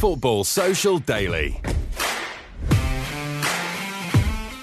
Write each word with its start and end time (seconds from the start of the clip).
Football 0.00 0.44
Social 0.44 0.98
Daily. 0.98 1.60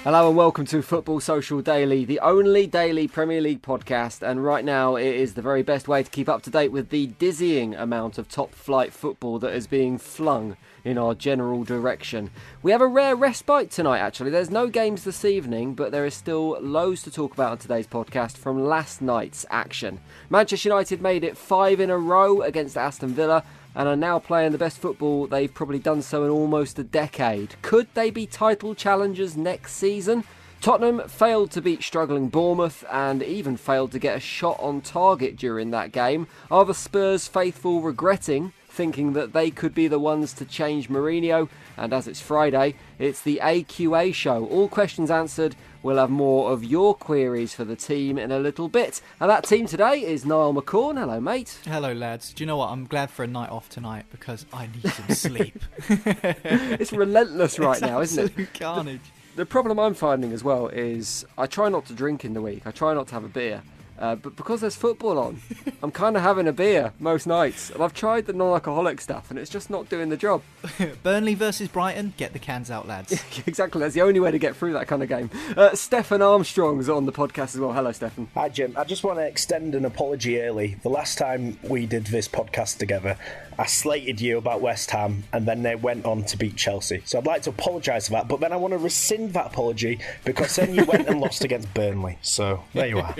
Hello 0.03 0.29
and 0.29 0.35
welcome 0.35 0.65
to 0.65 0.81
Football 0.81 1.19
Social 1.19 1.61
Daily, 1.61 2.05
the 2.05 2.19
only 2.21 2.65
daily 2.65 3.07
Premier 3.07 3.39
League 3.39 3.61
podcast. 3.61 4.27
And 4.27 4.43
right 4.43 4.65
now, 4.65 4.95
it 4.95 5.05
is 5.05 5.35
the 5.35 5.43
very 5.43 5.61
best 5.61 5.87
way 5.87 6.01
to 6.01 6.09
keep 6.09 6.27
up 6.27 6.41
to 6.41 6.49
date 6.49 6.71
with 6.71 6.89
the 6.89 7.05
dizzying 7.05 7.75
amount 7.75 8.17
of 8.17 8.27
top 8.27 8.51
flight 8.55 8.91
football 8.91 9.37
that 9.37 9.53
is 9.53 9.67
being 9.67 9.99
flung 9.99 10.57
in 10.83 10.97
our 10.97 11.13
general 11.13 11.63
direction. 11.63 12.31
We 12.63 12.71
have 12.71 12.81
a 12.81 12.87
rare 12.87 13.15
respite 13.15 13.69
tonight, 13.69 13.99
actually. 13.99 14.31
There's 14.31 14.49
no 14.49 14.65
games 14.65 15.03
this 15.03 15.23
evening, 15.23 15.75
but 15.75 15.91
there 15.91 16.07
is 16.07 16.15
still 16.15 16.59
loads 16.59 17.03
to 17.03 17.11
talk 17.11 17.33
about 17.33 17.51
on 17.51 17.57
today's 17.59 17.85
podcast 17.85 18.37
from 18.37 18.65
last 18.65 19.03
night's 19.03 19.45
action. 19.51 19.99
Manchester 20.31 20.69
United 20.69 20.99
made 20.99 21.23
it 21.23 21.37
five 21.37 21.79
in 21.79 21.91
a 21.91 21.97
row 21.97 22.41
against 22.41 22.75
Aston 22.75 23.09
Villa 23.09 23.43
and 23.77 23.87
are 23.87 23.95
now 23.95 24.17
playing 24.17 24.51
the 24.51 24.57
best 24.57 24.79
football 24.79 25.27
they've 25.27 25.53
probably 25.53 25.77
done 25.77 26.01
so 26.01 26.23
in 26.23 26.31
almost 26.31 26.79
a 26.79 26.83
decade. 26.83 27.55
Could 27.61 27.87
they 27.93 28.09
be 28.09 28.25
title 28.25 28.73
challengers 28.73 29.37
next 29.37 29.73
season? 29.73 30.23
Tottenham 30.61 31.07
failed 31.07 31.51
to 31.51 31.61
beat 31.61 31.83
struggling 31.83 32.29
Bournemouth 32.29 32.83
and 32.91 33.21
even 33.21 33.55
failed 33.55 33.91
to 33.91 33.99
get 33.99 34.17
a 34.17 34.19
shot 34.19 34.59
on 34.59 34.81
target 34.81 35.37
during 35.37 35.69
that 35.71 35.91
game. 35.91 36.27
Are 36.49 36.65
the 36.65 36.73
Spurs 36.73 37.27
faithful 37.27 37.81
regretting 37.81 38.51
thinking 38.67 39.13
that 39.13 39.33
they 39.33 39.51
could 39.51 39.75
be 39.75 39.87
the 39.87 39.99
ones 39.99 40.33
to 40.33 40.45
change 40.45 40.89
Mourinho? 40.89 41.47
And 41.77 41.93
as 41.93 42.07
it's 42.07 42.19
Friday, 42.19 42.73
it's 42.97 43.21
the 43.21 43.39
AQA 43.43 44.11
show. 44.15 44.45
All 44.47 44.67
questions 44.67 45.11
answered 45.11 45.55
We'll 45.87 45.95
have 45.99 46.09
more 46.09 46.51
of 46.51 46.65
your 46.65 46.93
queries 46.93 47.53
for 47.53 47.63
the 47.63 47.77
team 47.77 48.17
in 48.17 48.29
a 48.29 48.39
little 48.39 48.67
bit. 48.67 48.99
And 49.21 49.29
that 49.29 49.45
team 49.45 49.67
today 49.67 50.01
is 50.03 50.25
Niall 50.25 50.53
McCorn. 50.53 50.97
Hello, 50.99 51.21
mate. 51.21 51.59
Hello, 51.63 51.93
lads. 51.93 52.33
Do 52.33 52.43
you 52.43 52.45
know 52.45 52.57
what? 52.57 52.71
I'm 52.71 52.83
glad 52.83 53.09
for 53.09 53.23
a 53.23 53.27
night 53.27 53.49
off 53.49 53.69
tonight 53.69 54.03
because 54.11 54.45
I 54.51 54.67
need 54.67 54.91
some 54.91 55.09
sleep. 55.15 55.63
it's 55.87 56.91
relentless 56.91 57.57
right 57.59 57.77
it's 57.77 57.81
now, 57.81 58.01
isn't 58.01 58.37
it? 58.37 58.53
Carnage. 58.53 58.99
The, 59.37 59.43
the 59.43 59.45
problem 59.45 59.79
I'm 59.79 59.93
finding 59.93 60.33
as 60.33 60.43
well 60.43 60.67
is 60.67 61.25
I 61.37 61.45
try 61.47 61.69
not 61.69 61.85
to 61.85 61.93
drink 61.93 62.25
in 62.25 62.33
the 62.33 62.41
week. 62.41 62.63
I 62.67 62.71
try 62.71 62.93
not 62.93 63.07
to 63.07 63.13
have 63.13 63.23
a 63.23 63.29
beer. 63.29 63.63
Uh, 63.99 64.15
but 64.15 64.35
because 64.35 64.61
there's 64.61 64.75
football 64.75 65.17
on, 65.17 65.41
I'm 65.83 65.91
kind 65.91 66.15
of 66.15 66.21
having 66.21 66.47
a 66.47 66.53
beer 66.53 66.93
most 66.99 67.27
nights. 67.27 67.69
And 67.69 67.81
I've 67.83 67.93
tried 67.93 68.25
the 68.25 68.33
non 68.33 68.53
alcoholic 68.53 69.01
stuff 69.01 69.29
and 69.29 69.39
it's 69.39 69.49
just 69.49 69.69
not 69.69 69.89
doing 69.89 70.09
the 70.09 70.17
job. 70.17 70.41
Burnley 71.03 71.33
versus 71.33 71.67
Brighton, 71.67 72.13
get 72.17 72.33
the 72.33 72.39
cans 72.39 72.69
out, 72.69 72.87
lads. 72.87 73.13
exactly, 73.47 73.79
that's 73.81 73.95
the 73.95 74.01
only 74.01 74.19
way 74.19 74.31
to 74.31 74.39
get 74.39 74.55
through 74.55 74.73
that 74.73 74.87
kind 74.87 75.03
of 75.03 75.09
game. 75.09 75.29
Uh, 75.55 75.75
Stefan 75.75 76.21
Armstrong's 76.21 76.89
on 76.89 77.05
the 77.05 77.11
podcast 77.11 77.55
as 77.55 77.59
well. 77.59 77.73
Hello, 77.73 77.91
Stefan. 77.91 78.27
Hi, 78.33 78.49
Jim. 78.49 78.73
I 78.77 78.83
just 78.83 79.03
want 79.03 79.19
to 79.19 79.25
extend 79.25 79.75
an 79.75 79.85
apology 79.85 80.41
early. 80.41 80.77
The 80.83 80.89
last 80.89 81.17
time 81.17 81.57
we 81.63 81.85
did 81.85 82.07
this 82.07 82.27
podcast 82.27 82.77
together, 82.77 83.17
I 83.59 83.65
slated 83.65 84.21
you 84.21 84.37
about 84.37 84.61
West 84.61 84.91
Ham 84.91 85.23
and 85.33 85.47
then 85.47 85.63
they 85.63 85.75
went 85.75 86.05
on 86.05 86.23
to 86.25 86.37
beat 86.37 86.55
Chelsea. 86.55 87.01
So 87.05 87.17
I'd 87.17 87.25
like 87.25 87.41
to 87.43 87.49
apologise 87.49 88.07
for 88.07 88.13
that, 88.13 88.27
but 88.27 88.39
then 88.39 88.53
I 88.53 88.55
want 88.55 88.73
to 88.73 88.77
rescind 88.77 89.33
that 89.33 89.47
apology 89.47 89.99
because 90.25 90.55
then 90.55 90.75
you 90.75 90.85
went 90.85 91.07
and 91.07 91.19
lost 91.19 91.43
against 91.45 91.73
Burnley. 91.73 92.17
So 92.21 92.63
there 92.73 92.87
you 92.87 92.99
are. 92.99 93.15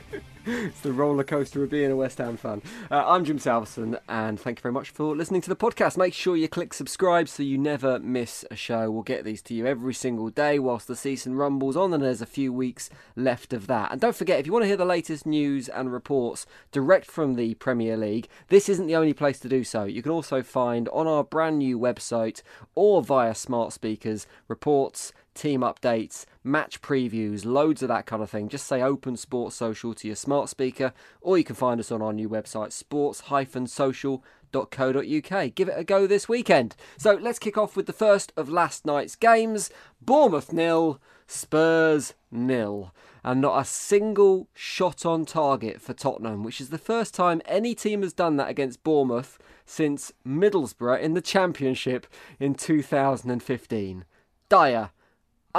it's 0.48 0.80
the 0.80 0.92
roller 0.92 1.24
coaster 1.24 1.62
of 1.62 1.70
being 1.70 1.90
a 1.90 1.96
West 1.96 2.18
Ham 2.18 2.36
fan. 2.36 2.62
Uh, 2.90 3.04
I'm 3.06 3.24
Jim 3.24 3.38
Salverson, 3.38 3.98
and 4.08 4.40
thank 4.40 4.58
you 4.58 4.62
very 4.62 4.72
much 4.72 4.90
for 4.90 5.14
listening 5.14 5.42
to 5.42 5.48
the 5.48 5.56
podcast. 5.56 5.98
Make 5.98 6.14
sure 6.14 6.36
you 6.36 6.48
click 6.48 6.72
subscribe 6.72 7.28
so 7.28 7.42
you 7.42 7.58
never 7.58 7.98
miss 7.98 8.44
a 8.50 8.56
show. 8.56 8.90
We'll 8.90 9.02
get 9.02 9.24
these 9.24 9.42
to 9.42 9.54
you 9.54 9.66
every 9.66 9.92
single 9.92 10.30
day 10.30 10.58
whilst 10.58 10.88
the 10.88 10.96
season 10.96 11.34
rumbles 11.34 11.76
on, 11.76 11.92
and 11.92 12.02
there's 12.02 12.22
a 12.22 12.26
few 12.26 12.52
weeks 12.52 12.88
left 13.14 13.52
of 13.52 13.66
that. 13.66 13.92
And 13.92 14.00
don't 14.00 14.16
forget, 14.16 14.40
if 14.40 14.46
you 14.46 14.52
want 14.52 14.62
to 14.62 14.68
hear 14.68 14.76
the 14.76 14.84
latest 14.86 15.26
news 15.26 15.68
and 15.68 15.92
reports 15.92 16.46
direct 16.72 17.10
from 17.10 17.34
the 17.34 17.54
Premier 17.54 17.96
League, 17.96 18.28
this 18.48 18.70
isn't 18.70 18.86
the 18.86 18.96
only 18.96 19.12
place 19.12 19.38
to 19.40 19.48
do 19.48 19.64
so. 19.64 19.84
You 19.84 20.02
can 20.02 20.12
also 20.12 20.42
find 20.42 20.88
on 20.88 21.06
our 21.06 21.24
brand 21.24 21.58
new 21.58 21.78
website 21.78 22.42
or 22.74 23.02
via 23.02 23.34
smart 23.34 23.74
speakers 23.74 24.26
reports 24.48 25.12
team 25.38 25.60
updates, 25.60 26.24
match 26.44 26.82
previews, 26.82 27.44
loads 27.44 27.82
of 27.82 27.88
that 27.88 28.06
kind 28.06 28.22
of 28.22 28.30
thing. 28.30 28.48
Just 28.48 28.66
say 28.66 28.82
Open 28.82 29.16
Sports 29.16 29.56
Social 29.56 29.94
to 29.94 30.06
your 30.06 30.16
smart 30.16 30.48
speaker, 30.48 30.92
or 31.20 31.36
you 31.38 31.44
can 31.44 31.54
find 31.54 31.78
us 31.80 31.92
on 31.92 32.02
our 32.02 32.12
new 32.12 32.28
website, 32.28 32.72
sports-social.co.uk. 32.72 35.54
Give 35.54 35.68
it 35.68 35.78
a 35.78 35.84
go 35.84 36.06
this 36.06 36.28
weekend. 36.28 36.76
So 36.96 37.14
let's 37.14 37.38
kick 37.38 37.56
off 37.56 37.76
with 37.76 37.86
the 37.86 37.92
first 37.92 38.32
of 38.36 38.48
last 38.48 38.84
night's 38.84 39.14
games 39.16 39.70
Bournemouth 40.00 40.52
nil, 40.52 41.00
Spurs 41.26 42.14
nil. 42.30 42.92
And 43.24 43.40
not 43.40 43.60
a 43.60 43.64
single 43.64 44.48
shot 44.54 45.04
on 45.04 45.26
target 45.26 45.80
for 45.80 45.92
Tottenham, 45.92 46.44
which 46.44 46.60
is 46.60 46.70
the 46.70 46.78
first 46.78 47.14
time 47.14 47.42
any 47.44 47.74
team 47.74 48.02
has 48.02 48.12
done 48.12 48.36
that 48.36 48.48
against 48.48 48.84
Bournemouth 48.84 49.38
since 49.66 50.12
Middlesbrough 50.26 51.00
in 51.00 51.14
the 51.14 51.20
Championship 51.20 52.06
in 52.40 52.54
2015. 52.54 54.04
Dire 54.48 54.90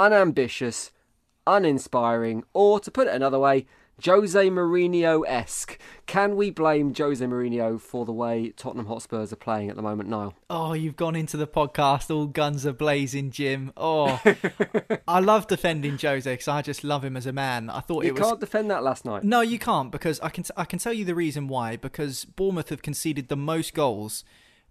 unambitious, 0.00 0.90
uninspiring, 1.46 2.42
or 2.54 2.80
to 2.80 2.90
put 2.90 3.06
it 3.06 3.14
another 3.14 3.38
way, 3.38 3.66
Jose 4.02 4.48
Mourinho 4.48 5.24
esque. 5.26 5.78
Can 6.06 6.34
we 6.34 6.50
blame 6.50 6.94
Jose 6.94 7.22
Mourinho 7.22 7.78
for 7.78 8.06
the 8.06 8.12
way 8.12 8.48
Tottenham 8.56 8.86
Hotspurs 8.86 9.30
are 9.30 9.36
playing 9.36 9.68
at 9.68 9.76
the 9.76 9.82
moment, 9.82 10.08
Niall? 10.08 10.32
Oh, 10.48 10.72
you've 10.72 10.96
gone 10.96 11.14
into 11.14 11.36
the 11.36 11.46
podcast 11.46 12.10
all 12.10 12.26
guns 12.26 12.64
are 12.64 12.72
blazing, 12.72 13.30
Jim. 13.30 13.74
Oh, 13.76 14.18
I 15.08 15.20
love 15.20 15.46
defending 15.46 15.98
Jose 15.98 16.32
because 16.32 16.48
I 16.48 16.62
just 16.62 16.82
love 16.82 17.04
him 17.04 17.14
as 17.14 17.26
a 17.26 17.32
man. 17.32 17.68
I 17.68 17.80
thought 17.80 18.04
you 18.04 18.10
it 18.10 18.12
was. 18.12 18.20
You 18.20 18.24
can't 18.24 18.40
defend 18.40 18.70
that 18.70 18.82
last 18.82 19.04
night. 19.04 19.22
No, 19.22 19.42
you 19.42 19.58
can't 19.58 19.92
because 19.92 20.18
I 20.20 20.30
can. 20.30 20.44
I 20.56 20.64
can 20.64 20.78
tell 20.78 20.94
you 20.94 21.04
the 21.04 21.14
reason 21.14 21.46
why. 21.46 21.76
Because 21.76 22.24
Bournemouth 22.24 22.70
have 22.70 22.80
conceded 22.80 23.28
the 23.28 23.36
most 23.36 23.74
goals 23.74 24.24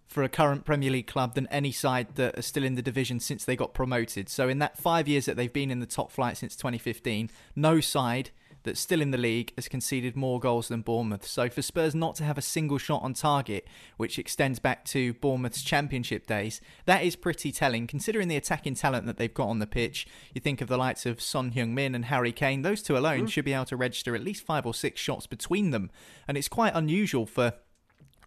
for 0.09 0.23
a 0.23 0.29
current 0.29 0.65
Premier 0.65 0.89
League 0.89 1.07
club 1.07 1.35
than 1.35 1.47
any 1.47 1.71
side 1.71 2.15
that 2.15 2.37
are 2.37 2.41
still 2.41 2.63
in 2.63 2.73
the 2.73 2.81
division 2.81 3.19
since 3.19 3.45
they 3.45 3.55
got 3.55 3.75
promoted. 3.75 4.27
So 4.27 4.49
in 4.49 4.57
that 4.59 4.77
five 4.77 5.07
years 5.07 5.25
that 5.27 5.37
they've 5.37 5.53
been 5.53 5.69
in 5.69 5.79
the 5.79 5.85
top 5.85 6.11
flight 6.11 6.35
since 6.35 6.55
2015, 6.55 7.29
no 7.55 7.79
side 7.79 8.31
that's 8.63 8.79
still 8.79 9.01
in 9.01 9.11
the 9.11 9.17
league 9.17 9.53
has 9.55 9.67
conceded 9.67 10.15
more 10.15 10.39
goals 10.39 10.67
than 10.67 10.81
Bournemouth. 10.81 11.25
So 11.25 11.47
for 11.47 11.61
Spurs 11.61 11.95
not 11.95 12.15
to 12.15 12.23
have 12.23 12.37
a 12.37 12.41
single 12.41 12.77
shot 12.77 13.03
on 13.03 13.13
target, 13.13 13.67
which 13.97 14.19
extends 14.19 14.59
back 14.59 14.83
to 14.85 15.13
Bournemouth's 15.13 15.61
championship 15.61 16.27
days, 16.27 16.59
that 16.85 17.03
is 17.03 17.15
pretty 17.15 17.51
telling. 17.51 17.87
Considering 17.87 18.27
the 18.27 18.35
attacking 18.35 18.75
talent 18.75 19.05
that 19.05 19.17
they've 19.17 19.33
got 19.33 19.47
on 19.47 19.59
the 19.59 19.67
pitch, 19.67 20.07
you 20.33 20.41
think 20.41 20.59
of 20.59 20.67
the 20.67 20.77
likes 20.77 21.05
of 21.05 21.21
Son 21.21 21.51
Heung-min 21.51 21.95
and 21.95 22.05
Harry 22.05 22.31
Kane, 22.31 22.63
those 22.63 22.81
two 22.81 22.97
alone 22.97 23.27
mm. 23.27 23.29
should 23.29 23.45
be 23.45 23.53
able 23.53 23.65
to 23.65 23.77
register 23.77 24.15
at 24.15 24.23
least 24.23 24.45
five 24.45 24.65
or 24.65 24.73
six 24.73 24.99
shots 24.99 25.27
between 25.27 25.71
them. 25.71 25.91
And 26.27 26.37
it's 26.37 26.49
quite 26.49 26.73
unusual 26.75 27.25
for 27.25 27.53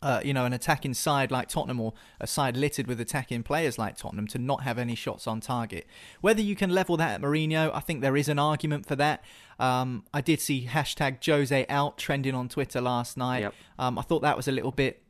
uh, 0.03 0.21
you 0.25 0.35
know, 0.35 0.45
an 0.45 0.53
attacking 0.53 0.95
side 0.95 1.31
like 1.31 1.49
Tottenham 1.49 1.81
or 1.81 1.95
a 2.21 2.27
side 2.27 2.57
littered 2.57 2.87
with 2.87 3.01
attacking 3.01 3.45
players 3.45 3.79
like 3.79 3.97
Tottenham 3.97 4.27
to 4.29 4.39
not 4.39 4.65
have 4.65 4.77
any 4.79 4.95
shots 4.95 5.27
on 5.27 5.41
target. 5.41 5.87
Whether 6.21 6.43
you 6.43 6.57
can 6.57 6.71
level 6.71 6.97
that 6.97 7.15
at 7.15 7.23
Mourinho, 7.23 7.71
I 7.73 7.81
think 7.81 8.01
there 8.03 8.17
is 8.17 8.29
an 8.29 8.39
argument 8.39 8.85
for 8.85 8.97
that. 8.97 9.25
Um, 9.59 10.05
I 10.13 10.21
did 10.21 10.41
see 10.41 10.67
hashtag 10.67 11.25
Jose 11.25 11.67
out 11.69 11.99
trending 11.99 12.35
on 12.35 12.49
Twitter 12.49 12.81
last 12.81 13.17
night. 13.17 13.43
Yep. 13.43 13.55
Um, 13.79 13.99
I 13.99 14.03
thought 14.03 14.23
that 14.23 14.37
was 14.37 14.49
a 14.49 14.53
little 14.53 14.73
bit. 14.73 15.03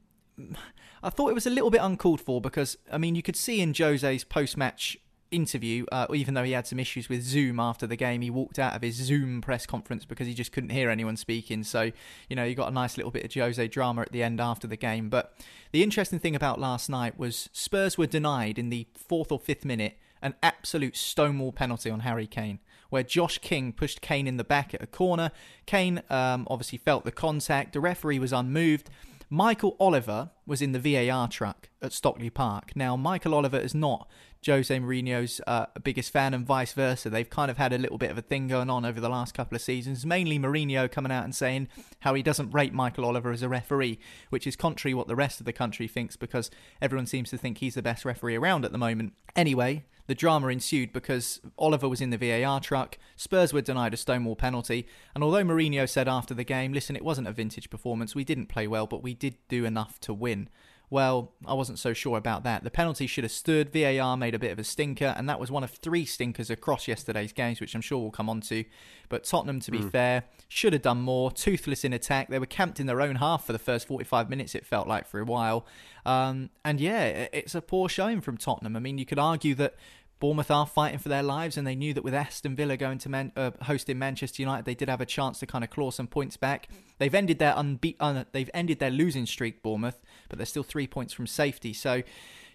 I 1.02 1.10
thought 1.10 1.30
it 1.30 1.34
was 1.34 1.46
a 1.46 1.50
little 1.50 1.70
bit 1.70 1.80
uncalled 1.82 2.20
for 2.20 2.40
because 2.40 2.76
I 2.90 2.98
mean 2.98 3.14
you 3.14 3.22
could 3.22 3.36
see 3.36 3.60
in 3.60 3.74
Jose's 3.74 4.24
post-match 4.24 4.98
interview, 5.32 5.84
uh, 5.90 6.06
even 6.14 6.34
though 6.34 6.44
he 6.44 6.52
had 6.52 6.66
some 6.66 6.78
issues 6.78 7.08
with 7.08 7.22
Zoom 7.22 7.58
after 7.58 7.86
the 7.86 7.96
game, 7.96 8.20
he 8.20 8.30
walked 8.30 8.58
out 8.58 8.74
of 8.74 8.82
his 8.82 8.96
Zoom 8.96 9.40
press 9.40 9.66
conference 9.66 10.04
because 10.04 10.26
he 10.26 10.34
just 10.34 10.52
couldn't 10.52 10.70
hear 10.70 10.90
anyone 10.90 11.16
speaking. 11.16 11.64
So, 11.64 11.90
you 12.28 12.36
know, 12.36 12.44
you 12.44 12.54
got 12.54 12.68
a 12.68 12.74
nice 12.74 12.96
little 12.96 13.10
bit 13.10 13.24
of 13.24 13.34
Jose 13.34 13.66
drama 13.68 14.02
at 14.02 14.12
the 14.12 14.22
end 14.22 14.40
after 14.40 14.66
the 14.66 14.76
game. 14.76 15.08
But 15.08 15.34
the 15.72 15.82
interesting 15.82 16.18
thing 16.18 16.36
about 16.36 16.60
last 16.60 16.88
night 16.88 17.18
was 17.18 17.48
Spurs 17.52 17.98
were 17.98 18.06
denied 18.06 18.58
in 18.58 18.70
the 18.70 18.86
fourth 18.94 19.32
or 19.32 19.38
fifth 19.38 19.64
minute 19.64 19.98
an 20.22 20.34
absolute 20.42 20.96
stonewall 20.96 21.52
penalty 21.52 21.90
on 21.90 22.00
Harry 22.00 22.28
Kane, 22.28 22.60
where 22.90 23.02
Josh 23.02 23.38
King 23.38 23.72
pushed 23.72 24.00
Kane 24.00 24.28
in 24.28 24.36
the 24.36 24.44
back 24.44 24.72
at 24.72 24.82
a 24.82 24.86
corner. 24.86 25.32
Kane 25.66 26.02
um, 26.08 26.46
obviously 26.48 26.78
felt 26.78 27.04
the 27.04 27.10
contact. 27.10 27.72
The 27.72 27.80
referee 27.80 28.20
was 28.20 28.32
unmoved. 28.32 28.88
Michael 29.28 29.76
Oliver 29.80 30.30
was 30.46 30.60
in 30.60 30.72
the 30.72 30.78
VAR 30.78 31.26
truck 31.26 31.70
at 31.80 31.92
Stockley 31.92 32.28
Park. 32.28 32.72
Now, 32.76 32.96
Michael 32.96 33.34
Oliver 33.34 33.58
is 33.58 33.74
not 33.74 34.06
Jose 34.46 34.76
Mourinho's 34.76 35.40
uh, 35.46 35.66
biggest 35.82 36.12
fan 36.12 36.34
and 36.34 36.44
vice 36.44 36.72
versa. 36.72 37.08
They've 37.08 37.28
kind 37.28 37.50
of 37.50 37.58
had 37.58 37.72
a 37.72 37.78
little 37.78 37.98
bit 37.98 38.10
of 38.10 38.18
a 38.18 38.22
thing 38.22 38.48
going 38.48 38.70
on 38.70 38.84
over 38.84 39.00
the 39.00 39.08
last 39.08 39.34
couple 39.34 39.54
of 39.54 39.62
seasons. 39.62 40.04
Mainly 40.04 40.38
Mourinho 40.38 40.90
coming 40.90 41.12
out 41.12 41.24
and 41.24 41.34
saying 41.34 41.68
how 42.00 42.14
he 42.14 42.22
doesn't 42.22 42.50
rate 42.50 42.72
Michael 42.72 43.04
Oliver 43.04 43.30
as 43.30 43.42
a 43.42 43.48
referee, 43.48 44.00
which 44.30 44.46
is 44.46 44.56
contrary 44.56 44.94
what 44.94 45.06
the 45.06 45.16
rest 45.16 45.40
of 45.40 45.46
the 45.46 45.52
country 45.52 45.86
thinks 45.86 46.16
because 46.16 46.50
everyone 46.80 47.06
seems 47.06 47.30
to 47.30 47.38
think 47.38 47.58
he's 47.58 47.74
the 47.74 47.82
best 47.82 48.04
referee 48.04 48.36
around 48.36 48.64
at 48.64 48.72
the 48.72 48.78
moment. 48.78 49.12
Anyway, 49.36 49.84
the 50.08 50.14
drama 50.14 50.48
ensued 50.48 50.92
because 50.92 51.40
Oliver 51.56 51.88
was 51.88 52.00
in 52.00 52.10
the 52.10 52.18
VAR 52.18 52.60
truck, 52.60 52.98
Spurs 53.16 53.52
were 53.52 53.60
denied 53.60 53.94
a 53.94 53.96
Stonewall 53.96 54.36
penalty, 54.36 54.86
and 55.14 55.22
although 55.22 55.44
Mourinho 55.44 55.88
said 55.88 56.08
after 56.08 56.34
the 56.34 56.44
game, 56.44 56.72
listen, 56.72 56.96
it 56.96 57.04
wasn't 57.04 57.28
a 57.28 57.32
vintage 57.32 57.70
performance, 57.70 58.14
we 58.14 58.24
didn't 58.24 58.46
play 58.46 58.66
well, 58.66 58.86
but 58.86 59.02
we 59.02 59.14
did 59.14 59.36
do 59.48 59.64
enough 59.64 60.00
to 60.00 60.12
win. 60.12 60.48
Well, 60.92 61.32
I 61.46 61.54
wasn't 61.54 61.78
so 61.78 61.94
sure 61.94 62.18
about 62.18 62.44
that. 62.44 62.64
The 62.64 62.70
penalty 62.70 63.06
should 63.06 63.24
have 63.24 63.32
stood. 63.32 63.72
VAR 63.72 64.14
made 64.14 64.34
a 64.34 64.38
bit 64.38 64.52
of 64.52 64.58
a 64.58 64.64
stinker, 64.64 65.14
and 65.16 65.26
that 65.26 65.40
was 65.40 65.50
one 65.50 65.64
of 65.64 65.70
three 65.70 66.04
stinkers 66.04 66.50
across 66.50 66.86
yesterday's 66.86 67.32
games, 67.32 67.62
which 67.62 67.74
I'm 67.74 67.80
sure 67.80 67.98
we'll 67.98 68.10
come 68.10 68.28
on 68.28 68.42
to. 68.42 68.62
But 69.08 69.24
Tottenham, 69.24 69.60
to 69.60 69.70
be 69.70 69.78
mm. 69.78 69.90
fair, 69.90 70.24
should 70.48 70.74
have 70.74 70.82
done 70.82 71.00
more. 71.00 71.30
Toothless 71.30 71.86
in 71.86 71.94
attack. 71.94 72.28
They 72.28 72.38
were 72.38 72.44
camped 72.44 72.78
in 72.78 72.84
their 72.84 73.00
own 73.00 73.14
half 73.14 73.46
for 73.46 73.54
the 73.54 73.58
first 73.58 73.88
45 73.88 74.28
minutes, 74.28 74.54
it 74.54 74.66
felt 74.66 74.86
like, 74.86 75.08
for 75.08 75.18
a 75.18 75.24
while. 75.24 75.64
Um, 76.04 76.50
and 76.62 76.78
yeah, 76.78 77.26
it's 77.32 77.54
a 77.54 77.62
poor 77.62 77.88
showing 77.88 78.20
from 78.20 78.36
Tottenham. 78.36 78.76
I 78.76 78.80
mean, 78.80 78.98
you 78.98 79.06
could 79.06 79.18
argue 79.18 79.54
that 79.54 79.76
Bournemouth 80.22 80.52
are 80.52 80.68
fighting 80.68 81.00
for 81.00 81.08
their 81.08 81.24
lives, 81.24 81.56
and 81.56 81.66
they 81.66 81.74
knew 81.74 81.92
that 81.94 82.04
with 82.04 82.14
Aston 82.14 82.54
Villa 82.54 82.76
going 82.76 82.98
to 82.98 83.08
Man- 83.08 83.32
uh, 83.34 83.50
hosting 83.62 83.98
Manchester 83.98 84.40
United, 84.40 84.64
they 84.64 84.76
did 84.76 84.88
have 84.88 85.00
a 85.00 85.04
chance 85.04 85.40
to 85.40 85.46
kind 85.48 85.64
of 85.64 85.70
claw 85.70 85.90
some 85.90 86.06
points 86.06 86.36
back. 86.36 86.68
They've 86.98 87.12
ended 87.12 87.40
their 87.40 87.54
unbe- 87.54 87.96
un- 87.98 88.26
they've 88.30 88.48
ended 88.54 88.78
their 88.78 88.92
losing 88.92 89.26
streak, 89.26 89.64
Bournemouth, 89.64 90.00
but 90.28 90.38
they're 90.38 90.46
still 90.46 90.62
three 90.62 90.86
points 90.86 91.12
from 91.12 91.26
safety. 91.26 91.72
So, 91.72 92.04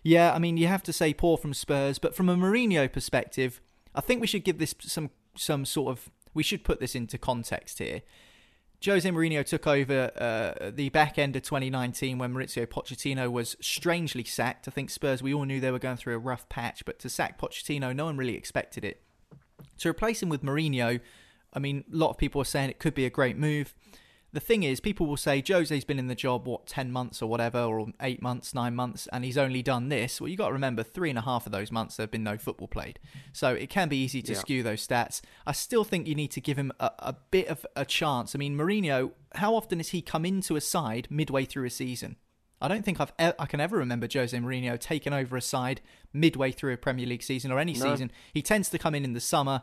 yeah, 0.01 0.33
I 0.33 0.39
mean, 0.39 0.55
you 0.55 0.67
have 0.67 0.81
to 0.83 0.93
say 0.93 1.13
poor 1.13 1.35
from 1.35 1.53
Spurs, 1.53 1.99
but 1.99 2.15
from 2.15 2.29
a 2.29 2.37
Mourinho 2.37 2.89
perspective, 2.89 3.59
I 3.93 3.99
think 3.99 4.21
we 4.21 4.27
should 4.27 4.45
give 4.45 4.59
this 4.59 4.73
some 4.79 5.09
some 5.35 5.65
sort 5.65 5.91
of 5.91 6.09
we 6.33 6.43
should 6.43 6.63
put 6.63 6.79
this 6.79 6.95
into 6.95 7.17
context 7.17 7.79
here. 7.79 8.01
Jose 8.85 9.09
Mourinho 9.09 9.44
took 9.44 9.65
over 9.65 10.12
uh, 10.15 10.69
the 10.69 10.89
back 10.89 11.18
end 11.18 11.35
of 11.35 11.41
2019 11.41 12.18
when 12.18 12.33
Mauricio 12.33 12.65
Pochettino 12.68 13.31
was 13.31 13.56
strangely 13.59 14.24
sacked. 14.24 14.68
I 14.68 14.71
think 14.71 14.89
Spurs, 14.89 15.24
we 15.24 15.33
all 15.33 15.45
knew 15.45 15.59
they 15.59 15.71
were 15.71 15.79
going 15.79 15.97
through 15.97 16.15
a 16.15 16.19
rough 16.19 16.47
patch, 16.47 16.85
but 16.85 17.00
to 17.00 17.09
sack 17.09 17.39
Pochettino, 17.39 17.95
no 17.95 18.06
one 18.06 18.18
really 18.18 18.35
expected 18.35 18.85
it. 18.85 19.01
To 19.79 19.89
replace 19.89 20.21
him 20.21 20.29
with 20.29 20.44
Mourinho, 20.44 21.00
I 21.53 21.59
mean, 21.59 21.85
a 21.91 21.95
lot 21.95 22.12
of 22.12 22.18
people 22.18 22.41
are 22.41 22.45
saying 22.45 22.69
it 22.69 22.79
could 22.79 22.94
be 22.94 23.06
a 23.06 23.09
great 23.09 23.38
move 23.38 23.74
the 24.33 24.39
thing 24.39 24.63
is, 24.63 24.79
people 24.79 25.06
will 25.06 25.18
say 25.18 25.41
Jose's 25.45 25.85
been 25.85 26.00
in 26.00 26.07
the 26.07 26.15
job 26.15 26.47
what 26.47 26.68
ten 26.68 26.91
months 26.91 27.21
or 27.21 27.29
whatever, 27.29 27.59
or 27.59 27.88
eight 28.01 28.21
months, 28.21 28.53
nine 28.53 28.75
months, 28.75 29.07
and 29.12 29.24
he's 29.24 29.38
only 29.38 29.63
done 29.63 29.89
this. 29.89 30.19
Well, 30.19 30.27
you 30.27 30.38
got 30.38 30.47
to 30.47 30.53
remember, 30.53 30.83
three 30.83 31.09
and 31.09 31.18
a 31.18 31.24
half 31.24 31.45
of 31.45 31.51
those 31.51 31.71
months 31.71 31.95
there 31.95 32.03
have 32.03 32.12
been 32.12 32.24
no 32.24 32.38
football 32.38 32.68
played, 32.68 33.00
so 33.31 33.53
it 33.53 33.69
can 33.69 33.89
be 33.89 33.97
easy 33.97 34.21
to 34.24 34.33
yeah. 34.33 34.39
skew 34.39 34.63
those 34.63 34.85
stats. 34.85 35.21
I 35.45 35.53
still 35.53 35.83
think 35.83 36.07
you 36.07 36.15
need 36.15 36.31
to 36.31 36.41
give 36.41 36.57
him 36.57 36.71
a, 36.79 36.91
a 37.00 37.15
bit 37.31 37.47
of 37.47 37.65
a 37.75 37.85
chance. 37.85 38.35
I 38.35 38.38
mean, 38.38 38.57
Mourinho, 38.57 39.12
how 39.35 39.56
often 39.56 39.79
has 39.79 39.89
he 39.89 40.01
come 40.01 40.25
into 40.25 40.56
a 40.56 40.62
side 40.62 41.07
midway 41.09 41.45
through 41.45 41.65
a 41.65 41.69
season? 41.69 42.18
I 42.59 42.68
don't 42.68 42.83
think 42.83 43.00
I've 43.00 43.13
e- 43.21 43.38
I 43.38 43.45
can 43.45 43.59
ever 43.59 43.77
remember 43.77 44.07
Jose 44.12 44.36
Mourinho 44.36 44.80
taking 44.80 45.13
over 45.13 45.38
a 45.38 45.42
side 45.42 45.81
midway 46.12 46.51
through 46.51 46.74
a 46.74 46.77
Premier 46.77 47.06
League 47.06 47.21
season 47.21 47.51
or 47.51 47.59
any 47.59 47.74
no. 47.74 47.80
season. 47.80 48.12
He 48.33 48.42
tends 48.42 48.69
to 48.69 48.80
come 48.80 48.95
in 48.95 49.04
in 49.04 49.13
the 49.13 49.19
summer, 49.19 49.62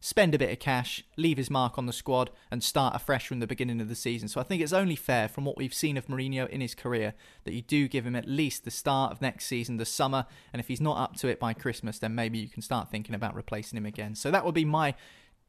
spend 0.00 0.34
a 0.34 0.38
bit 0.38 0.50
of 0.50 0.58
cash, 0.58 1.04
leave 1.16 1.36
his 1.36 1.50
mark 1.50 1.76
on 1.76 1.84
the 1.86 1.92
squad, 1.92 2.30
and 2.50 2.62
start 2.62 2.96
afresh 2.96 3.26
from 3.26 3.40
the 3.40 3.46
beginning 3.46 3.80
of 3.80 3.88
the 3.88 3.94
season. 3.94 4.28
So 4.28 4.40
I 4.40 4.44
think 4.44 4.62
it's 4.62 4.72
only 4.72 4.96
fair, 4.96 5.28
from 5.28 5.44
what 5.44 5.58
we've 5.58 5.74
seen 5.74 5.98
of 5.98 6.06
Mourinho 6.06 6.48
in 6.48 6.62
his 6.62 6.74
career, 6.74 7.12
that 7.44 7.52
you 7.52 7.62
do 7.62 7.88
give 7.88 8.06
him 8.06 8.16
at 8.16 8.26
least 8.26 8.64
the 8.64 8.70
start 8.70 9.12
of 9.12 9.20
next 9.20 9.44
season, 9.46 9.76
the 9.76 9.84
summer. 9.84 10.24
And 10.52 10.60
if 10.60 10.68
he's 10.68 10.80
not 10.80 10.96
up 10.96 11.16
to 11.16 11.28
it 11.28 11.38
by 11.38 11.52
Christmas, 11.52 11.98
then 11.98 12.14
maybe 12.14 12.38
you 12.38 12.48
can 12.48 12.62
start 12.62 12.90
thinking 12.90 13.14
about 13.14 13.34
replacing 13.34 13.76
him 13.76 13.86
again. 13.86 14.14
So 14.14 14.30
that 14.30 14.46
would 14.46 14.54
be 14.54 14.64
my 14.64 14.94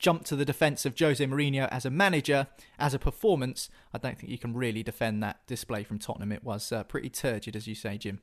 jump 0.01 0.25
to 0.25 0.35
the 0.35 0.43
defence 0.43 0.85
of 0.85 0.97
Jose 0.97 1.23
Mourinho 1.23 1.69
as 1.69 1.85
a 1.85 1.89
manager, 1.89 2.47
as 2.79 2.93
a 2.93 2.99
performance, 2.99 3.69
I 3.93 3.99
don't 3.99 4.17
think 4.17 4.31
you 4.31 4.37
can 4.37 4.53
really 4.53 4.83
defend 4.83 5.21
that 5.23 5.45
display 5.47 5.83
from 5.83 5.99
Tottenham. 5.99 6.31
It 6.31 6.43
was 6.43 6.71
uh, 6.71 6.83
pretty 6.83 7.09
turgid, 7.09 7.55
as 7.55 7.67
you 7.67 7.75
say, 7.75 7.97
Jim. 7.97 8.19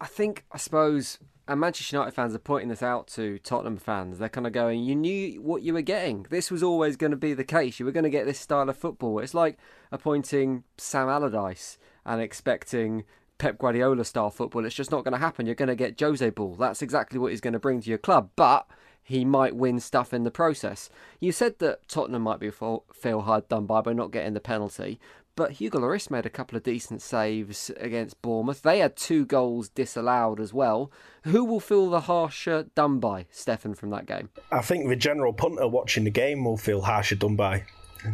I 0.00 0.06
think, 0.06 0.44
I 0.50 0.56
suppose, 0.56 1.18
and 1.46 1.60
Manchester 1.60 1.96
United 1.96 2.12
fans 2.12 2.34
are 2.34 2.40
pointing 2.40 2.70
this 2.70 2.82
out 2.82 3.06
to 3.08 3.38
Tottenham 3.38 3.76
fans. 3.76 4.18
They're 4.18 4.28
kind 4.28 4.46
of 4.46 4.52
going, 4.52 4.82
you 4.82 4.96
knew 4.96 5.40
what 5.42 5.62
you 5.62 5.74
were 5.74 5.82
getting. 5.82 6.26
This 6.30 6.50
was 6.50 6.62
always 6.62 6.96
going 6.96 7.12
to 7.12 7.16
be 7.16 7.34
the 7.34 7.44
case. 7.44 7.78
You 7.78 7.86
were 7.86 7.92
going 7.92 8.04
to 8.04 8.10
get 8.10 8.26
this 8.26 8.40
style 8.40 8.68
of 8.68 8.76
football. 8.76 9.18
It's 9.18 9.34
like 9.34 9.58
appointing 9.92 10.64
Sam 10.78 11.08
Allardyce 11.08 11.78
and 12.04 12.20
expecting 12.20 13.04
Pep 13.38 13.58
Guardiola 13.58 14.04
style 14.04 14.30
football. 14.30 14.64
It's 14.64 14.74
just 14.74 14.90
not 14.90 15.04
going 15.04 15.12
to 15.12 15.18
happen. 15.18 15.46
You're 15.46 15.54
going 15.54 15.68
to 15.68 15.76
get 15.76 16.00
Jose 16.00 16.30
Ball. 16.30 16.56
That's 16.56 16.82
exactly 16.82 17.18
what 17.18 17.30
he's 17.30 17.40
going 17.40 17.52
to 17.52 17.58
bring 17.58 17.80
to 17.82 17.88
your 17.88 17.98
club. 17.98 18.30
But 18.36 18.66
he 19.02 19.24
might 19.24 19.56
win 19.56 19.80
stuff 19.80 20.14
in 20.14 20.24
the 20.24 20.30
process. 20.30 20.88
You 21.20 21.32
said 21.32 21.58
that 21.58 21.86
Tottenham 21.88 22.22
might 22.22 22.40
be 22.40 22.50
feel 22.50 23.20
hard 23.22 23.48
done 23.48 23.66
by 23.66 23.80
by 23.80 23.92
not 23.92 24.12
getting 24.12 24.34
the 24.34 24.40
penalty, 24.40 25.00
but 25.34 25.52
Hugo 25.52 25.80
Lloris 25.80 26.10
made 26.10 26.26
a 26.26 26.30
couple 26.30 26.56
of 26.56 26.62
decent 26.62 27.00
saves 27.00 27.70
against 27.78 28.20
Bournemouth. 28.20 28.62
They 28.62 28.80
had 28.80 28.96
two 28.96 29.24
goals 29.24 29.68
disallowed 29.70 30.40
as 30.40 30.52
well. 30.52 30.92
Who 31.24 31.44
will 31.44 31.60
feel 31.60 31.88
the 31.88 32.00
harsher 32.00 32.66
done 32.74 33.00
by, 33.00 33.26
Stefan, 33.30 33.74
from 33.74 33.90
that 33.90 34.06
game? 34.06 34.28
I 34.50 34.60
think 34.60 34.88
the 34.88 34.96
general 34.96 35.32
punter 35.32 35.66
watching 35.66 36.04
the 36.04 36.10
game 36.10 36.44
will 36.44 36.58
feel 36.58 36.82
harsher 36.82 37.14
done 37.14 37.36
by 37.36 37.64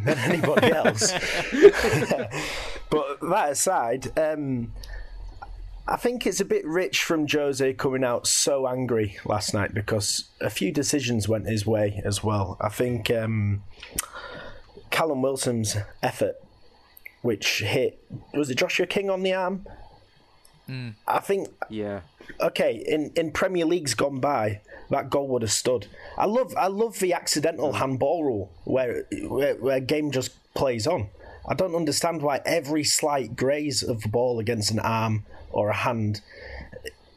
than 0.05 0.19
anybody 0.19 0.70
else. 0.70 1.12
but 2.91 3.20
that 3.20 3.49
aside, 3.50 4.17
um, 4.19 4.73
I 5.90 5.96
think 5.96 6.26
it's 6.26 6.40
a 6.40 6.44
bit 6.44 6.67
rich 6.67 7.02
from 7.02 7.26
Jose 7.26 7.73
coming 7.75 8.05
out 8.05 8.26
so 8.26 8.69
angry 8.69 9.17
last 9.25 9.55
night 9.55 9.73
because 9.73 10.29
a 10.38 10.50
few 10.50 10.70
decisions 10.70 11.29
went 11.29 11.46
his 11.46 11.64
way 11.64 12.02
as 12.05 12.23
well. 12.23 12.58
I 12.61 12.69
think 12.69 13.11
um, 13.11 13.62
Callum 14.90 15.23
Wilson's 15.23 15.79
effort, 16.02 16.37
which 17.23 17.61
hit, 17.61 18.05
was 18.35 18.50
it 18.50 18.56
Joshua 18.56 18.87
King 18.87 19.08
on 19.08 19.23
the 19.23 19.32
arm? 19.32 19.67
Mm. 20.69 20.94
I 21.06 21.20
think. 21.20 21.49
Yeah. 21.70 22.00
Okay, 22.38 22.84
in, 22.87 23.11
in 23.17 23.32
Premier 23.32 23.64
Leagues 23.64 23.94
gone 23.94 24.20
by, 24.20 24.61
that 24.91 25.08
goal 25.08 25.26
would 25.29 25.41
have 25.41 25.50
stood. 25.50 25.87
I 26.19 26.26
love 26.26 26.55
I 26.58 26.67
love 26.67 26.99
the 26.99 27.14
accidental 27.14 27.73
handball 27.73 28.23
rule 28.25 28.52
where 28.64 29.06
where, 29.23 29.55
where 29.55 29.81
game 29.81 30.11
just 30.11 30.32
plays 30.52 30.87
on. 30.87 31.08
I 31.49 31.55
don't 31.55 31.75
understand 31.75 32.20
why 32.20 32.43
every 32.44 32.84
slight 32.84 33.34
graze 33.34 33.82
of 33.82 34.02
the 34.02 34.08
ball 34.11 34.38
against 34.38 34.70
an 34.70 34.81
arm 34.81 35.25
or 35.50 35.69
a 35.69 35.75
hand, 35.75 36.21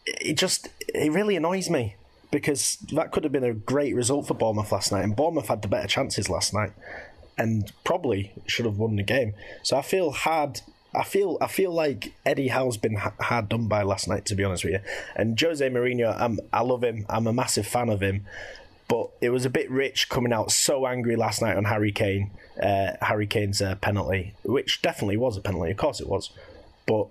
it 0.05 0.37
just 0.37 0.69
it 0.93 1.11
really 1.11 1.35
annoys 1.35 1.69
me 1.69 1.95
because 2.31 2.77
that 2.93 3.11
could 3.11 3.23
have 3.23 3.33
been 3.33 3.43
a 3.43 3.53
great 3.53 3.93
result 3.93 4.27
for 4.27 4.33
Bournemouth 4.33 4.71
last 4.71 4.91
night, 4.91 5.03
and 5.03 5.15
Bournemouth 5.15 5.47
had 5.47 5.61
the 5.61 5.67
better 5.67 5.87
chances 5.87 6.29
last 6.29 6.53
night, 6.53 6.71
and 7.37 7.71
probably 7.83 8.31
should 8.47 8.65
have 8.65 8.77
won 8.77 8.95
the 8.95 9.03
game. 9.03 9.33
So 9.63 9.77
I 9.77 9.81
feel 9.81 10.11
hard. 10.11 10.61
I 10.93 11.03
feel 11.03 11.37
I 11.41 11.47
feel 11.47 11.71
like 11.71 12.13
Eddie 12.25 12.49
Howe's 12.49 12.77
been 12.77 12.95
hard 12.95 13.49
done 13.49 13.67
by 13.67 13.83
last 13.83 14.07
night, 14.07 14.25
to 14.25 14.35
be 14.35 14.43
honest 14.43 14.63
with 14.63 14.73
you. 14.73 14.79
And 15.15 15.39
Jose 15.39 15.67
Mourinho, 15.69 16.19
I'm, 16.19 16.39
I 16.51 16.61
love 16.61 16.83
him. 16.83 17.05
I'm 17.09 17.27
a 17.27 17.33
massive 17.33 17.67
fan 17.67 17.89
of 17.89 18.01
him, 18.01 18.25
but 18.87 19.09
it 19.21 19.29
was 19.29 19.45
a 19.45 19.49
bit 19.49 19.69
rich 19.71 20.09
coming 20.09 20.33
out 20.33 20.51
so 20.51 20.85
angry 20.85 21.15
last 21.15 21.41
night 21.41 21.55
on 21.55 21.65
Harry 21.65 21.91
Kane, 21.91 22.31
uh, 22.61 22.93
Harry 23.01 23.27
Kane's 23.27 23.61
uh, 23.61 23.75
penalty, 23.75 24.33
which 24.43 24.81
definitely 24.81 25.17
was 25.17 25.37
a 25.37 25.41
penalty. 25.41 25.71
Of 25.71 25.77
course 25.77 26.01
it 26.01 26.07
was, 26.07 26.31
but 26.85 27.07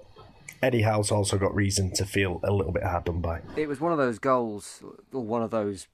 Eddie 0.63 0.83
Howe's 0.83 1.11
also 1.11 1.39
got 1.39 1.55
reason 1.55 1.93
to 1.93 2.05
feel 2.05 2.41
a 2.45 2.53
little 2.53 2.73
bit 2.73 2.83
hard 2.83 3.05
done 3.05 3.21
by. 3.21 3.41
It 3.57 3.69
was 3.69 3.81
one 3.81 3.93
of 3.93 3.99
those 3.99 4.19
goals, 4.19 4.83
or 5.13 5.25
one 5.25 5.43
of 5.43 5.51
those 5.51 5.89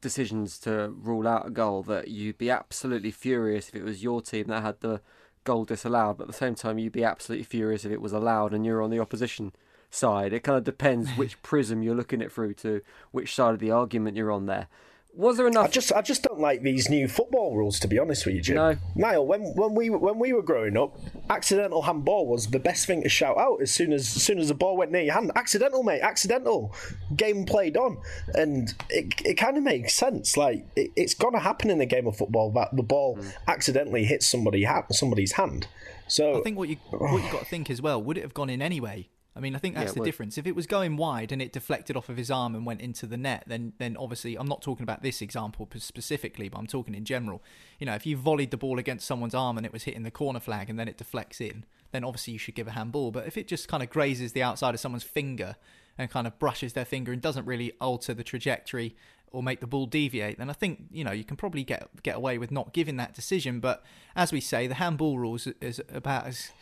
decisions 0.00 0.58
to 0.58 0.94
rule 1.00 1.26
out 1.26 1.46
a 1.46 1.50
goal 1.50 1.82
that 1.84 2.08
you'd 2.08 2.36
be 2.36 2.50
absolutely 2.50 3.10
furious 3.10 3.68
if 3.68 3.74
it 3.74 3.84
was 3.84 4.02
your 4.02 4.20
team 4.20 4.48
that 4.48 4.62
had 4.62 4.80
the 4.80 5.00
goal 5.44 5.64
disallowed, 5.64 6.18
but 6.18 6.24
at 6.24 6.28
the 6.28 6.36
same 6.36 6.54
time, 6.54 6.78
you'd 6.78 6.92
be 6.92 7.04
absolutely 7.04 7.44
furious 7.44 7.84
if 7.84 7.92
it 7.92 8.00
was 8.00 8.12
allowed 8.12 8.52
and 8.52 8.66
you're 8.66 8.82
on 8.82 8.90
the 8.90 9.00
opposition 9.00 9.52
side. 9.90 10.32
It 10.32 10.42
kind 10.42 10.58
of 10.58 10.64
depends 10.64 11.10
which 11.12 11.40
prism 11.42 11.82
you're 11.82 11.94
looking 11.94 12.22
at 12.22 12.32
through 12.32 12.54
to 12.54 12.82
which 13.10 13.34
side 13.34 13.54
of 13.54 13.60
the 13.60 13.70
argument 13.70 14.16
you're 14.16 14.32
on 14.32 14.46
there. 14.46 14.68
Was 15.14 15.36
there 15.36 15.46
enough? 15.46 15.66
I 15.66 15.68
just, 15.68 15.92
I 15.92 16.00
just 16.00 16.22
don't 16.22 16.40
like 16.40 16.62
these 16.62 16.88
new 16.88 17.06
football 17.06 17.54
rules. 17.54 17.78
To 17.80 17.88
be 17.88 17.98
honest 17.98 18.24
with 18.24 18.34
you, 18.34 18.40
Jim. 18.40 18.56
No. 18.56 18.76
Niall, 18.94 19.26
when 19.26 19.42
when 19.54 19.74
we 19.74 19.90
when 19.90 20.18
we 20.18 20.32
were 20.32 20.42
growing 20.42 20.76
up, 20.76 20.96
accidental 21.28 21.82
handball 21.82 22.26
was 22.26 22.46
the 22.46 22.58
best 22.58 22.86
thing 22.86 23.02
to 23.02 23.10
shout 23.10 23.36
out 23.36 23.60
as 23.60 23.70
soon 23.70 23.92
as, 23.92 24.16
as 24.16 24.22
soon 24.22 24.38
as 24.38 24.48
the 24.48 24.54
ball 24.54 24.76
went 24.76 24.90
near 24.90 25.02
your 25.02 25.14
hand. 25.14 25.30
Accidental, 25.36 25.82
mate. 25.82 26.00
Accidental. 26.00 26.74
Game 27.14 27.44
played 27.44 27.76
on, 27.76 27.98
and 28.34 28.74
it 28.88 29.12
it 29.24 29.34
kind 29.34 29.58
of 29.58 29.62
makes 29.62 29.94
sense. 29.94 30.36
Like 30.36 30.64
it, 30.76 30.90
it's 30.96 31.14
gonna 31.14 31.40
happen 31.40 31.68
in 31.68 31.80
a 31.80 31.86
game 31.86 32.06
of 32.06 32.16
football 32.16 32.50
that 32.52 32.74
the 32.74 32.82
ball 32.82 33.18
mm. 33.18 33.32
accidentally 33.48 34.04
hits 34.04 34.26
somebody 34.26 34.66
somebody's 34.90 35.32
hand. 35.32 35.66
So 36.08 36.38
I 36.38 36.42
think 36.42 36.56
what 36.56 36.70
you 36.70 36.76
what 36.90 37.22
you 37.22 37.30
got 37.30 37.40
to 37.40 37.44
think 37.44 37.70
as 37.70 37.82
well. 37.82 38.02
Would 38.02 38.16
it 38.16 38.22
have 38.22 38.34
gone 38.34 38.48
in 38.48 38.62
anyway? 38.62 39.08
I 39.34 39.40
mean, 39.40 39.54
I 39.54 39.58
think 39.58 39.74
that's 39.74 39.90
yeah, 39.90 39.94
the 39.94 40.00
would. 40.00 40.06
difference. 40.06 40.36
If 40.36 40.46
it 40.46 40.54
was 40.54 40.66
going 40.66 40.96
wide 40.96 41.32
and 41.32 41.40
it 41.40 41.52
deflected 41.52 41.96
off 41.96 42.10
of 42.10 42.18
his 42.18 42.30
arm 42.30 42.54
and 42.54 42.66
went 42.66 42.82
into 42.82 43.06
the 43.06 43.16
net, 43.16 43.44
then 43.46 43.72
then 43.78 43.96
obviously 43.96 44.36
I'm 44.36 44.46
not 44.46 44.60
talking 44.60 44.82
about 44.82 45.02
this 45.02 45.22
example 45.22 45.68
specifically, 45.76 46.48
but 46.48 46.58
I'm 46.58 46.66
talking 46.66 46.94
in 46.94 47.04
general. 47.04 47.42
You 47.78 47.86
know, 47.86 47.94
if 47.94 48.04
you 48.04 48.16
volleyed 48.16 48.50
the 48.50 48.58
ball 48.58 48.78
against 48.78 49.06
someone's 49.06 49.34
arm 49.34 49.56
and 49.56 49.64
it 49.64 49.72
was 49.72 49.84
hitting 49.84 50.02
the 50.02 50.10
corner 50.10 50.40
flag 50.40 50.68
and 50.68 50.78
then 50.78 50.86
it 50.86 50.98
deflects 50.98 51.40
in, 51.40 51.64
then 51.92 52.04
obviously 52.04 52.34
you 52.34 52.38
should 52.38 52.54
give 52.54 52.68
a 52.68 52.72
handball. 52.72 53.10
But 53.10 53.26
if 53.26 53.38
it 53.38 53.48
just 53.48 53.68
kind 53.68 53.82
of 53.82 53.88
grazes 53.88 54.32
the 54.32 54.42
outside 54.42 54.74
of 54.74 54.80
someone's 54.80 55.02
finger 55.02 55.56
and 55.96 56.10
kind 56.10 56.26
of 56.26 56.38
brushes 56.38 56.74
their 56.74 56.84
finger 56.84 57.12
and 57.12 57.22
doesn't 57.22 57.46
really 57.46 57.72
alter 57.80 58.12
the 58.12 58.24
trajectory 58.24 58.96
or 59.30 59.42
make 59.42 59.60
the 59.60 59.66
ball 59.66 59.86
deviate, 59.86 60.36
then 60.36 60.50
I 60.50 60.52
think 60.52 60.84
you 60.90 61.04
know 61.04 61.12
you 61.12 61.24
can 61.24 61.38
probably 61.38 61.64
get 61.64 61.88
get 62.02 62.16
away 62.16 62.36
with 62.36 62.50
not 62.50 62.74
giving 62.74 62.96
that 62.98 63.14
decision. 63.14 63.60
But 63.60 63.82
as 64.14 64.30
we 64.30 64.40
say, 64.40 64.66
the 64.66 64.74
handball 64.74 65.18
rules 65.18 65.46
is 65.62 65.80
about 65.90 66.26
as 66.26 66.52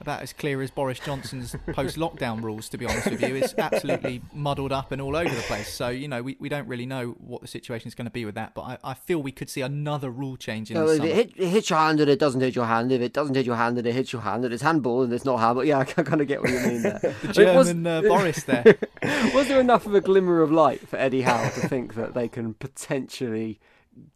about 0.00 0.22
as 0.22 0.32
clear 0.32 0.62
as 0.62 0.70
Boris 0.70 0.98
Johnson's 1.00 1.54
post-lockdown 1.72 2.42
rules. 2.42 2.68
To 2.68 2.78
be 2.78 2.86
honest 2.86 3.10
with 3.10 3.20
you, 3.22 3.36
it's 3.36 3.54
absolutely 3.58 4.22
muddled 4.32 4.72
up 4.72 4.92
and 4.92 5.00
all 5.02 5.16
over 5.16 5.34
the 5.34 5.42
place. 5.42 5.72
So 5.72 5.88
you 5.88 6.08
know, 6.08 6.22
we, 6.22 6.36
we 6.38 6.48
don't 6.48 6.68
really 6.68 6.86
know 6.86 7.16
what 7.18 7.40
the 7.42 7.48
situation 7.48 7.88
is 7.88 7.94
going 7.94 8.04
to 8.06 8.10
be 8.10 8.24
with 8.24 8.34
that. 8.36 8.54
But 8.54 8.62
I, 8.62 8.78
I 8.84 8.94
feel 8.94 9.20
we 9.22 9.32
could 9.32 9.48
see 9.50 9.60
another 9.60 10.10
rule 10.10 10.36
change 10.36 10.70
in 10.70 10.76
So 10.76 10.86
the 10.86 10.92
if 10.92 10.96
summer. 10.98 11.08
it, 11.10 11.14
hit, 11.16 11.32
it 11.36 11.48
hits 11.48 11.70
your 11.70 11.78
hand 11.78 12.00
and 12.00 12.10
it 12.10 12.18
doesn't 12.18 12.40
hit 12.40 12.54
your 12.54 12.66
hand. 12.66 12.92
If 12.92 13.00
it 13.00 13.12
doesn't 13.12 13.34
hit 13.34 13.46
your 13.46 13.56
hand 13.56 13.78
and 13.78 13.86
it 13.86 13.92
hits 13.94 14.12
your 14.12 14.22
hand, 14.22 14.44
and 14.44 14.54
it's 14.54 14.62
handball 14.62 15.02
and 15.02 15.12
it's 15.12 15.24
not 15.24 15.38
handball. 15.38 15.64
Yeah, 15.64 15.78
I 15.80 15.84
kind 15.84 16.20
of 16.20 16.26
get 16.28 16.40
what 16.40 16.50
you 16.50 16.60
mean 16.60 16.82
there. 16.82 16.98
the 17.00 17.08
It 17.42 17.56
was- 17.56 17.68
German 17.68 17.86
uh, 17.86 18.00
Boris 18.02 18.42
there. 18.44 18.64
Was 19.34 19.48
there 19.48 19.60
enough 19.60 19.86
of 19.86 19.94
a 19.94 20.00
glimmer 20.00 20.42
of 20.42 20.50
light 20.50 20.88
for 20.88 20.96
Eddie 20.96 21.22
Howe 21.22 21.48
to 21.50 21.68
think 21.68 21.94
that 21.94 22.14
they 22.14 22.28
can 22.28 22.54
potentially 22.54 23.60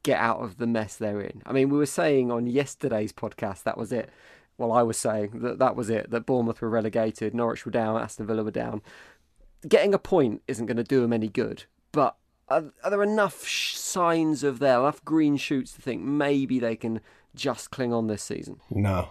get 0.02 0.18
out 0.18 0.38
of 0.40 0.58
the 0.58 0.66
mess 0.66 0.96
they're 0.96 1.20
in? 1.20 1.42
I 1.46 1.52
mean, 1.52 1.68
we 1.70 1.78
were 1.78 1.86
saying 1.86 2.30
on 2.30 2.46
yesterday's 2.46 3.12
podcast 3.12 3.62
that 3.64 3.76
was 3.78 3.92
it. 3.92 4.10
Well, 4.62 4.70
I 4.70 4.84
was 4.84 4.96
saying 4.96 5.40
that 5.40 5.58
that 5.58 5.74
was 5.74 5.90
it. 5.90 6.12
That 6.12 6.24
Bournemouth 6.24 6.60
were 6.60 6.70
relegated, 6.70 7.34
Norwich 7.34 7.66
were 7.66 7.72
down, 7.72 8.00
Aston 8.00 8.28
Villa 8.28 8.44
were 8.44 8.52
down. 8.52 8.80
Getting 9.66 9.92
a 9.92 9.98
point 9.98 10.40
isn't 10.46 10.66
going 10.66 10.76
to 10.76 10.84
do 10.84 11.00
them 11.00 11.12
any 11.12 11.26
good. 11.26 11.64
But 11.90 12.14
are, 12.48 12.66
are 12.84 12.90
there 12.90 13.02
enough 13.02 13.44
signs 13.48 14.44
of 14.44 14.60
there, 14.60 14.78
enough 14.78 15.04
green 15.04 15.36
shoots 15.36 15.72
to 15.72 15.82
think 15.82 16.02
maybe 16.02 16.60
they 16.60 16.76
can 16.76 17.00
just 17.34 17.72
cling 17.72 17.92
on 17.92 18.06
this 18.06 18.22
season? 18.22 18.60
No, 18.70 19.08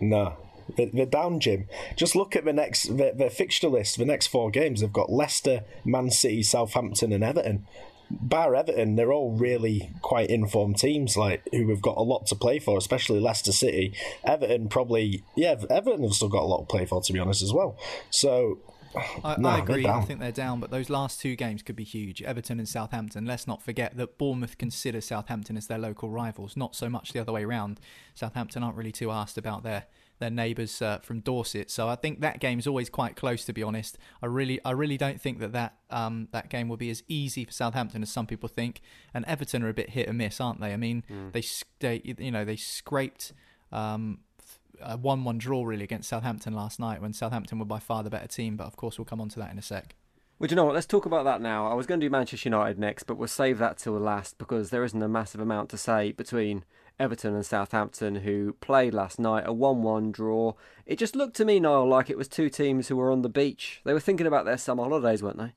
no. 0.00 0.36
They're, 0.76 1.04
down, 1.04 1.40
Jim. 1.40 1.66
Just 1.96 2.14
look 2.14 2.36
at 2.36 2.44
the 2.44 2.52
next 2.52 2.96
the, 2.96 3.12
the 3.12 3.30
fixture 3.30 3.68
list. 3.68 3.98
The 3.98 4.04
next 4.04 4.28
four 4.28 4.52
games, 4.52 4.82
they've 4.82 4.92
got 4.92 5.10
Leicester, 5.10 5.64
Man 5.84 6.12
City, 6.12 6.44
Southampton, 6.44 7.12
and 7.12 7.24
Everton. 7.24 7.66
Bar 8.10 8.54
Everton, 8.54 8.96
they're 8.96 9.12
all 9.12 9.32
really 9.32 9.92
quite 10.02 10.30
informed 10.30 10.78
teams, 10.78 11.16
like 11.16 11.42
who 11.52 11.68
have 11.70 11.82
got 11.82 11.96
a 11.96 12.02
lot 12.02 12.26
to 12.26 12.34
play 12.34 12.58
for, 12.58 12.78
especially 12.78 13.20
Leicester 13.20 13.52
City. 13.52 13.94
Everton 14.24 14.68
probably, 14.68 15.24
yeah, 15.36 15.56
Everton 15.70 16.02
have 16.02 16.12
still 16.12 16.28
got 16.28 16.42
a 16.42 16.46
lot 16.46 16.60
to 16.60 16.66
play 16.66 16.86
for, 16.86 17.00
to 17.00 17.12
be 17.12 17.18
honest, 17.18 17.42
as 17.42 17.52
well. 17.52 17.76
So, 18.10 18.58
I, 19.24 19.36
No, 19.38 19.48
I 19.48 19.58
agree. 19.58 19.86
I 19.86 20.00
think 20.02 20.20
they're 20.20 20.32
down, 20.32 20.60
but 20.60 20.70
those 20.70 20.90
last 20.90 21.20
two 21.20 21.36
games 21.36 21.62
could 21.62 21.76
be 21.76 21.84
huge. 21.84 22.22
Everton 22.22 22.58
and 22.58 22.68
Southampton. 22.68 23.26
Let's 23.26 23.46
not 23.46 23.62
forget 23.62 23.96
that 23.96 24.18
Bournemouth 24.18 24.58
consider 24.58 25.00
Southampton 25.00 25.56
as 25.56 25.66
their 25.66 25.78
local 25.78 26.10
rivals, 26.10 26.56
not 26.56 26.74
so 26.74 26.88
much 26.88 27.12
the 27.12 27.20
other 27.20 27.32
way 27.32 27.44
around. 27.44 27.80
Southampton 28.14 28.62
aren't 28.62 28.76
really 28.76 28.92
too 28.92 29.10
asked 29.10 29.38
about 29.38 29.62
their 29.62 29.86
their 30.18 30.30
neighbours 30.30 30.80
uh, 30.80 30.98
from 31.02 31.20
Dorset, 31.20 31.70
so 31.70 31.88
I 31.88 31.96
think 31.96 32.20
that 32.20 32.40
game's 32.40 32.66
always 32.66 32.88
quite 32.88 33.16
close. 33.16 33.44
To 33.44 33.52
be 33.52 33.62
honest, 33.62 33.98
I 34.22 34.26
really, 34.26 34.60
I 34.64 34.70
really 34.70 34.96
don't 34.96 35.20
think 35.20 35.38
that 35.40 35.52
that 35.52 35.74
um, 35.90 36.28
that 36.32 36.48
game 36.48 36.68
will 36.68 36.76
be 36.76 36.90
as 36.90 37.02
easy 37.08 37.44
for 37.44 37.52
Southampton 37.52 38.02
as 38.02 38.10
some 38.10 38.26
people 38.26 38.48
think. 38.48 38.80
And 39.12 39.24
Everton 39.26 39.62
are 39.62 39.68
a 39.68 39.74
bit 39.74 39.90
hit 39.90 40.08
and 40.08 40.18
miss, 40.18 40.40
aren't 40.40 40.60
they? 40.60 40.72
I 40.72 40.76
mean, 40.76 41.04
they, 41.32 41.42
they, 41.80 42.02
you 42.04 42.30
know, 42.30 42.44
they 42.44 42.56
scraped. 42.56 43.32
Um, 43.72 44.20
a 44.80 44.96
one-one 44.96 45.38
draw 45.38 45.64
really 45.64 45.84
against 45.84 46.08
Southampton 46.08 46.52
last 46.52 46.80
night 46.80 47.00
when 47.00 47.12
Southampton 47.12 47.58
were 47.60 47.64
by 47.64 47.78
far 47.78 48.02
the 48.02 48.10
better 48.10 48.26
team. 48.26 48.56
But 48.56 48.66
of 48.66 48.76
course, 48.76 48.98
we'll 48.98 49.04
come 49.04 49.20
on 49.20 49.28
to 49.30 49.38
that 49.38 49.52
in 49.52 49.58
a 49.58 49.62
sec. 49.62 49.94
Well, 50.38 50.48
do 50.48 50.52
you 50.52 50.56
know 50.56 50.64
what? 50.64 50.74
Let's 50.74 50.86
talk 50.86 51.06
about 51.06 51.24
that 51.24 51.40
now. 51.40 51.70
I 51.70 51.74
was 51.74 51.86
going 51.86 52.00
to 52.00 52.06
do 52.06 52.10
Manchester 52.10 52.48
United 52.48 52.78
next, 52.78 53.04
but 53.04 53.16
we'll 53.16 53.28
save 53.28 53.58
that 53.58 53.78
till 53.78 53.92
last 53.92 54.36
because 54.36 54.70
there 54.70 54.82
isn't 54.82 55.00
a 55.00 55.08
massive 55.08 55.40
amount 55.40 55.70
to 55.70 55.78
say 55.78 56.10
between 56.10 56.64
Everton 56.98 57.34
and 57.34 57.44
Southampton, 57.44 58.16
who 58.16 58.54
played 58.60 58.94
last 58.94 59.18
night, 59.18 59.44
a 59.46 59.52
1 59.52 59.82
1 59.82 60.12
draw. 60.12 60.54
It 60.86 60.98
just 60.98 61.16
looked 61.16 61.36
to 61.36 61.44
me, 61.44 61.58
Niall, 61.58 61.88
like 61.88 62.08
it 62.08 62.18
was 62.18 62.28
two 62.28 62.48
teams 62.48 62.88
who 62.88 62.96
were 62.96 63.10
on 63.10 63.22
the 63.22 63.28
beach. 63.28 63.80
They 63.84 63.92
were 63.92 64.00
thinking 64.00 64.26
about 64.26 64.44
their 64.44 64.58
summer 64.58 64.84
holidays, 64.84 65.22
weren't 65.22 65.38
they? 65.38 65.54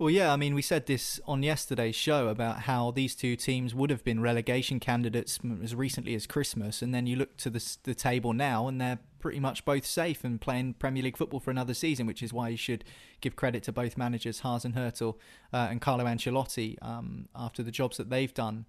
Well, 0.00 0.08
yeah, 0.08 0.32
I 0.32 0.36
mean, 0.36 0.54
we 0.54 0.62
said 0.62 0.86
this 0.86 1.20
on 1.26 1.42
yesterday's 1.42 1.94
show 1.94 2.28
about 2.28 2.60
how 2.60 2.90
these 2.90 3.14
two 3.14 3.36
teams 3.36 3.74
would 3.74 3.90
have 3.90 4.02
been 4.02 4.22
relegation 4.22 4.80
candidates 4.80 5.38
as 5.62 5.74
recently 5.74 6.14
as 6.14 6.26
Christmas, 6.26 6.80
and 6.80 6.94
then 6.94 7.06
you 7.06 7.16
look 7.16 7.36
to 7.36 7.50
the, 7.50 7.76
the 7.82 7.94
table 7.94 8.32
now, 8.32 8.66
and 8.66 8.80
they're 8.80 9.00
pretty 9.18 9.40
much 9.40 9.66
both 9.66 9.84
safe 9.84 10.24
and 10.24 10.40
playing 10.40 10.72
Premier 10.72 11.02
League 11.02 11.18
football 11.18 11.38
for 11.38 11.50
another 11.50 11.74
season, 11.74 12.06
which 12.06 12.22
is 12.22 12.32
why 12.32 12.48
you 12.48 12.56
should 12.56 12.82
give 13.20 13.36
credit 13.36 13.62
to 13.64 13.72
both 13.72 13.98
managers, 13.98 14.40
Hasenhüttl 14.40 15.16
uh, 15.52 15.68
and 15.70 15.82
Carlo 15.82 16.06
Ancelotti, 16.06 16.78
um, 16.80 17.28
after 17.36 17.62
the 17.62 17.70
jobs 17.70 17.98
that 17.98 18.08
they've 18.08 18.32
done. 18.32 18.64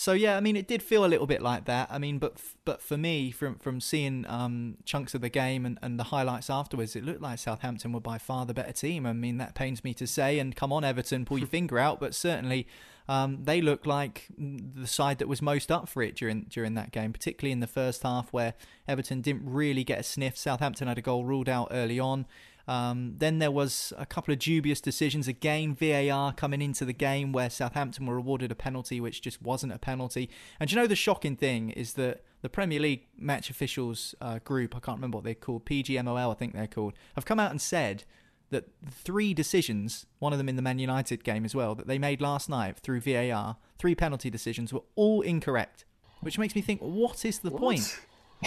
So 0.00 0.12
yeah, 0.12 0.38
I 0.38 0.40
mean, 0.40 0.56
it 0.56 0.66
did 0.66 0.82
feel 0.82 1.04
a 1.04 1.08
little 1.12 1.26
bit 1.26 1.42
like 1.42 1.66
that. 1.66 1.88
I 1.90 1.98
mean, 1.98 2.18
but 2.18 2.32
f- 2.36 2.56
but 2.64 2.80
for 2.80 2.96
me, 2.96 3.30
from 3.30 3.56
from 3.56 3.82
seeing 3.82 4.24
um, 4.30 4.78
chunks 4.86 5.14
of 5.14 5.20
the 5.20 5.28
game 5.28 5.66
and, 5.66 5.78
and 5.82 6.00
the 6.00 6.04
highlights 6.04 6.48
afterwards, 6.48 6.96
it 6.96 7.04
looked 7.04 7.20
like 7.20 7.38
Southampton 7.38 7.92
were 7.92 8.00
by 8.00 8.16
far 8.16 8.46
the 8.46 8.54
better 8.54 8.72
team. 8.72 9.04
I 9.04 9.12
mean, 9.12 9.36
that 9.36 9.54
pains 9.54 9.84
me 9.84 9.92
to 9.92 10.06
say. 10.06 10.38
And 10.38 10.56
come 10.56 10.72
on, 10.72 10.84
Everton, 10.84 11.26
pull 11.26 11.36
your 11.36 11.46
finger 11.58 11.78
out. 11.78 12.00
But 12.00 12.14
certainly, 12.14 12.66
um, 13.10 13.44
they 13.44 13.60
looked 13.60 13.86
like 13.86 14.28
the 14.38 14.86
side 14.86 15.18
that 15.18 15.28
was 15.28 15.42
most 15.42 15.70
up 15.70 15.86
for 15.86 16.02
it 16.02 16.16
during 16.16 16.46
during 16.48 16.72
that 16.76 16.92
game, 16.92 17.12
particularly 17.12 17.52
in 17.52 17.60
the 17.60 17.66
first 17.66 18.02
half, 18.02 18.32
where 18.32 18.54
Everton 18.88 19.20
didn't 19.20 19.42
really 19.44 19.84
get 19.84 19.98
a 19.98 20.02
sniff. 20.02 20.38
Southampton 20.38 20.88
had 20.88 20.96
a 20.96 21.02
goal 21.02 21.26
ruled 21.26 21.50
out 21.50 21.68
early 21.72 22.00
on. 22.00 22.24
Um, 22.70 23.16
then 23.18 23.40
there 23.40 23.50
was 23.50 23.92
a 23.98 24.06
couple 24.06 24.32
of 24.32 24.38
dubious 24.38 24.80
decisions 24.80 25.26
again, 25.26 25.74
VAR 25.74 26.32
coming 26.32 26.62
into 26.62 26.84
the 26.84 26.92
game 26.92 27.32
where 27.32 27.50
Southampton 27.50 28.06
were 28.06 28.16
awarded 28.16 28.52
a 28.52 28.54
penalty 28.54 29.00
which 29.00 29.20
just 29.20 29.42
wasn't 29.42 29.72
a 29.72 29.78
penalty. 29.78 30.30
And 30.60 30.70
you 30.70 30.76
know 30.76 30.86
the 30.86 30.94
shocking 30.94 31.34
thing 31.34 31.70
is 31.70 31.94
that 31.94 32.22
the 32.42 32.48
Premier 32.48 32.78
League 32.78 33.08
match 33.18 33.50
officials 33.50 34.14
uh, 34.20 34.38
group, 34.44 34.76
I 34.76 34.78
can't 34.78 34.98
remember 34.98 35.16
what 35.16 35.24
they're 35.24 35.34
called, 35.34 35.66
PGMOL 35.66 36.30
I 36.30 36.34
think 36.34 36.54
they're 36.54 36.68
called, 36.68 36.92
have 37.16 37.24
come 37.24 37.40
out 37.40 37.50
and 37.50 37.60
said 37.60 38.04
that 38.50 38.68
three 38.88 39.34
decisions, 39.34 40.06
one 40.20 40.32
of 40.32 40.38
them 40.38 40.48
in 40.48 40.54
the 40.54 40.62
Man 40.62 40.78
United 40.78 41.24
game 41.24 41.44
as 41.44 41.56
well, 41.56 41.74
that 41.74 41.88
they 41.88 41.98
made 41.98 42.20
last 42.20 42.48
night 42.48 42.76
through 42.76 43.00
VAR, 43.00 43.56
three 43.80 43.96
penalty 43.96 44.30
decisions 44.30 44.72
were 44.72 44.84
all 44.94 45.22
incorrect. 45.22 45.84
Which 46.20 46.38
makes 46.38 46.54
me 46.54 46.60
think, 46.60 46.80
what 46.80 47.24
is 47.24 47.40
the 47.40 47.50
point? 47.50 47.98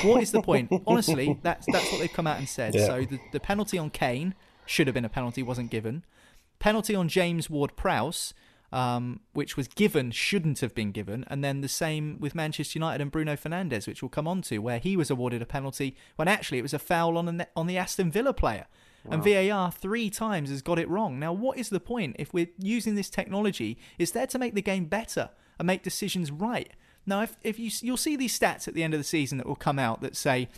What 0.01 0.23
is 0.23 0.31
the 0.31 0.41
point? 0.41 0.71
Honestly, 0.87 1.37
that's 1.41 1.65
that's 1.71 1.91
what 1.91 1.99
they've 1.99 2.11
come 2.11 2.27
out 2.27 2.39
and 2.39 2.49
said. 2.49 2.73
Yeah. 2.73 2.87
So 2.87 3.05
the, 3.05 3.19
the 3.31 3.39
penalty 3.39 3.77
on 3.77 3.89
Kane 3.89 4.33
should 4.65 4.87
have 4.87 4.93
been 4.93 5.05
a 5.05 5.09
penalty, 5.09 5.43
wasn't 5.43 5.69
given. 5.69 6.03
Penalty 6.59 6.95
on 6.95 7.09
James 7.09 7.49
Ward 7.49 7.75
Prowse, 7.75 8.33
um, 8.71 9.19
which 9.33 9.57
was 9.57 9.67
given, 9.67 10.11
shouldn't 10.11 10.61
have 10.61 10.73
been 10.73 10.91
given. 10.91 11.25
And 11.27 11.43
then 11.43 11.61
the 11.61 11.67
same 11.67 12.17
with 12.19 12.33
Manchester 12.33 12.79
United 12.79 13.01
and 13.01 13.11
Bruno 13.11 13.35
Fernandes, 13.35 13.87
which 13.87 14.01
we'll 14.01 14.09
come 14.09 14.27
on 14.27 14.41
to, 14.43 14.59
where 14.59 14.79
he 14.79 14.97
was 14.97 15.11
awarded 15.11 15.41
a 15.41 15.45
penalty 15.45 15.95
when 16.15 16.27
actually 16.27 16.59
it 16.59 16.63
was 16.63 16.73
a 16.73 16.79
foul 16.79 17.17
on 17.17 17.25
the, 17.25 17.47
on 17.55 17.67
the 17.67 17.77
Aston 17.77 18.11
Villa 18.11 18.33
player. 18.33 18.65
And 19.09 19.21
VAR 19.21 19.69
three 19.69 20.09
times 20.09 20.49
has 20.49 20.61
got 20.61 20.79
it 20.79 20.87
wrong. 20.87 21.19
Now, 21.19 21.33
what 21.33 21.57
is 21.57 21.69
the 21.69 21.81
point 21.81 22.15
if 22.19 22.33
we're 22.33 22.47
using 22.57 22.95
this 22.95 23.09
technology? 23.09 23.77
It's 23.99 24.11
there 24.11 24.27
to 24.27 24.39
make 24.39 24.55
the 24.55 24.61
game 24.61 24.85
better 24.85 25.29
and 25.59 25.67
make 25.67 25.83
decisions 25.83 26.31
right. 26.31 26.71
Now, 27.05 27.21
if, 27.21 27.35
if 27.43 27.59
you 27.59 27.69
you'll 27.81 27.97
see 27.97 28.15
these 28.15 28.37
stats 28.37 28.67
at 28.67 28.73
the 28.73 28.83
end 28.83 28.93
of 28.93 28.99
the 28.99 29.05
season 29.05 29.37
that 29.37 29.47
will 29.47 29.55
come 29.55 29.79
out 29.79 30.01
that 30.01 30.15
say 30.15 30.49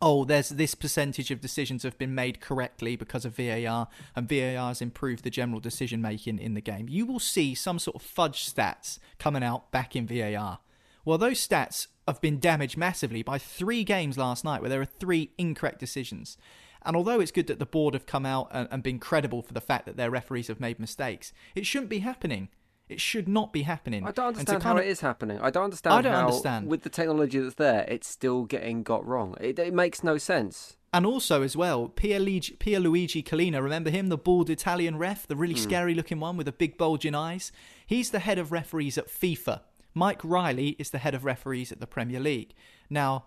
oh, 0.00 0.24
there's 0.24 0.50
this 0.50 0.74
percentage 0.74 1.30
of 1.30 1.40
decisions 1.40 1.82
have 1.82 1.98
been 1.98 2.14
made 2.14 2.40
correctly 2.40 2.96
because 2.96 3.24
of 3.24 3.36
VAR, 3.36 3.88
and 4.14 4.28
VAR 4.28 4.68
has 4.68 4.80
improved 4.80 5.24
the 5.24 5.30
general 5.30 5.60
decision 5.60 6.00
making 6.00 6.38
in 6.38 6.54
the 6.54 6.60
game. 6.60 6.88
You 6.88 7.06
will 7.06 7.18
see 7.18 7.54
some 7.54 7.78
sort 7.78 7.96
of 7.96 8.02
fudge 8.02 8.52
stats 8.52 8.98
coming 9.18 9.42
out 9.42 9.70
back 9.70 9.96
in 9.96 10.06
VAR. 10.06 10.60
Well, 11.04 11.18
those 11.18 11.46
stats 11.46 11.88
have 12.06 12.20
been 12.20 12.38
damaged 12.38 12.76
massively 12.76 13.22
by 13.22 13.38
three 13.38 13.84
games 13.84 14.18
last 14.18 14.44
night 14.44 14.60
where 14.60 14.70
there 14.70 14.80
are 14.80 14.86
three 14.86 15.30
incorrect 15.38 15.78
decisions. 15.78 16.36
And 16.82 16.96
although 16.96 17.20
it's 17.20 17.32
good 17.32 17.48
that 17.48 17.58
the 17.58 17.66
board 17.66 17.94
have 17.94 18.06
come 18.06 18.24
out 18.24 18.48
and, 18.52 18.68
and 18.70 18.82
been 18.82 18.98
credible 18.98 19.42
for 19.42 19.52
the 19.52 19.60
fact 19.60 19.84
that 19.86 19.96
their 19.96 20.10
referees 20.10 20.48
have 20.48 20.60
made 20.60 20.78
mistakes, 20.78 21.32
it 21.54 21.66
shouldn't 21.66 21.90
be 21.90 21.98
happening. 22.00 22.48
It 22.88 23.00
should 23.00 23.28
not 23.28 23.52
be 23.52 23.62
happening. 23.62 24.06
I 24.06 24.12
don't 24.12 24.28
understand 24.28 24.62
how 24.62 24.76
of- 24.76 24.84
it 24.84 24.86
is 24.86 25.00
happening. 25.00 25.38
I 25.40 25.50
don't 25.50 25.64
understand 25.64 25.94
I 25.94 26.02
don't 26.02 26.12
how, 26.12 26.26
understand. 26.26 26.68
with 26.68 26.82
the 26.82 26.88
technology 26.88 27.38
that's 27.38 27.56
there, 27.56 27.84
it's 27.88 28.08
still 28.08 28.44
getting 28.44 28.82
got 28.82 29.06
wrong. 29.06 29.36
It, 29.40 29.58
it 29.58 29.74
makes 29.74 30.02
no 30.02 30.16
sense. 30.18 30.76
And 30.92 31.04
also, 31.04 31.42
as 31.42 31.54
well, 31.54 31.88
Pierluigi, 31.88 32.56
Pierluigi 32.56 33.22
Collina, 33.22 33.62
remember 33.62 33.90
him, 33.90 34.08
the 34.08 34.16
bald 34.16 34.48
Italian 34.48 34.96
ref, 34.96 35.26
the 35.26 35.36
really 35.36 35.52
hmm. 35.52 35.60
scary 35.60 35.94
looking 35.94 36.18
one 36.18 36.38
with 36.38 36.46
the 36.46 36.52
big 36.52 36.78
bulging 36.78 37.14
eyes? 37.14 37.52
He's 37.86 38.10
the 38.10 38.20
head 38.20 38.38
of 38.38 38.52
referees 38.52 38.96
at 38.96 39.08
FIFA. 39.08 39.60
Mike 39.92 40.20
Riley 40.24 40.76
is 40.78 40.90
the 40.90 40.98
head 40.98 41.14
of 41.14 41.24
referees 41.24 41.72
at 41.72 41.80
the 41.80 41.86
Premier 41.86 42.20
League. 42.20 42.54
Now, 42.88 43.26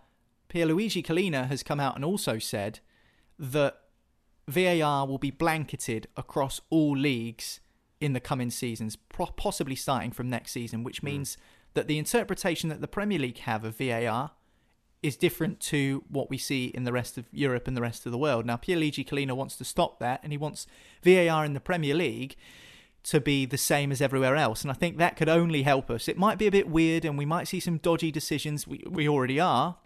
Pierluigi 0.49 1.05
Collina 1.05 1.47
has 1.47 1.61
come 1.61 1.79
out 1.79 1.95
and 1.95 2.03
also 2.03 2.39
said 2.39 2.79
that 3.37 3.77
VAR 4.47 5.05
will 5.05 5.17
be 5.17 5.31
blanketed 5.31 6.07
across 6.17 6.61
all 6.69 6.97
leagues 6.97 7.59
in 8.01 8.13
the 8.13 8.19
coming 8.19 8.49
seasons, 8.49 8.97
possibly 9.37 9.75
starting 9.75 10.11
from 10.11 10.29
next 10.29 10.51
season, 10.51 10.83
which 10.83 10.99
hmm. 10.99 11.05
means 11.05 11.37
that 11.73 11.87
the 11.87 11.97
interpretation 11.97 12.69
that 12.69 12.81
the 12.81 12.87
Premier 12.87 13.19
League 13.19 13.37
have 13.39 13.63
of 13.63 13.77
VAR 13.77 14.31
is 15.01 15.15
different 15.15 15.59
to 15.59 16.03
what 16.09 16.29
we 16.29 16.37
see 16.37 16.65
in 16.65 16.83
the 16.83 16.91
rest 16.91 17.17
of 17.17 17.25
Europe 17.31 17.67
and 17.67 17.75
the 17.75 17.81
rest 17.81 18.05
of 18.05 18.11
the 18.11 18.17
world. 18.17 18.45
Now, 18.45 18.57
Pierluigi 18.57 19.07
Collina 19.07 19.33
wants 19.35 19.55
to 19.57 19.63
stop 19.63 19.99
that, 19.99 20.19
and 20.23 20.31
he 20.31 20.37
wants 20.37 20.67
VAR 21.03 21.45
in 21.45 21.53
the 21.53 21.59
Premier 21.59 21.95
League 21.95 22.35
to 23.03 23.19
be 23.19 23.45
the 23.45 23.57
same 23.57 23.91
as 23.91 24.01
everywhere 24.01 24.35
else. 24.35 24.61
And 24.61 24.69
I 24.69 24.75
think 24.75 24.97
that 24.97 25.15
could 25.15 25.29
only 25.29 25.63
help 25.63 25.89
us. 25.89 26.07
It 26.07 26.17
might 26.17 26.37
be 26.37 26.45
a 26.45 26.51
bit 26.51 26.69
weird, 26.69 27.03
and 27.03 27.17
we 27.17 27.25
might 27.25 27.47
see 27.47 27.59
some 27.59 27.77
dodgy 27.77 28.11
decisions. 28.11 28.67
We, 28.67 28.83
we 28.87 29.09
already 29.09 29.39
are. 29.39 29.77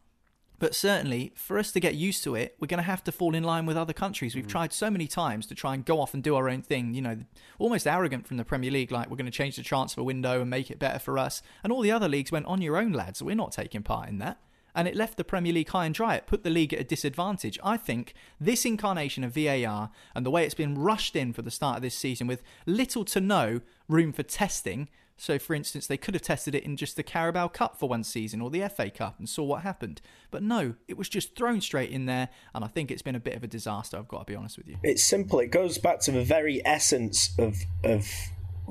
But 0.57 0.73
certainly, 0.73 1.33
for 1.35 1.57
us 1.57 1.71
to 1.73 1.79
get 1.79 1.95
used 1.95 2.23
to 2.23 2.35
it, 2.35 2.55
we're 2.59 2.67
going 2.67 2.77
to 2.77 2.83
have 2.83 3.03
to 3.05 3.11
fall 3.11 3.35
in 3.35 3.43
line 3.43 3.65
with 3.65 3.77
other 3.77 3.93
countries. 3.93 4.35
We've 4.35 4.45
mm. 4.45 4.49
tried 4.49 4.73
so 4.73 4.89
many 4.89 5.07
times 5.07 5.45
to 5.47 5.55
try 5.55 5.73
and 5.73 5.83
go 5.83 5.99
off 5.99 6.13
and 6.13 6.23
do 6.23 6.35
our 6.35 6.49
own 6.49 6.61
thing. 6.61 6.93
You 6.93 7.01
know, 7.01 7.17
almost 7.59 7.85
arrogant 7.87 8.25
from 8.27 8.37
the 8.37 8.45
Premier 8.45 8.71
League, 8.71 8.91
like 8.91 9.09
we're 9.09 9.17
going 9.17 9.25
to 9.25 9.31
change 9.31 9.57
the 9.57 9.63
transfer 9.63 10.03
window 10.03 10.41
and 10.41 10.49
make 10.49 10.71
it 10.71 10.79
better 10.79 10.99
for 10.99 11.17
us. 11.17 11.41
And 11.63 11.73
all 11.73 11.81
the 11.81 11.91
other 11.91 12.07
leagues 12.07 12.31
went 12.31 12.45
on 12.45 12.61
your 12.61 12.77
own, 12.77 12.93
lads. 12.93 13.21
We're 13.21 13.35
not 13.35 13.51
taking 13.51 13.83
part 13.83 14.09
in 14.09 14.19
that. 14.19 14.39
and 14.75 14.87
it 14.89 14.95
left 14.95 15.17
the 15.17 15.23
Premier 15.23 15.53
League 15.53 15.69
high 15.69 15.85
and 15.85 15.95
dry. 15.95 16.15
It 16.15 16.27
put 16.27 16.43
the 16.43 16.49
league 16.49 16.73
at 16.73 16.81
a 16.81 16.83
disadvantage. 16.83 17.57
I 17.63 17.77
think 17.77 18.13
this 18.39 18.65
incarnation 18.65 19.23
of 19.23 19.33
VAR 19.33 19.89
and 20.13 20.25
the 20.25 20.31
way 20.31 20.43
it's 20.43 20.53
been 20.53 20.77
rushed 20.77 21.15
in 21.15 21.31
for 21.31 21.41
the 21.41 21.49
start 21.49 21.77
of 21.77 21.81
this 21.81 21.95
season 21.95 22.27
with 22.27 22.43
little 22.65 23.05
to 23.05 23.21
no 23.21 23.61
room 23.87 24.11
for 24.11 24.23
testing. 24.23 24.89
So, 25.17 25.39
for 25.39 25.53
instance, 25.53 25.87
they 25.87 25.97
could 25.97 26.13
have 26.13 26.21
tested 26.21 26.55
it 26.55 26.63
in 26.63 26.75
just 26.75 26.97
the 26.97 27.03
Carabao 27.03 27.47
Cup 27.47 27.79
for 27.79 27.87
one 27.87 28.03
season 28.03 28.41
or 28.41 28.49
the 28.49 28.67
FA 28.67 28.89
Cup 28.89 29.17
and 29.17 29.29
saw 29.29 29.43
what 29.43 29.61
happened. 29.61 30.01
But 30.29 30.43
no, 30.43 30.75
it 30.87 30.97
was 30.97 31.07
just 31.07 31.35
thrown 31.35 31.61
straight 31.61 31.89
in 31.89 32.05
there, 32.05 32.29
and 32.53 32.65
I 32.65 32.67
think 32.67 32.91
it's 32.91 33.01
been 33.01 33.15
a 33.15 33.19
bit 33.19 33.35
of 33.35 33.43
a 33.43 33.47
disaster, 33.47 33.97
I've 33.97 34.09
got 34.09 34.19
to 34.19 34.25
be 34.25 34.35
honest 34.35 34.57
with 34.57 34.67
you. 34.67 34.75
It's 34.83 35.03
simple. 35.03 35.39
It 35.39 35.51
goes 35.51 35.77
back 35.77 36.01
to 36.01 36.11
the 36.11 36.23
very 36.23 36.61
essence 36.65 37.33
of, 37.39 37.55
of 37.83 38.07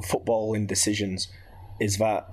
footballing 0.03 0.67
decisions 0.67 1.29
is 1.81 1.99
that 1.99 2.31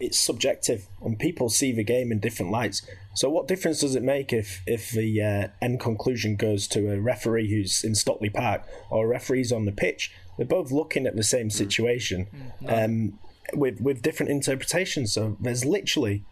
it's 0.00 0.18
subjective 0.18 0.86
and 1.02 1.18
people 1.18 1.48
see 1.48 1.70
the 1.70 1.84
game 1.84 2.10
in 2.10 2.18
different 2.18 2.50
lights. 2.50 2.82
So, 3.14 3.28
what 3.28 3.46
difference 3.46 3.80
does 3.80 3.94
it 3.94 4.02
make 4.02 4.32
if 4.32 4.62
if 4.66 4.90
the 4.90 5.22
uh, 5.22 5.48
end 5.64 5.80
conclusion 5.80 6.36
goes 6.36 6.66
to 6.68 6.90
a 6.90 7.00
referee 7.00 7.50
who's 7.50 7.84
in 7.84 7.94
Stockley 7.94 8.30
Park 8.30 8.62
or 8.90 9.04
a 9.04 9.08
referee's 9.08 9.52
on 9.52 9.66
the 9.66 9.72
pitch? 9.72 10.12
They're 10.36 10.46
both 10.46 10.72
looking 10.72 11.06
at 11.06 11.16
the 11.16 11.22
same 11.22 11.50
situation 11.50 12.26
um, 12.66 13.18
with 13.52 13.80
with 13.80 14.02
different 14.02 14.30
interpretations. 14.30 15.12
So, 15.12 15.36
there's 15.40 15.64
literally 15.64 16.24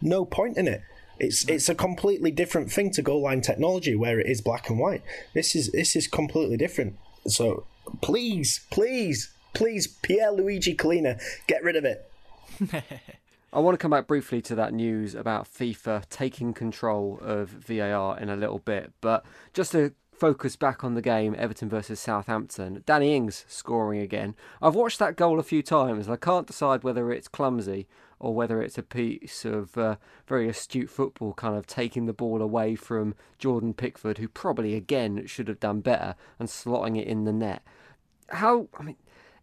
no 0.00 0.24
point 0.24 0.56
in 0.56 0.68
it. 0.68 0.82
It's 1.18 1.48
it's 1.48 1.68
a 1.68 1.74
completely 1.74 2.30
different 2.30 2.72
thing 2.72 2.90
to 2.92 3.02
goal 3.02 3.22
line 3.22 3.40
technology 3.40 3.94
where 3.94 4.18
it 4.18 4.26
is 4.26 4.40
black 4.40 4.68
and 4.68 4.78
white. 4.78 5.02
This 5.32 5.54
is 5.54 5.70
this 5.72 5.94
is 5.94 6.06
completely 6.06 6.56
different. 6.56 6.96
So, 7.26 7.66
please, 8.02 8.66
please, 8.70 9.32
please, 9.54 9.86
Pierluigi 10.02 10.76
Collina, 10.76 11.20
get 11.46 11.62
rid 11.62 11.76
of 11.76 11.84
it. 11.84 12.10
I 13.52 13.60
want 13.60 13.74
to 13.74 13.78
come 13.78 13.92
back 13.92 14.08
briefly 14.08 14.42
to 14.42 14.56
that 14.56 14.74
news 14.74 15.14
about 15.14 15.46
FIFA 15.46 16.08
taking 16.08 16.52
control 16.52 17.20
of 17.22 17.50
VAR 17.50 18.18
in 18.18 18.28
a 18.28 18.34
little 18.34 18.58
bit, 18.58 18.92
but 19.00 19.24
just 19.52 19.70
to 19.72 19.92
focus 20.24 20.56
back 20.56 20.82
on 20.82 20.94
the 20.94 21.02
game, 21.02 21.36
Everton 21.36 21.68
versus 21.68 22.00
Southampton, 22.00 22.82
Danny 22.86 23.14
Ings 23.14 23.44
scoring 23.46 24.00
again. 24.00 24.34
I've 24.62 24.74
watched 24.74 24.98
that 25.00 25.16
goal 25.16 25.38
a 25.38 25.42
few 25.42 25.62
times 25.62 26.06
and 26.06 26.14
I 26.14 26.16
can't 26.16 26.46
decide 26.46 26.82
whether 26.82 27.12
it's 27.12 27.28
clumsy 27.28 27.86
or 28.18 28.34
whether 28.34 28.62
it's 28.62 28.78
a 28.78 28.82
piece 28.82 29.44
of 29.44 29.76
uh, 29.76 29.96
very 30.26 30.48
astute 30.48 30.88
football, 30.88 31.34
kind 31.34 31.58
of 31.58 31.66
taking 31.66 32.06
the 32.06 32.14
ball 32.14 32.40
away 32.40 32.74
from 32.74 33.14
Jordan 33.38 33.74
Pickford, 33.74 34.16
who 34.16 34.26
probably 34.26 34.74
again 34.74 35.26
should 35.26 35.46
have 35.46 35.60
done 35.60 35.82
better, 35.82 36.14
and 36.38 36.48
slotting 36.48 36.98
it 36.98 37.06
in 37.06 37.24
the 37.24 37.32
net. 37.32 37.62
How, 38.30 38.68
I 38.78 38.82
mean, 38.82 38.96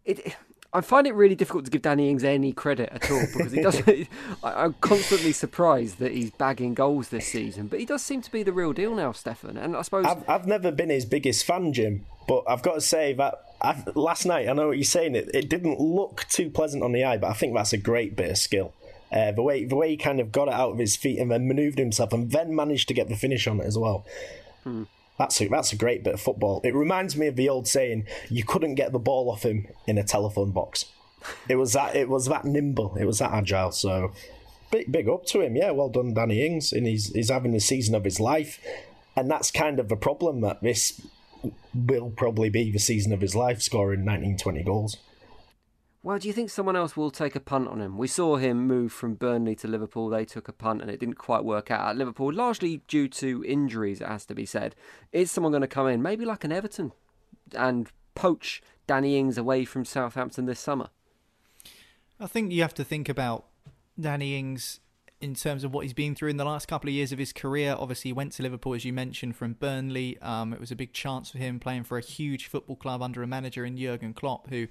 it 0.04 0.36
I 0.74 0.82
find 0.82 1.06
it 1.06 1.14
really 1.14 1.36
difficult 1.36 1.66
to 1.66 1.72
give 1.72 1.82
Danny 1.82 2.10
Ings 2.10 2.24
any 2.24 2.54
credit 2.54 2.90
at 2.94 3.12
all 3.12 3.26
because 3.34 3.52
he 3.52 3.62
does. 3.62 3.82
I, 4.44 4.66
am 4.66 4.76
constantly 4.80 5.34
surprised 5.34 6.00
that 6.00 6.14
he's 6.14 6.32
bagging 6.32 6.74
goals 6.74 7.10
this 7.10 7.28
season, 7.28 7.68
but 7.68 7.80
he 7.80 7.86
does 7.86 8.02
seem 8.02 8.22
to 8.22 8.32
be 8.32 8.44
the 8.44 8.54
real 8.54 8.72
deal 8.72 8.96
now, 8.96 9.12
Stefan. 9.12 9.58
And 9.58 9.76
I 9.76 9.82
suppose 9.82 10.06
I've, 10.06 10.28
I've 10.30 10.48
never 10.48 10.72
been 10.72 10.90
his 10.90 11.06
biggest 11.06 11.46
fan, 11.46 11.74
Jim, 11.74 12.06
but 12.28 12.44
I've 12.48 12.62
got 12.62 12.76
to 12.76 12.82
say 12.82 13.14
that 13.14 13.44
I've, 13.62 13.96
last 13.96 14.26
night 14.26 14.48
I 14.48 14.54
know 14.54 14.68
what 14.68 14.78
you're 14.78 14.84
saying. 14.86 15.16
It, 15.16 15.30
it 15.34 15.50
didn't 15.50 15.80
look 15.80 16.26
too 16.30 16.50
pleasant 16.50 16.84
on 16.84 16.94
the 16.94 17.04
eye, 17.04 17.18
but 17.18 17.30
I 17.30 17.34
think 17.34 17.54
that's 17.54 17.74
a 17.74 17.78
great 17.78 18.16
bit 18.16 18.32
of 18.32 18.38
skill. 18.38 18.74
Uh, 19.12 19.34
the 19.34 19.42
way 19.42 19.66
the 19.66 19.76
way 19.76 19.90
he 19.90 19.98
kind 19.98 20.22
of 20.22 20.32
got 20.32 20.48
it 20.48 20.54
out 20.54 20.72
of 20.72 20.78
his 20.78 20.96
feet 20.96 21.20
and 21.20 21.30
then 21.30 21.46
manoeuvred 21.46 21.80
himself 21.80 22.14
and 22.14 22.32
then 22.32 22.56
managed 22.56 22.88
to 22.88 22.94
get 22.94 23.10
the 23.10 23.16
finish 23.18 23.46
on 23.46 23.60
it 23.60 23.66
as 23.66 23.78
well. 23.78 24.06
Hmm. 24.64 24.84
That's 25.22 25.40
a, 25.40 25.48
that's 25.48 25.72
a 25.72 25.76
great 25.76 26.04
bit 26.04 26.16
of 26.16 26.20
football. 26.20 26.62
It 26.64 26.74
reminds 26.74 27.16
me 27.16 27.28
of 27.28 27.36
the 27.36 27.48
old 27.48 27.68
saying, 27.68 28.08
"You 28.28 28.44
couldn't 28.44 28.74
get 28.74 28.92
the 28.92 28.98
ball 28.98 29.30
off 29.30 29.44
him 29.44 29.68
in 29.86 30.00
a 30.00 30.04
telephone 30.04 30.50
box." 30.50 30.86
It 31.48 31.58
was 31.58 31.74
that 31.74 31.96
it 31.96 32.10
was 32.10 32.26
that 32.26 32.44
nimble. 32.44 32.96
It 32.96 33.06
was 33.06 33.20
that 33.20 33.32
agile. 33.32 33.72
So 33.72 34.14
big 34.72 34.92
big 34.92 35.08
up 35.08 35.28
to 35.28 35.42
him. 35.42 35.56
Yeah, 35.56 35.70
well 35.72 35.90
done, 35.90 36.16
Danny 36.16 36.44
Ings, 36.44 36.74
and 36.74 36.88
he's 36.88 37.14
he's 37.14 37.30
having 37.30 37.52
the 37.52 37.60
season 37.60 37.94
of 37.94 38.04
his 38.04 38.20
life, 38.20 38.60
and 39.16 39.30
that's 39.30 39.52
kind 39.52 39.80
of 39.80 39.90
the 39.90 39.96
problem 39.96 40.42
that 40.42 40.64
this 40.64 41.00
will 41.76 42.10
probably 42.10 42.50
be 42.50 42.72
the 42.72 42.80
season 42.80 43.14
of 43.14 43.22
his 43.22 43.36
life, 43.36 43.62
scoring 43.62 44.04
19, 44.04 44.38
20 44.38 44.64
goals. 44.64 44.98
Well, 46.04 46.18
do 46.18 46.28
you 46.28 46.34
think 46.34 46.50
someone 46.50 46.76
else 46.76 46.98
will 46.98 47.12
take 47.12 47.36
a 47.36 47.40
punt 47.40 47.68
on 47.68 47.80
him? 47.80 47.96
We 47.96 48.08
saw 48.08 48.38
him 48.38 48.66
move 48.66 48.92
from 48.92 49.14
Burnley 49.14 49.56
to 49.58 49.68
Liverpool. 49.68 50.10
They 50.10 50.26
took 50.26 50.48
a 50.48 50.54
punt 50.54 50.82
and 50.82 50.90
it 50.90 51.00
didn't 51.00 51.16
quite 51.16 51.44
work 51.44 51.70
out 51.70 51.90
at 51.90 51.96
Liverpool, 51.96 52.34
largely 52.34 52.82
due 52.88 53.08
to 53.10 53.44
injuries, 53.46 54.02
it 54.02 54.08
has 54.08 54.26
to 54.26 54.34
be 54.34 54.46
said. 54.46 54.76
Is 55.12 55.30
someone 55.30 55.52
going 55.52 55.62
to 55.62 55.68
come 55.68 55.88
in, 55.88 56.02
maybe 56.02 56.26
like 56.26 56.44
an 56.44 56.52
Everton, 56.52 56.92
and 57.56 57.88
poach 58.16 58.64
Danny 58.88 59.16
Ings 59.16 59.38
away 59.38 59.64
from 59.64 59.86
Southampton 59.86 60.46
this 60.46 60.60
summer? 60.60 60.90
I 62.20 62.26
think 62.26 62.52
you 62.52 62.64
have 62.64 62.74
to 62.76 62.84
think 62.84 63.08
about 63.08 63.46
Danny 64.00 64.38
Ings 64.38 64.80
in 65.22 65.36
terms 65.36 65.64
of 65.64 65.72
what 65.72 65.82
he's 65.82 65.94
been 65.94 66.16
through 66.16 66.30
in 66.30 66.38
the 66.38 66.46
last 66.46 66.68
couple 66.68 66.90
of 66.90 66.96
years 66.96 67.12
of 67.12 67.20
his 67.20 67.32
career. 67.32 67.76
Obviously, 67.78 68.10
he 68.10 68.14
went 68.14 68.32
to 68.34 68.44
Liverpool, 68.44 68.74
as 68.74 68.84
you 68.84 68.92
mentioned, 68.92 69.36
from 69.36 69.54
Burnley. 69.54 70.18
Um, 70.20 70.52
it 70.52 70.60
was 70.60 70.72
a 70.72 70.76
big 70.76 70.94
chance 70.94 71.30
for 71.30 71.38
him 71.38 71.60
playing 71.60 71.84
for 71.84 72.00
a 72.00 72.02
huge 72.02 72.48
football 72.48 72.76
club 72.76 73.04
under 73.04 73.22
a 73.22 73.28
manager 73.28 73.64
in 73.64 73.78
Jurgen 73.78 74.16
Klopp, 74.16 74.50
who 74.50 74.68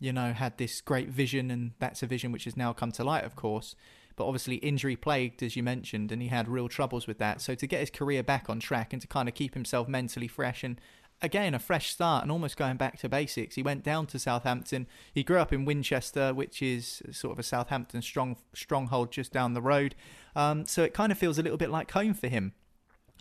you 0.00 0.12
know, 0.12 0.32
had 0.32 0.58
this 0.58 0.80
great 0.80 1.08
vision, 1.08 1.50
and 1.50 1.72
that's 1.78 2.02
a 2.02 2.06
vision 2.06 2.32
which 2.32 2.44
has 2.44 2.56
now 2.56 2.72
come 2.72 2.90
to 2.92 3.04
light, 3.04 3.24
of 3.24 3.36
course. 3.36 3.76
But 4.16 4.26
obviously, 4.26 4.56
injury 4.56 4.96
plagued, 4.96 5.42
as 5.42 5.56
you 5.56 5.62
mentioned, 5.62 6.10
and 6.10 6.20
he 6.20 6.28
had 6.28 6.48
real 6.48 6.68
troubles 6.68 7.06
with 7.06 7.18
that. 7.18 7.40
So 7.40 7.54
to 7.54 7.66
get 7.66 7.80
his 7.80 7.90
career 7.90 8.22
back 8.22 8.50
on 8.50 8.58
track 8.58 8.92
and 8.92 9.00
to 9.00 9.08
kind 9.08 9.28
of 9.28 9.34
keep 9.34 9.54
himself 9.54 9.88
mentally 9.88 10.28
fresh 10.28 10.64
and 10.64 10.80
again 11.22 11.54
a 11.54 11.58
fresh 11.58 11.90
start 11.90 12.22
and 12.22 12.32
almost 12.32 12.56
going 12.56 12.76
back 12.76 12.98
to 12.98 13.08
basics. 13.08 13.54
He 13.54 13.62
went 13.62 13.84
down 13.84 14.06
to 14.06 14.18
Southampton. 14.18 14.86
He 15.12 15.22
grew 15.22 15.38
up 15.38 15.52
in 15.52 15.64
Winchester, 15.64 16.34
which 16.34 16.62
is 16.62 17.02
sort 17.12 17.32
of 17.32 17.38
a 17.38 17.42
Southampton 17.42 18.02
strong 18.02 18.36
stronghold 18.54 19.12
just 19.12 19.32
down 19.32 19.54
the 19.54 19.62
road. 19.62 19.94
Um, 20.34 20.66
so 20.66 20.82
it 20.82 20.94
kind 20.94 21.12
of 21.12 21.18
feels 21.18 21.38
a 21.38 21.42
little 21.42 21.58
bit 21.58 21.70
like 21.70 21.90
home 21.90 22.14
for 22.14 22.28
him. 22.28 22.52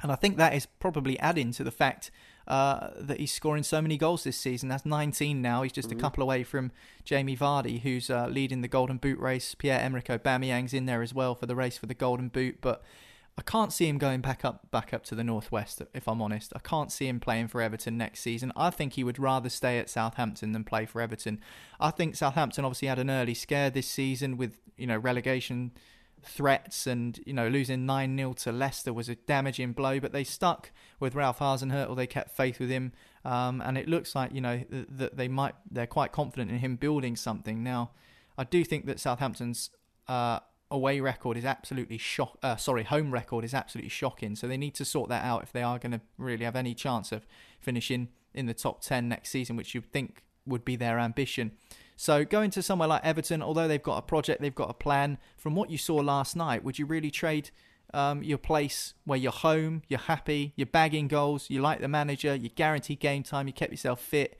And 0.01 0.11
I 0.11 0.15
think 0.15 0.37
that 0.37 0.53
is 0.53 0.65
probably 0.65 1.19
adding 1.19 1.51
to 1.53 1.63
the 1.63 1.71
fact 1.71 2.09
uh, 2.49 2.89
that 2.99 3.19
he's 3.19 3.31
scoring 3.31 3.63
so 3.63 3.81
many 3.81 3.97
goals 3.97 4.23
this 4.23 4.37
season. 4.37 4.69
That's 4.69 4.85
19 4.85 5.41
now. 5.41 5.61
He's 5.61 5.71
just 5.71 5.89
mm-hmm. 5.89 5.99
a 5.99 6.01
couple 6.01 6.23
away 6.23 6.43
from 6.43 6.71
Jamie 7.03 7.37
Vardy, 7.37 7.81
who's 7.81 8.09
uh, 8.09 8.27
leading 8.27 8.61
the 8.61 8.67
Golden 8.67 8.97
Boot 8.97 9.19
race. 9.19 9.53
Pierre 9.55 9.79
Emerick 9.79 10.05
Aubameyang's 10.05 10.73
in 10.73 10.85
there 10.85 11.03
as 11.03 11.13
well 11.13 11.35
for 11.35 11.45
the 11.45 11.55
race 11.55 11.77
for 11.77 11.85
the 11.85 11.93
Golden 11.93 12.27
Boot, 12.27 12.57
but 12.59 12.81
I 13.37 13.41
can't 13.43 13.71
see 13.71 13.87
him 13.87 13.97
going 13.97 14.19
back 14.19 14.43
up 14.43 14.69
back 14.69 14.93
up 14.93 15.05
to 15.05 15.15
the 15.15 15.23
northwest. 15.23 15.81
If 15.93 16.09
I'm 16.09 16.21
honest, 16.21 16.51
I 16.55 16.59
can't 16.59 16.91
see 16.91 17.07
him 17.07 17.21
playing 17.21 17.47
for 17.47 17.61
Everton 17.61 17.97
next 17.97 18.19
season. 18.19 18.51
I 18.55 18.69
think 18.69 18.93
he 18.93 19.03
would 19.03 19.19
rather 19.19 19.47
stay 19.47 19.77
at 19.79 19.89
Southampton 19.89 20.51
than 20.51 20.65
play 20.65 20.85
for 20.85 21.01
Everton. 21.01 21.39
I 21.79 21.91
think 21.91 22.15
Southampton 22.15 22.65
obviously 22.65 22.89
had 22.89 22.99
an 22.99 23.09
early 23.09 23.33
scare 23.33 23.69
this 23.69 23.87
season 23.87 24.35
with 24.35 24.57
you 24.75 24.87
know 24.87 24.97
relegation 24.97 25.71
threats 26.23 26.87
and 26.87 27.19
you 27.25 27.33
know 27.33 27.47
losing 27.47 27.85
9-0 27.85 28.35
to 28.43 28.51
Leicester 28.51 28.93
was 28.93 29.09
a 29.09 29.15
damaging 29.15 29.73
blow 29.73 29.99
but 29.99 30.11
they 30.11 30.23
stuck 30.23 30.71
with 30.99 31.15
Ralph 31.15 31.39
Hasenhüttl. 31.39 31.95
They 31.95 32.07
kept 32.07 32.35
faith 32.35 32.59
with 32.59 32.69
him. 32.69 32.91
Um, 33.25 33.61
and 33.61 33.77
it 33.77 33.87
looks 33.87 34.15
like 34.15 34.33
you 34.33 34.41
know 34.41 34.63
that 34.69 35.17
they 35.17 35.27
might 35.27 35.55
they're 35.69 35.87
quite 35.87 36.11
confident 36.11 36.51
in 36.51 36.59
him 36.59 36.75
building 36.75 37.15
something. 37.15 37.63
Now 37.63 37.91
I 38.37 38.43
do 38.43 38.63
think 38.63 38.85
that 38.85 38.99
Southampton's 38.99 39.69
uh, 40.07 40.39
away 40.71 40.99
record 40.99 41.37
is 41.37 41.45
absolutely 41.45 41.97
shock 41.97 42.37
uh, 42.43 42.55
sorry 42.55 42.83
home 42.83 43.11
record 43.11 43.43
is 43.43 43.53
absolutely 43.53 43.89
shocking. 43.89 44.35
So 44.35 44.47
they 44.47 44.57
need 44.57 44.75
to 44.75 44.85
sort 44.85 45.09
that 45.09 45.23
out 45.23 45.43
if 45.43 45.51
they 45.51 45.63
are 45.63 45.79
going 45.79 45.91
to 45.91 46.01
really 46.17 46.45
have 46.45 46.55
any 46.55 46.73
chance 46.73 47.11
of 47.11 47.25
finishing 47.59 48.09
in 48.33 48.45
the 48.45 48.53
top 48.53 48.81
10 48.81 49.09
next 49.09 49.29
season 49.29 49.55
which 49.55 49.73
you'd 49.73 49.91
think 49.91 50.23
would 50.45 50.63
be 50.63 50.75
their 50.75 50.99
ambition 50.99 51.51
so 52.01 52.23
going 52.23 52.49
to 52.51 52.63
somewhere 52.63 52.87
like 52.87 53.03
Everton, 53.03 53.43
although 53.43 53.67
they've 53.67 53.83
got 53.83 53.97
a 53.97 54.01
project, 54.01 54.39
they've 54.39 54.55
got 54.55 54.69
a 54.69 54.73
plan. 54.73 55.17
From 55.35 55.53
what 55.53 55.69
you 55.69 55.77
saw 55.77 55.95
last 55.95 56.33
night, 56.33 56.63
would 56.63 56.79
you 56.79 56.85
really 56.85 57.11
trade 57.11 57.51
um, 57.93 58.23
your 58.23 58.37
place 58.37 58.93
where 59.03 59.19
you're 59.19 59.33
home, 59.33 59.81
you're 59.89 59.99
happy, 59.99 60.53
you're 60.55 60.65
bagging 60.65 61.09
goals, 61.09 61.49
you 61.49 61.59
like 61.59 61.81
the 61.81 61.89
manager, 61.89 62.33
you 62.33 62.47
guarantee 62.47 62.95
game 62.95 63.21
time, 63.21 63.47
you 63.47 63.53
kept 63.53 63.71
yourself 63.71 63.99
fit? 63.99 64.39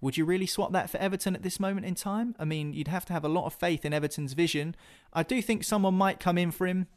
Would 0.00 0.16
you 0.16 0.24
really 0.24 0.46
swap 0.46 0.72
that 0.72 0.90
for 0.90 0.98
Everton 0.98 1.36
at 1.36 1.44
this 1.44 1.60
moment 1.60 1.86
in 1.86 1.94
time? 1.94 2.34
I 2.36 2.44
mean, 2.44 2.72
you'd 2.72 2.88
have 2.88 3.04
to 3.06 3.12
have 3.12 3.24
a 3.24 3.28
lot 3.28 3.46
of 3.46 3.54
faith 3.54 3.84
in 3.84 3.92
Everton's 3.92 4.32
vision. 4.32 4.74
I 5.12 5.22
do 5.22 5.40
think 5.40 5.62
someone 5.62 5.94
might 5.94 6.18
come 6.18 6.36
in 6.36 6.50
for 6.50 6.66
him. 6.66 6.88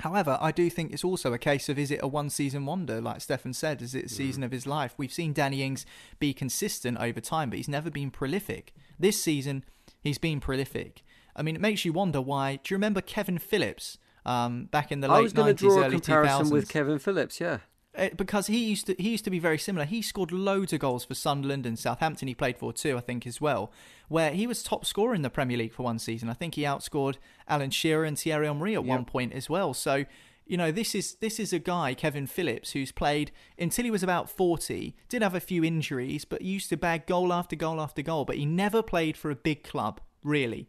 However, 0.00 0.38
I 0.40 0.52
do 0.52 0.70
think 0.70 0.92
it's 0.92 1.02
also 1.02 1.32
a 1.32 1.38
case 1.38 1.68
of 1.68 1.78
is 1.78 1.90
it 1.90 2.00
a 2.02 2.06
one 2.06 2.30
season 2.30 2.66
wonder, 2.66 3.00
like 3.00 3.20
Stefan 3.20 3.52
said, 3.52 3.82
is 3.82 3.94
it 3.94 4.06
a 4.06 4.08
season 4.08 4.44
of 4.44 4.52
his 4.52 4.64
life? 4.66 4.94
We've 4.96 5.12
seen 5.12 5.32
Danny 5.32 5.62
Ings 5.62 5.84
be 6.20 6.32
consistent 6.32 6.98
over 6.98 7.20
time, 7.20 7.50
but 7.50 7.56
he's 7.56 7.68
never 7.68 7.90
been 7.90 8.10
prolific. 8.12 8.72
This 8.98 9.20
season, 9.20 9.64
he's 10.00 10.18
been 10.18 10.38
prolific. 10.38 11.02
I 11.34 11.42
mean, 11.42 11.56
it 11.56 11.60
makes 11.60 11.84
you 11.84 11.92
wonder 11.92 12.20
why. 12.20 12.60
Do 12.62 12.72
you 12.72 12.76
remember 12.76 13.00
Kevin 13.00 13.38
Phillips 13.38 13.98
um, 14.24 14.66
back 14.66 14.92
in 14.92 15.00
the 15.00 15.08
late 15.08 15.34
nineties, 15.34 15.76
early 15.76 15.98
two 15.98 16.12
thousands? 16.12 16.52
with 16.52 16.68
Kevin 16.68 16.98
Phillips, 17.00 17.40
yeah. 17.40 17.58
Uh, 17.98 18.10
because 18.16 18.46
he 18.46 18.64
used 18.64 18.86
to 18.86 18.94
he 18.98 19.10
used 19.10 19.24
to 19.24 19.30
be 19.30 19.40
very 19.40 19.58
similar. 19.58 19.84
He 19.84 20.02
scored 20.02 20.30
loads 20.30 20.72
of 20.72 20.78
goals 20.78 21.04
for 21.04 21.14
Sunderland 21.14 21.66
and 21.66 21.76
Southampton. 21.76 22.28
He 22.28 22.34
played 22.34 22.56
for 22.56 22.72
too, 22.72 22.96
I 22.96 23.00
think, 23.00 23.26
as 23.26 23.40
well. 23.40 23.72
Where 24.08 24.30
he 24.30 24.46
was 24.46 24.62
top 24.62 24.86
scorer 24.86 25.14
in 25.14 25.22
the 25.22 25.30
Premier 25.30 25.58
League 25.58 25.74
for 25.74 25.82
one 25.82 25.98
season. 25.98 26.28
I 26.30 26.34
think 26.34 26.54
he 26.54 26.62
outscored 26.62 27.16
Alan 27.48 27.70
Shearer 27.70 28.04
and 28.04 28.16
Thierry 28.16 28.46
Henry 28.46 28.74
at 28.76 28.84
yep. 28.84 28.88
one 28.88 29.04
point 29.04 29.32
as 29.32 29.50
well. 29.50 29.74
So 29.74 30.04
you 30.46 30.56
know, 30.56 30.72
this 30.72 30.94
is 30.94 31.16
this 31.16 31.38
is 31.40 31.52
a 31.52 31.58
guy, 31.58 31.92
Kevin 31.92 32.26
Phillips, 32.26 32.70
who's 32.70 32.92
played 32.92 33.32
until 33.58 33.84
he 33.84 33.90
was 33.90 34.02
about 34.04 34.30
forty. 34.30 34.94
Did 35.08 35.22
have 35.22 35.34
a 35.34 35.40
few 35.40 35.64
injuries, 35.64 36.24
but 36.24 36.40
used 36.42 36.70
to 36.70 36.76
bag 36.76 37.04
goal 37.06 37.32
after 37.32 37.56
goal 37.56 37.80
after 37.80 38.00
goal. 38.02 38.24
But 38.24 38.36
he 38.36 38.46
never 38.46 38.82
played 38.82 39.16
for 39.16 39.30
a 39.30 39.36
big 39.36 39.62
club, 39.64 40.00
really. 40.22 40.68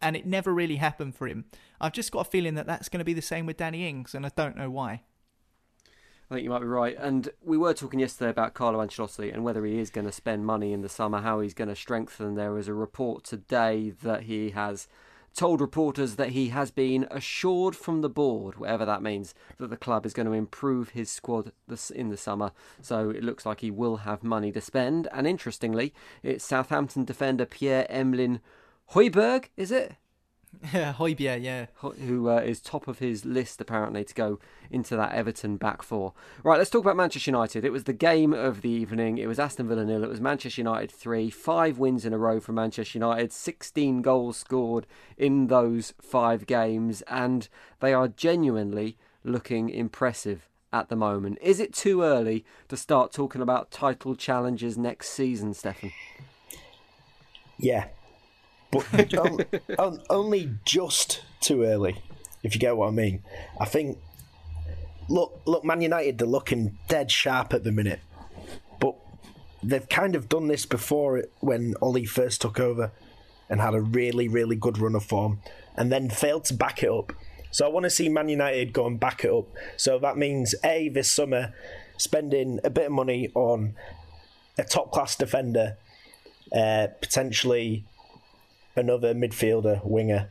and 0.00 0.16
it 0.16 0.26
never 0.26 0.52
really 0.52 0.76
happened 0.76 1.14
for 1.14 1.26
him. 1.26 1.44
I've 1.80 1.92
just 1.92 2.12
got 2.12 2.26
a 2.26 2.30
feeling 2.30 2.54
that 2.54 2.66
that's 2.66 2.88
going 2.88 2.98
to 2.98 3.04
be 3.04 3.14
the 3.14 3.22
same 3.22 3.46
with 3.46 3.56
Danny 3.56 3.88
Ings, 3.88 4.14
and 4.14 4.26
I 4.26 4.30
don't 4.36 4.56
know 4.56 4.70
why. 4.70 5.02
I 6.28 6.34
think 6.34 6.44
you 6.44 6.50
might 6.50 6.60
be 6.60 6.66
right. 6.66 6.96
And 6.98 7.28
we 7.44 7.56
were 7.56 7.72
talking 7.72 8.00
yesterday 8.00 8.30
about 8.30 8.54
Carlo 8.54 8.84
Ancelotti 8.84 9.32
and 9.32 9.44
whether 9.44 9.64
he 9.64 9.78
is 9.78 9.90
going 9.90 10.06
to 10.06 10.12
spend 10.12 10.44
money 10.44 10.72
in 10.72 10.82
the 10.82 10.88
summer, 10.88 11.20
how 11.20 11.40
he's 11.40 11.54
going 11.54 11.68
to 11.68 11.76
strengthen. 11.76 12.34
There 12.34 12.52
was 12.52 12.66
a 12.66 12.74
report 12.74 13.22
today 13.22 13.90
that 14.02 14.24
he 14.24 14.50
has 14.50 14.88
told 15.36 15.60
reporters 15.60 16.16
that 16.16 16.30
he 16.30 16.48
has 16.48 16.70
been 16.72 17.06
assured 17.10 17.76
from 17.76 18.00
the 18.00 18.08
board, 18.08 18.56
whatever 18.56 18.84
that 18.86 19.02
means, 19.02 19.34
that 19.58 19.68
the 19.68 19.76
club 19.76 20.04
is 20.04 20.14
going 20.14 20.26
to 20.26 20.32
improve 20.32 20.88
his 20.90 21.10
squad 21.10 21.52
in 21.94 22.08
the 22.08 22.16
summer. 22.16 22.50
So 22.80 23.10
it 23.10 23.22
looks 23.22 23.46
like 23.46 23.60
he 23.60 23.70
will 23.70 23.98
have 23.98 24.24
money 24.24 24.50
to 24.52 24.60
spend. 24.60 25.06
And 25.12 25.26
interestingly, 25.26 25.94
it's 26.24 26.44
Southampton 26.44 27.04
defender 27.04 27.44
Pierre 27.44 27.86
Emile 27.88 28.40
Højbjerg, 28.94 29.50
is 29.56 29.70
it? 29.70 29.94
Yeah, 30.72 30.92
Højbjerg, 30.94 31.42
yeah. 31.42 31.66
Who 31.80 32.28
uh, 32.28 32.38
is 32.38 32.60
top 32.60 32.88
of 32.88 32.98
his 32.98 33.24
list 33.24 33.60
apparently 33.60 34.04
to 34.04 34.14
go 34.14 34.38
into 34.70 34.96
that 34.96 35.12
Everton 35.12 35.56
back 35.56 35.82
four. 35.82 36.12
Right, 36.42 36.58
let's 36.58 36.70
talk 36.70 36.82
about 36.82 36.96
Manchester 36.96 37.30
United. 37.30 37.64
It 37.64 37.72
was 37.72 37.84
the 37.84 37.92
game 37.92 38.32
of 38.32 38.62
the 38.62 38.68
evening. 38.68 39.18
It 39.18 39.26
was 39.26 39.38
Aston 39.38 39.68
Villa 39.68 39.84
nil. 39.84 40.04
It 40.04 40.08
was 40.08 40.20
Manchester 40.20 40.60
United 40.60 40.90
three. 40.90 41.30
Five 41.30 41.78
wins 41.78 42.04
in 42.04 42.12
a 42.12 42.18
row 42.18 42.40
for 42.40 42.52
Manchester 42.52 42.98
United. 42.98 43.32
16 43.32 44.02
goals 44.02 44.36
scored 44.36 44.86
in 45.16 45.46
those 45.46 45.94
five 46.00 46.46
games, 46.46 47.02
and 47.02 47.48
they 47.80 47.92
are 47.92 48.08
genuinely 48.08 48.96
looking 49.24 49.68
impressive 49.68 50.48
at 50.72 50.88
the 50.88 50.96
moment. 50.96 51.38
Is 51.40 51.60
it 51.60 51.72
too 51.72 52.02
early 52.02 52.44
to 52.68 52.76
start 52.76 53.12
talking 53.12 53.40
about 53.40 53.70
title 53.70 54.14
challenges 54.14 54.76
next 54.76 55.10
season, 55.10 55.54
Stefan? 55.54 55.92
Yeah, 57.58 57.86
but 58.92 60.04
only 60.10 60.50
just 60.64 61.22
too 61.40 61.64
early, 61.64 62.02
if 62.42 62.54
you 62.54 62.60
get 62.60 62.76
what 62.76 62.88
I 62.88 62.92
mean. 62.92 63.22
I 63.60 63.64
think. 63.64 63.98
Look, 65.08 65.40
look, 65.44 65.64
Man 65.64 65.82
United, 65.82 66.18
they're 66.18 66.26
looking 66.26 66.78
dead 66.88 67.12
sharp 67.12 67.54
at 67.54 67.62
the 67.62 67.70
minute, 67.70 68.00
but 68.80 68.96
they've 69.62 69.88
kind 69.88 70.16
of 70.16 70.28
done 70.28 70.48
this 70.48 70.66
before 70.66 71.22
when 71.38 71.76
Ollie 71.80 72.06
first 72.06 72.40
took 72.40 72.58
over 72.58 72.90
and 73.48 73.60
had 73.60 73.74
a 73.74 73.80
really, 73.80 74.26
really 74.26 74.56
good 74.56 74.78
run 74.78 74.96
of 74.96 75.04
form, 75.04 75.38
and 75.76 75.92
then 75.92 76.10
failed 76.10 76.44
to 76.46 76.54
back 76.54 76.82
it 76.82 76.90
up. 76.90 77.12
So 77.52 77.64
I 77.64 77.68
want 77.68 77.84
to 77.84 77.90
see 77.90 78.08
Man 78.08 78.28
United 78.28 78.72
go 78.72 78.84
and 78.84 78.98
back 78.98 79.24
it 79.24 79.30
up. 79.30 79.46
So 79.76 80.00
that 80.00 80.16
means 80.16 80.56
a 80.64 80.88
this 80.88 81.12
summer 81.12 81.54
spending 81.96 82.58
a 82.64 82.70
bit 82.70 82.86
of 82.86 82.92
money 82.92 83.30
on 83.36 83.76
a 84.58 84.64
top 84.64 84.90
class 84.90 85.14
defender, 85.14 85.76
uh, 86.52 86.88
potentially 87.00 87.84
another 88.76 89.14
midfielder, 89.14 89.84
winger, 89.84 90.30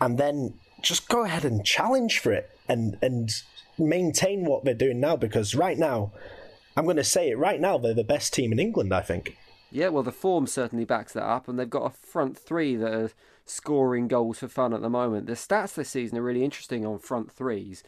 and 0.00 0.18
then 0.18 0.54
just 0.82 1.08
go 1.08 1.24
ahead 1.24 1.44
and 1.44 1.64
challenge 1.64 2.18
for 2.18 2.32
it 2.32 2.50
and 2.68 2.98
and 3.00 3.30
maintain 3.78 4.44
what 4.44 4.64
they're 4.64 4.74
doing 4.74 5.00
now 5.00 5.16
because 5.16 5.54
right 5.54 5.78
now, 5.78 6.12
I'm 6.76 6.84
going 6.84 6.96
to 6.96 7.04
say 7.04 7.30
it 7.30 7.38
right 7.38 7.60
now, 7.60 7.78
they're 7.78 7.94
the 7.94 8.04
best 8.04 8.32
team 8.32 8.52
in 8.52 8.58
England, 8.58 8.92
I 8.92 9.02
think. 9.02 9.36
Yeah, 9.70 9.88
well, 9.88 10.02
the 10.02 10.12
form 10.12 10.46
certainly 10.46 10.84
backs 10.84 11.12
that 11.14 11.24
up, 11.24 11.48
and 11.48 11.58
they've 11.58 11.68
got 11.68 11.92
a 11.92 12.06
front 12.06 12.38
three 12.38 12.76
that 12.76 12.94
are 12.94 13.10
scoring 13.44 14.08
goals 14.08 14.38
for 14.38 14.48
fun 14.48 14.72
at 14.72 14.80
the 14.80 14.88
moment. 14.88 15.26
The 15.26 15.34
stats 15.34 15.74
this 15.74 15.90
season 15.90 16.18
are 16.18 16.22
really 16.22 16.44
interesting 16.44 16.86
on 16.86 16.98
front 16.98 17.30
threes. 17.30 17.82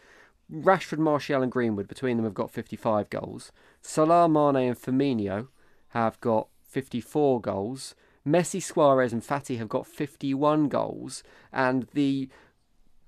Rashford, 0.52 0.98
Martial, 0.98 1.42
and 1.42 1.52
Greenwood 1.52 1.88
between 1.88 2.16
them 2.16 2.24
have 2.24 2.34
got 2.34 2.50
55 2.50 3.10
goals. 3.10 3.52
Salah, 3.82 4.28
Mane, 4.28 4.68
and 4.68 4.80
Firmino 4.80 5.48
have 5.88 6.20
got 6.20 6.48
54 6.68 7.40
goals. 7.40 7.94
Messi, 8.28 8.62
Suarez, 8.62 9.12
and 9.12 9.22
Fati 9.22 9.58
have 9.58 9.68
got 9.68 9.86
51 9.86 10.68
goals, 10.68 11.22
and 11.52 11.86
the 11.94 12.28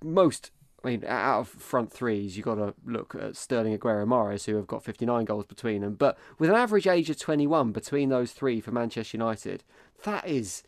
most. 0.03 0.51
I 0.83 0.89
mean, 0.89 1.05
out 1.05 1.41
of 1.41 1.49
front 1.49 1.93
threes, 1.93 2.39
you've 2.39 2.47
got 2.47 2.55
to 2.55 2.73
look 2.87 3.15
at 3.15 3.37
Sterling 3.37 3.77
Aguero 3.77 4.07
Mahrez, 4.07 4.47
who 4.47 4.57
have 4.57 4.67
got 4.67 4.83
59 4.83 5.27
goals 5.27 5.45
between 5.45 5.83
them. 5.83 5.95
But 5.95 6.17
with 6.39 6.49
an 6.49 6.57
average 6.57 6.87
age 6.87 7.11
of 7.11 7.19
21 7.19 7.73
between 7.73 8.09
those 8.09 8.33
three 8.33 8.63
for 8.63 8.71
Manchester 8.71 9.19
United, 9.19 9.63
that 10.05 10.27
is 10.27 10.63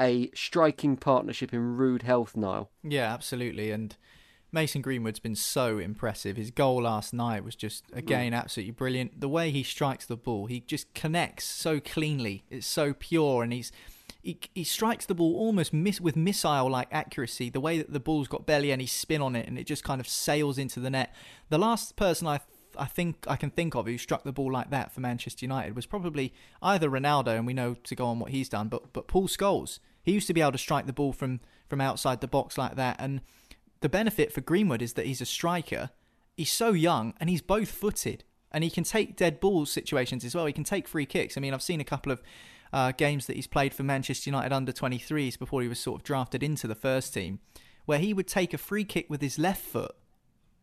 a 0.00 0.30
striking 0.32 0.96
partnership 0.96 1.52
in 1.52 1.76
rude 1.76 2.02
health, 2.02 2.36
Niall. 2.36 2.70
Yeah, 2.84 3.12
absolutely. 3.12 3.72
And 3.72 3.96
Mason 4.50 4.80
Greenwood's 4.80 5.18
been 5.18 5.34
so 5.34 5.78
impressive. 5.78 6.36
His 6.36 6.50
goal 6.50 6.82
last 6.82 7.12
night 7.12 7.44
was 7.44 7.54
just, 7.54 7.90
mm. 7.90 7.98
again, 7.98 8.32
absolutely 8.32 8.72
brilliant. 8.72 9.20
The 9.20 9.28
way 9.28 9.50
he 9.50 9.62
strikes 9.62 10.06
the 10.06 10.16
ball, 10.16 10.46
he 10.46 10.60
just 10.60 10.92
connects 10.94 11.44
so 11.44 11.80
cleanly. 11.80 12.44
It's 12.50 12.66
so 12.66 12.94
pure, 12.94 13.42
and 13.42 13.52
he's 13.52 13.72
he, 14.22 14.38
he 14.54 14.64
strikes 14.64 15.06
the 15.06 15.14
ball 15.14 15.36
almost 15.36 15.72
miss, 15.72 16.00
with 16.00 16.16
missile 16.16 16.68
like 16.68 16.88
accuracy. 16.90 17.50
The 17.50 17.60
way 17.60 17.78
that 17.78 17.92
the 17.92 18.00
ball's 18.00 18.28
got 18.28 18.46
barely 18.46 18.72
any 18.72 18.86
spin 18.86 19.22
on 19.22 19.36
it, 19.36 19.46
and 19.46 19.58
it 19.58 19.64
just 19.64 19.84
kind 19.84 20.00
of 20.00 20.08
sails 20.08 20.58
into 20.58 20.80
the 20.80 20.90
net. 20.90 21.14
The 21.50 21.58
last 21.58 21.96
person 21.96 22.26
I 22.26 22.40
I 22.76 22.86
think 22.86 23.26
I 23.26 23.36
can 23.36 23.50
think 23.50 23.74
of 23.74 23.86
who 23.86 23.98
struck 23.98 24.24
the 24.24 24.32
ball 24.32 24.52
like 24.52 24.70
that 24.70 24.92
for 24.92 25.00
Manchester 25.00 25.44
United 25.44 25.74
was 25.74 25.86
probably 25.86 26.32
either 26.62 26.88
Ronaldo, 26.88 27.36
and 27.36 27.46
we 27.46 27.54
know 27.54 27.74
to 27.74 27.94
go 27.94 28.06
on 28.06 28.18
what 28.18 28.30
he's 28.30 28.48
done, 28.48 28.68
but 28.68 28.92
but 28.92 29.08
Paul 29.08 29.28
Scholes. 29.28 29.78
He 30.02 30.12
used 30.12 30.26
to 30.28 30.34
be 30.34 30.40
able 30.40 30.52
to 30.52 30.58
strike 30.58 30.86
the 30.86 30.92
ball 30.92 31.12
from 31.12 31.40
from 31.68 31.80
outside 31.80 32.20
the 32.20 32.28
box 32.28 32.56
like 32.56 32.76
that, 32.76 32.96
and 32.98 33.20
the 33.80 33.88
benefit 33.88 34.32
for 34.32 34.40
Greenwood 34.40 34.82
is 34.82 34.94
that 34.94 35.06
he's 35.06 35.20
a 35.20 35.26
striker. 35.26 35.90
He's 36.36 36.52
so 36.52 36.72
young 36.72 37.14
and 37.20 37.30
he's 37.30 37.42
both 37.42 37.70
footed 37.70 38.24
and 38.50 38.64
he 38.64 38.70
can 38.70 38.84
take 38.84 39.16
dead 39.16 39.40
ball 39.40 39.66
situations 39.66 40.24
as 40.24 40.34
well. 40.34 40.46
He 40.46 40.52
can 40.52 40.64
take 40.64 40.88
free 40.88 41.06
kicks. 41.06 41.36
I 41.36 41.40
mean, 41.40 41.54
I've 41.54 41.62
seen 41.62 41.80
a 41.80 41.84
couple 41.84 42.12
of 42.12 42.22
uh, 42.72 42.92
games 42.92 43.26
that 43.26 43.36
he's 43.36 43.46
played 43.46 43.74
for 43.74 43.82
Manchester 43.82 44.30
United 44.30 44.52
under 44.52 44.72
23s 44.72 45.38
before 45.38 45.62
he 45.62 45.68
was 45.68 45.78
sort 45.78 46.00
of 46.00 46.04
drafted 46.04 46.42
into 46.42 46.66
the 46.66 46.74
first 46.74 47.14
team, 47.14 47.40
where 47.86 47.98
he 47.98 48.12
would 48.12 48.26
take 48.28 48.54
a 48.54 48.58
free 48.58 48.84
kick 48.84 49.08
with 49.08 49.20
his 49.20 49.38
left 49.38 49.62
foot 49.62 49.94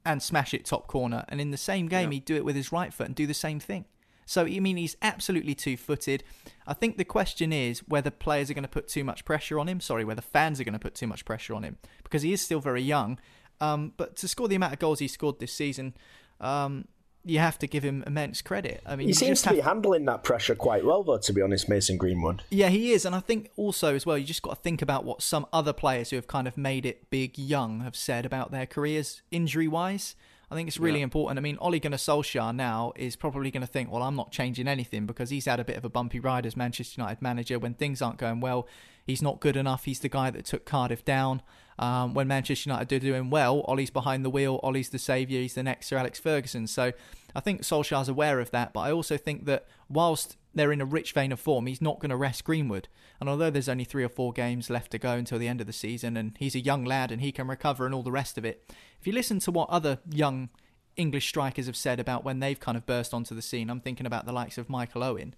and 0.06 0.21
smash 0.21 0.54
it 0.54 0.65
top 0.65 0.88
corner. 0.88 1.25
And 1.30 1.41
in 1.41 1.51
the 1.51 1.58
same 1.58 1.88
game, 1.88 2.12
yeah. 2.12 2.15
he'd 2.15 2.25
do 2.25 2.36
it 2.36 2.45
with 2.45 2.56
his 2.56 2.71
right 2.71 2.93
foot 2.93 3.08
and 3.08 3.15
do 3.15 3.28
the 3.28 3.34
same 3.34 3.60
thing. 3.60 3.86
So, 4.25 4.45
I 4.45 4.59
mean, 4.59 4.77
he's 4.77 4.97
absolutely 5.01 5.55
two 5.55 5.77
footed. 5.77 6.23
I 6.65 6.73
think 6.73 6.97
the 6.97 7.05
question 7.05 7.53
is 7.53 7.79
whether 7.88 8.09
players 8.09 8.49
are 8.49 8.53
going 8.53 8.63
to 8.63 8.69
put 8.69 8.88
too 8.88 9.03
much 9.03 9.23
pressure 9.23 9.59
on 9.59 9.69
him. 9.69 9.79
Sorry, 9.79 10.03
whether 10.03 10.21
fans 10.21 10.59
are 10.59 10.63
going 10.63 10.73
to 10.73 10.79
put 10.79 10.95
too 10.95 11.07
much 11.07 11.25
pressure 11.25 11.53
on 11.53 11.63
him 11.63 11.77
because 12.03 12.23
he 12.23 12.33
is 12.33 12.41
still 12.41 12.59
very 12.59 12.81
young. 12.81 13.19
Um, 13.61 13.93
but 13.97 14.15
to 14.17 14.27
score 14.27 14.47
the 14.47 14.55
amount 14.55 14.73
of 14.73 14.79
goals 14.79 14.99
he 14.99 15.07
scored 15.07 15.39
this 15.39 15.53
season, 15.53 15.93
um, 16.41 16.88
you 17.23 17.39
have 17.39 17.57
to 17.59 17.67
give 17.67 17.83
him 17.83 18.03
immense 18.05 18.41
credit. 18.41 18.81
I 18.85 18.95
mean, 18.95 19.07
he 19.07 19.13
seems 19.13 19.41
to 19.43 19.49
be 19.49 19.59
handling 19.59 20.05
that 20.05 20.23
pressure 20.23 20.53
quite 20.55 20.85
well, 20.85 21.03
though. 21.03 21.17
To 21.17 21.33
be 21.33 21.41
honest, 21.41 21.67
Mason 21.67 21.97
Greenwood. 21.97 22.43
Yeah, 22.49 22.69
he 22.69 22.91
is, 22.93 23.05
and 23.05 23.15
I 23.15 23.19
think 23.19 23.49
also 23.55 23.95
as 23.95 24.05
well, 24.05 24.17
you 24.17 24.25
just 24.25 24.43
got 24.43 24.55
to 24.55 24.61
think 24.61 24.81
about 24.81 25.05
what 25.05 25.21
some 25.21 25.47
other 25.51 25.73
players 25.73 26.11
who 26.11 26.17
have 26.17 26.27
kind 26.27 26.47
of 26.47 26.57
made 26.57 26.85
it 26.85 27.09
big 27.09 27.38
young 27.38 27.81
have 27.81 27.95
said 27.95 28.25
about 28.25 28.51
their 28.51 28.65
careers, 28.65 29.23
injury 29.31 29.67
wise. 29.67 30.15
I 30.49 30.55
think 30.55 30.67
it's 30.67 30.79
really 30.79 30.99
yeah. 30.99 31.05
important. 31.05 31.39
I 31.39 31.41
mean, 31.41 31.58
Ole 31.60 31.79
Gunnar 31.79 31.97
Solskjaer 31.97 32.55
now 32.55 32.93
is 32.95 33.15
probably 33.15 33.51
going 33.51 33.62
to 33.62 33.67
think, 33.67 33.91
well, 33.91 34.03
I'm 34.03 34.15
not 34.15 34.31
changing 34.31 34.67
anything 34.67 35.05
because 35.05 35.29
he's 35.29 35.45
had 35.45 35.60
a 35.60 35.65
bit 35.65 35.77
of 35.77 35.86
a 35.86 35.89
bumpy 35.89 36.19
ride 36.19 36.45
as 36.45 36.55
Manchester 36.55 37.01
United 37.01 37.21
manager. 37.21 37.58
When 37.58 37.73
things 37.73 38.01
aren't 38.01 38.17
going 38.17 38.39
well, 38.39 38.67
he's 39.05 39.21
not 39.21 39.39
good 39.39 39.55
enough. 39.55 39.86
He's 39.86 39.99
the 39.99 40.10
guy 40.10 40.29
that 40.29 40.45
took 40.45 40.65
Cardiff 40.65 41.03
down. 41.03 41.41
Um, 41.77 42.13
when 42.13 42.27
Manchester 42.27 42.69
United 42.69 42.93
are 42.93 42.99
doing 42.99 43.29
well, 43.29 43.62
Ollie's 43.67 43.89
behind 43.89 44.23
the 44.23 44.29
wheel. 44.29 44.60
Ollie's 44.63 44.89
the 44.89 44.99
saviour. 44.99 45.41
He's 45.41 45.55
the 45.55 45.63
next 45.63 45.88
Sir 45.88 45.97
Alex 45.97 46.19
Ferguson. 46.19 46.67
So 46.67 46.93
I 47.36 47.39
think 47.39 47.62
Solskjaer's 47.62 48.08
aware 48.08 48.39
of 48.39 48.51
that. 48.51 48.71
But 48.71 48.81
I 48.81 48.91
also 48.91 49.17
think 49.17 49.45
that 49.45 49.65
whilst 49.89 50.38
they're 50.55 50.71
in 50.71 50.81
a 50.81 50.85
rich 50.85 51.11
vein 51.11 51.31
of 51.31 51.39
form, 51.39 51.67
he's 51.67 51.81
not 51.81 51.99
going 51.99 52.09
to 52.09 52.15
rest 52.15 52.43
Greenwood. 52.43 52.87
And 53.19 53.29
although 53.29 53.49
there's 53.49 53.69
only 53.69 53.83
three 53.83 54.03
or 54.03 54.09
four 54.09 54.33
games 54.33 54.69
left 54.69 54.91
to 54.91 54.97
go 54.97 55.11
until 55.11 55.37
the 55.37 55.47
end 55.47 55.61
of 55.61 55.67
the 55.67 55.73
season, 55.73 56.17
and 56.17 56.35
he's 56.39 56.55
a 56.55 56.59
young 56.59 56.85
lad 56.85 57.11
and 57.11 57.21
he 57.21 57.31
can 57.31 57.47
recover 57.47 57.85
and 57.85 57.93
all 57.93 58.03
the 58.03 58.11
rest 58.11 58.37
of 58.37 58.45
it, 58.45 58.73
if 58.99 59.05
you 59.05 59.13
listen 59.13 59.39
to 59.39 59.51
what 59.51 59.69
other 59.69 59.99
young 60.09 60.49
English 60.95 61.27
strikers 61.27 61.65
have 61.65 61.75
said 61.75 61.99
about 61.99 62.23
when 62.23 62.39
they've 62.39 62.59
kind 62.59 62.77
of 62.77 62.85
burst 62.85 63.13
onto 63.13 63.35
the 63.35 63.41
scene, 63.41 63.69
I'm 63.69 63.81
thinking 63.81 64.05
about 64.05 64.25
the 64.25 64.33
likes 64.33 64.57
of 64.57 64.69
Michael 64.69 65.03
Owen. 65.03 65.35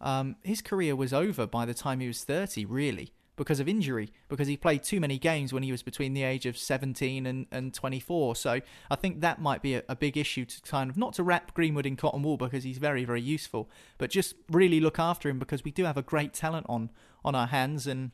Um, 0.00 0.36
his 0.42 0.62
career 0.62 0.96
was 0.96 1.12
over 1.12 1.46
by 1.46 1.66
the 1.66 1.74
time 1.74 2.00
he 2.00 2.06
was 2.06 2.24
30, 2.24 2.64
really 2.64 3.12
because 3.40 3.58
of 3.58 3.66
injury, 3.66 4.12
because 4.28 4.48
he 4.48 4.54
played 4.54 4.82
too 4.82 5.00
many 5.00 5.16
games 5.16 5.50
when 5.50 5.62
he 5.62 5.72
was 5.72 5.82
between 5.82 6.12
the 6.12 6.22
age 6.22 6.44
of 6.44 6.58
17 6.58 7.24
and, 7.24 7.46
and 7.50 7.72
24. 7.72 8.36
So 8.36 8.60
I 8.90 8.96
think 8.96 9.22
that 9.22 9.40
might 9.40 9.62
be 9.62 9.76
a, 9.76 9.82
a 9.88 9.96
big 9.96 10.18
issue 10.18 10.44
to 10.44 10.60
kind 10.60 10.90
of 10.90 10.98
not 10.98 11.14
to 11.14 11.22
wrap 11.22 11.54
Greenwood 11.54 11.86
in 11.86 11.96
cotton 11.96 12.22
wool 12.22 12.36
because 12.36 12.64
he's 12.64 12.76
very, 12.76 13.02
very 13.06 13.22
useful, 13.22 13.70
but 13.96 14.10
just 14.10 14.34
really 14.50 14.78
look 14.78 14.98
after 14.98 15.30
him 15.30 15.38
because 15.38 15.64
we 15.64 15.70
do 15.70 15.84
have 15.84 15.96
a 15.96 16.02
great 16.02 16.34
talent 16.34 16.66
on, 16.68 16.90
on 17.24 17.34
our 17.34 17.46
hands. 17.46 17.86
And 17.86 18.10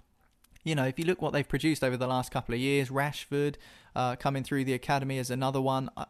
you 0.62 0.76
know, 0.76 0.84
if 0.84 0.96
you 0.96 1.04
look 1.04 1.20
what 1.20 1.32
they've 1.32 1.48
produced 1.48 1.82
over 1.82 1.96
the 1.96 2.06
last 2.06 2.30
couple 2.30 2.54
of 2.54 2.60
years, 2.60 2.88
Rashford 2.88 3.56
uh, 3.96 4.14
coming 4.14 4.44
through 4.44 4.62
the 4.62 4.74
academy 4.74 5.18
as 5.18 5.28
another 5.28 5.60
one. 5.60 5.90
I, 5.96 6.06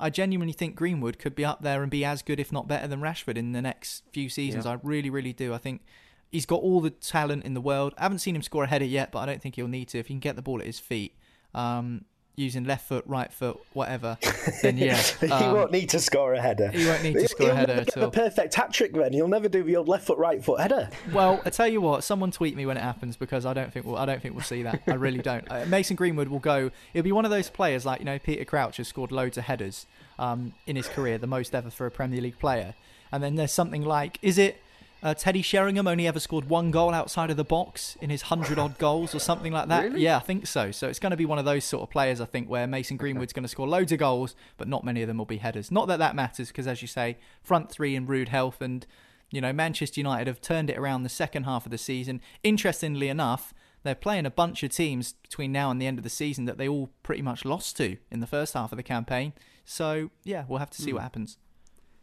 I, 0.00 0.10
genuinely 0.10 0.52
think 0.52 0.74
Greenwood 0.74 1.20
could 1.20 1.36
be 1.36 1.44
up 1.44 1.62
there 1.62 1.82
and 1.82 1.92
be 1.92 2.04
as 2.04 2.22
good, 2.22 2.40
if 2.40 2.50
not 2.50 2.66
better, 2.66 2.88
than 2.88 3.00
Rashford 3.00 3.36
in 3.36 3.52
the 3.52 3.62
next 3.62 4.02
few 4.12 4.28
seasons. 4.28 4.64
Yeah. 4.64 4.72
I 4.72 4.78
really, 4.82 5.10
really 5.10 5.32
do. 5.32 5.54
I 5.54 5.58
think 5.58 5.82
He's 6.30 6.46
got 6.46 6.60
all 6.60 6.80
the 6.80 6.90
talent 6.90 7.44
in 7.44 7.54
the 7.54 7.60
world. 7.60 7.94
I 7.96 8.02
haven't 8.02 8.18
seen 8.18 8.36
him 8.36 8.42
score 8.42 8.64
a 8.64 8.66
header 8.66 8.84
yet, 8.84 9.12
but 9.12 9.20
I 9.20 9.26
don't 9.26 9.40
think 9.40 9.56
he'll 9.56 9.68
need 9.68 9.88
to. 9.88 9.98
If 9.98 10.08
he 10.08 10.14
can 10.14 10.20
get 10.20 10.36
the 10.36 10.42
ball 10.42 10.60
at 10.60 10.66
his 10.66 10.78
feet, 10.78 11.14
um, 11.54 12.04
using 12.36 12.64
left 12.64 12.86
foot, 12.86 13.04
right 13.06 13.32
foot, 13.32 13.58
whatever, 13.72 14.16
then 14.62 14.78
yeah, 14.78 14.96
he 15.20 15.26
um, 15.30 15.54
won't 15.54 15.72
need 15.72 15.88
to 15.88 15.98
score 15.98 16.34
a 16.34 16.40
header. 16.40 16.68
He 16.68 16.86
won't 16.86 17.02
need 17.02 17.14
to 17.14 17.18
He'll- 17.20 17.28
score 17.28 17.50
a 17.50 17.54
header 17.54 17.74
never 17.74 17.80
at 17.88 17.96
all. 17.96 18.02
The 18.04 18.10
perfect 18.10 18.54
hat 18.54 18.72
trick 18.72 18.92
then. 18.92 19.12
He'll 19.12 19.26
never 19.28 19.48
do 19.48 19.62
the 19.62 19.76
old 19.76 19.88
left 19.88 20.06
foot, 20.06 20.18
right 20.18 20.42
foot 20.42 20.60
header. 20.60 20.88
Well, 21.12 21.42
I 21.44 21.50
tell 21.50 21.66
you 21.66 21.80
what, 21.80 22.04
someone 22.04 22.30
tweet 22.30 22.56
me 22.56 22.64
when 22.66 22.76
it 22.76 22.82
happens 22.82 23.16
because 23.16 23.44
I 23.44 23.54
don't 23.54 23.72
think 23.72 23.86
we'll, 23.86 23.96
I 23.96 24.06
don't 24.06 24.22
think 24.22 24.34
we'll 24.34 24.44
see 24.44 24.62
that. 24.62 24.82
I 24.86 24.94
really 24.94 25.18
don't. 25.18 25.50
Uh, 25.50 25.64
Mason 25.66 25.96
Greenwood 25.96 26.28
will 26.28 26.38
go. 26.38 26.70
It'll 26.94 27.04
be 27.04 27.12
one 27.12 27.24
of 27.24 27.30
those 27.30 27.50
players 27.50 27.84
like 27.84 27.98
you 28.00 28.06
know 28.06 28.18
Peter 28.18 28.44
Crouch 28.44 28.76
has 28.76 28.86
scored 28.86 29.10
loads 29.12 29.36
of 29.36 29.44
headers 29.44 29.86
um, 30.18 30.52
in 30.66 30.76
his 30.76 30.88
career, 30.88 31.18
the 31.18 31.26
most 31.26 31.54
ever 31.54 31.70
for 31.70 31.86
a 31.86 31.90
Premier 31.90 32.20
League 32.20 32.38
player. 32.38 32.74
And 33.10 33.22
then 33.22 33.36
there's 33.36 33.52
something 33.52 33.82
like, 33.82 34.18
is 34.20 34.36
it 34.38 34.60
uh, 35.02 35.14
Teddy 35.14 35.42
Sheringham 35.42 35.86
only 35.86 36.06
ever 36.06 36.20
scored 36.20 36.48
one 36.48 36.70
goal 36.70 36.92
outside 36.92 37.30
of 37.30 37.36
the 37.36 37.44
box 37.44 37.96
in 38.00 38.10
his 38.10 38.22
hundred 38.22 38.58
odd 38.58 38.78
goals 38.78 39.14
or 39.14 39.18
something 39.18 39.52
like 39.52 39.68
that? 39.68 39.84
Really? 39.84 40.02
Yeah, 40.02 40.16
I 40.16 40.20
think 40.20 40.46
so. 40.46 40.70
So 40.70 40.88
it's 40.88 40.98
going 40.98 41.10
to 41.10 41.16
be 41.16 41.26
one 41.26 41.38
of 41.38 41.44
those 41.44 41.64
sort 41.64 41.82
of 41.82 41.90
players, 41.90 42.20
I 42.20 42.24
think, 42.24 42.48
where 42.48 42.66
Mason 42.66 42.96
Greenwood's 42.96 43.32
going 43.32 43.44
to 43.44 43.48
score 43.48 43.68
loads 43.68 43.92
of 43.92 43.98
goals, 43.98 44.34
but 44.56 44.68
not 44.68 44.84
many 44.84 45.02
of 45.02 45.08
them 45.08 45.18
will 45.18 45.24
be 45.24 45.38
headers. 45.38 45.70
Not 45.70 45.88
that 45.88 45.98
that 45.98 46.16
matters 46.16 46.48
because, 46.48 46.66
as 46.66 46.82
you 46.82 46.88
say, 46.88 47.18
front 47.42 47.70
three 47.70 47.94
in 47.94 48.06
rude 48.06 48.28
health 48.28 48.60
and 48.60 48.86
you 49.30 49.40
know, 49.40 49.52
Manchester 49.52 50.00
United 50.00 50.26
have 50.26 50.40
turned 50.40 50.70
it 50.70 50.78
around 50.78 51.02
the 51.02 51.08
second 51.08 51.44
half 51.44 51.66
of 51.66 51.70
the 51.70 51.78
season. 51.78 52.20
Interestingly 52.42 53.08
enough, 53.08 53.52
they're 53.82 53.94
playing 53.94 54.26
a 54.26 54.30
bunch 54.30 54.62
of 54.62 54.70
teams 54.70 55.12
between 55.12 55.52
now 55.52 55.70
and 55.70 55.80
the 55.80 55.86
end 55.86 55.98
of 55.98 56.04
the 56.04 56.10
season 56.10 56.46
that 56.46 56.58
they 56.58 56.68
all 56.68 56.90
pretty 57.02 57.22
much 57.22 57.44
lost 57.44 57.76
to 57.76 57.98
in 58.10 58.20
the 58.20 58.26
first 58.26 58.54
half 58.54 58.72
of 58.72 58.76
the 58.76 58.82
campaign. 58.82 59.32
So, 59.64 60.10
yeah, 60.24 60.44
we'll 60.48 60.58
have 60.60 60.70
to 60.70 60.82
see 60.82 60.92
what 60.92 61.02
happens. 61.02 61.36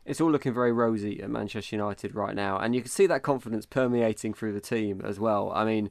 It's 0.05 0.21
all 0.21 0.31
looking 0.31 0.53
very 0.53 0.71
rosy 0.71 1.19
at 1.21 1.31
Manchester 1.31 1.75
United 1.75 2.13
right 2.13 2.35
now, 2.35 2.59
and 2.59 2.75
you 2.75 2.81
can 2.81 2.91
see 2.91 3.07
that 3.07 3.23
confidence 3.23 3.65
permeating 3.65 4.35
through 4.35 4.53
the 4.53 4.61
team 4.61 5.01
as 5.03 5.19
well. 5.19 5.51
I 5.55 5.65
mean, 5.65 5.89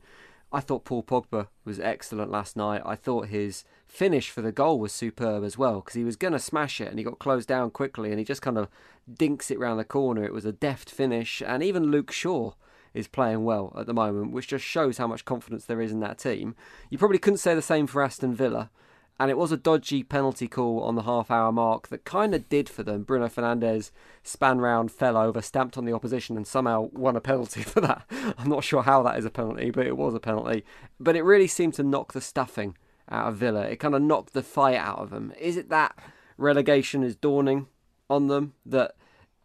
I 0.53 0.61
thought 0.61 0.85
Paul 0.85 1.03
Pogba 1.03 1.48
was 1.64 1.81
excellent 1.81 2.31
last 2.31 2.57
night. 2.57 2.81
I 2.87 2.94
thought 2.94 3.27
his 3.27 3.64
finish 3.88 4.31
for 4.31 4.40
the 4.40 4.53
goal 4.53 4.79
was 4.79 4.92
superb 4.92 5.42
as 5.42 5.59
well 5.59 5.81
because 5.81 5.94
he 5.94 6.05
was 6.05 6.14
going 6.14 6.33
to 6.33 6.38
smash 6.38 6.81
it 6.81 6.88
and 6.88 6.98
he 6.98 7.05
got 7.05 7.18
closed 7.18 7.48
down 7.48 7.70
quickly 7.72 8.11
and 8.11 8.20
he 8.20 8.24
just 8.24 8.40
kind 8.40 8.57
of 8.57 8.68
dinks 9.12 9.50
it 9.50 9.59
round 9.59 9.81
the 9.81 9.85
corner. 9.85 10.24
It 10.24 10.33
was 10.33 10.44
a 10.44 10.53
deft 10.53 10.90
finish, 10.90 11.42
and 11.44 11.61
even 11.61 11.90
Luke 11.90 12.12
Shaw 12.12 12.53
is 12.94 13.09
playing 13.09 13.44
well 13.44 13.72
at 13.77 13.87
the 13.87 13.94
moment, 13.94 14.31
which 14.31 14.46
just 14.46 14.64
shows 14.64 14.98
how 14.98 15.09
much 15.09 15.24
confidence 15.24 15.64
there 15.64 15.81
is 15.81 15.90
in 15.90 15.98
that 15.98 16.18
team. 16.18 16.55
You 16.88 16.98
probably 16.98 17.18
couldn't 17.18 17.38
say 17.38 17.57
the 17.57 17.62
same 17.62 17.88
for 17.88 18.00
Aston 18.00 18.33
Villa 18.33 18.70
and 19.18 19.31
it 19.31 19.38
was 19.38 19.53
a 19.53 19.57
dodgy 19.57 20.03
penalty 20.03 20.48
call 20.48 20.83
on 20.83 20.96
the 20.96 21.03
half 21.03 21.31
hour 21.31 21.53
mark 21.53 21.88
that 21.88 22.05
kind 22.05 22.35
of 22.35 22.48
did 22.48 22.68
for 22.68 22.83
them. 22.83 23.05
Bruno 23.05 23.29
Fernandes 23.29 23.90
span 24.22 24.61
round, 24.61 24.90
fell 24.90 25.16
over, 25.16 25.40
stamped 25.40 25.79
on 25.79 25.85
the 25.85 25.92
opposition, 25.92 26.37
and 26.37 26.46
somehow 26.46 26.88
won 26.92 27.16
a 27.16 27.20
penalty 27.20 27.62
for 27.64 27.81
that. 27.81 28.05
I'm 28.38 28.48
not 28.48 28.64
sure 28.64 28.83
how 28.83 29.03
that 29.05 29.18
is 29.18 29.24
a 29.24 29.31
penalty, 29.31 29.70
but 29.70 29.87
it 29.87 29.96
was 29.96 30.14
a 30.14 30.20
penalty. 30.20 30.64
But 30.98 31.16
it 31.16 31.22
really 31.22 31.46
seemed 31.46 31.74
to 31.74 31.85
knock 31.85 32.12
the 32.12 32.20
stuffing 32.20 32.77
out 33.09 33.29
of 33.29 33.37
Villa. 33.37 33.62
It 33.62 33.77
kind 33.77 33.94
of 33.94 34.03
knocked 34.03 34.33
the 34.33 34.42
fight 34.42 34.77
out 34.77 34.98
of 34.98 35.11
them. 35.11 35.33
Is 35.38 35.57
it 35.57 35.68
that 35.68 35.96
relegation 36.37 37.05
is 37.05 37.14
dawning 37.14 37.68
on 38.11 38.27
them 38.27 38.55
that 38.66 38.96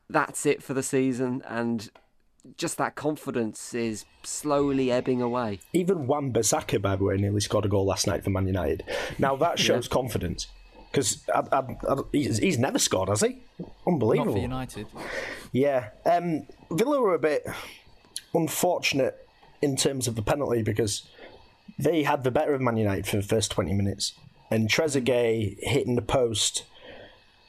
that's 0.10 0.45
it 0.45 0.63
for 0.63 0.73
the 0.73 0.84
season 0.84 1.43
and 1.47 1.91
just 2.58 2.78
that 2.78 2.95
confidence 2.95 3.73
is 3.73 4.06
slowly 4.23 4.91
ebbing 4.91 5.21
away? 5.21 5.60
Even 5.73 6.08
Wan 6.08 6.32
Bissaka, 6.32 6.82
by 6.82 6.95
the 6.95 7.04
way, 7.04 7.17
nearly 7.17 7.41
scored 7.41 7.65
a 7.65 7.69
goal 7.69 7.86
last 7.86 8.08
night 8.08 8.23
for 8.23 8.30
Man 8.30 8.47
United. 8.47 8.84
Now 9.17 9.36
that 9.38 9.60
shows 9.60 9.88
confidence 9.88 10.47
because 10.91 11.23
he's, 12.12 12.38
he's 12.38 12.58
never 12.58 12.80
scored, 12.80 13.10
has 13.10 13.21
he? 13.21 13.38
Unbelievable. 13.88 13.88
Not 13.88 13.88
Unbelievable. 13.88 14.34
for 14.34 14.39
United. 14.39 14.88
Yeah, 15.52 15.89
um, 16.06 16.47
Villa 16.71 17.02
were 17.02 17.13
a 17.13 17.19
bit 17.19 17.45
unfortunate 18.34 19.28
in 19.62 19.75
terms 19.75 20.08
of 20.08 20.15
the 20.15 20.21
penalty 20.21 20.62
because 20.62 21.08
they 21.78 22.04
had 22.04 22.23
the 22.23 22.32
better 22.32 22.54
of 22.54 22.62
Man 22.62 22.78
United 22.78 23.08
for 23.08 23.17
the 23.17 23.23
first 23.23 23.52
20 23.52 23.73
minutes. 23.73 24.13
And 24.52 24.67
Trezeguet 24.67 25.58
hitting 25.60 25.95
the 25.95 26.02
post 26.02 26.63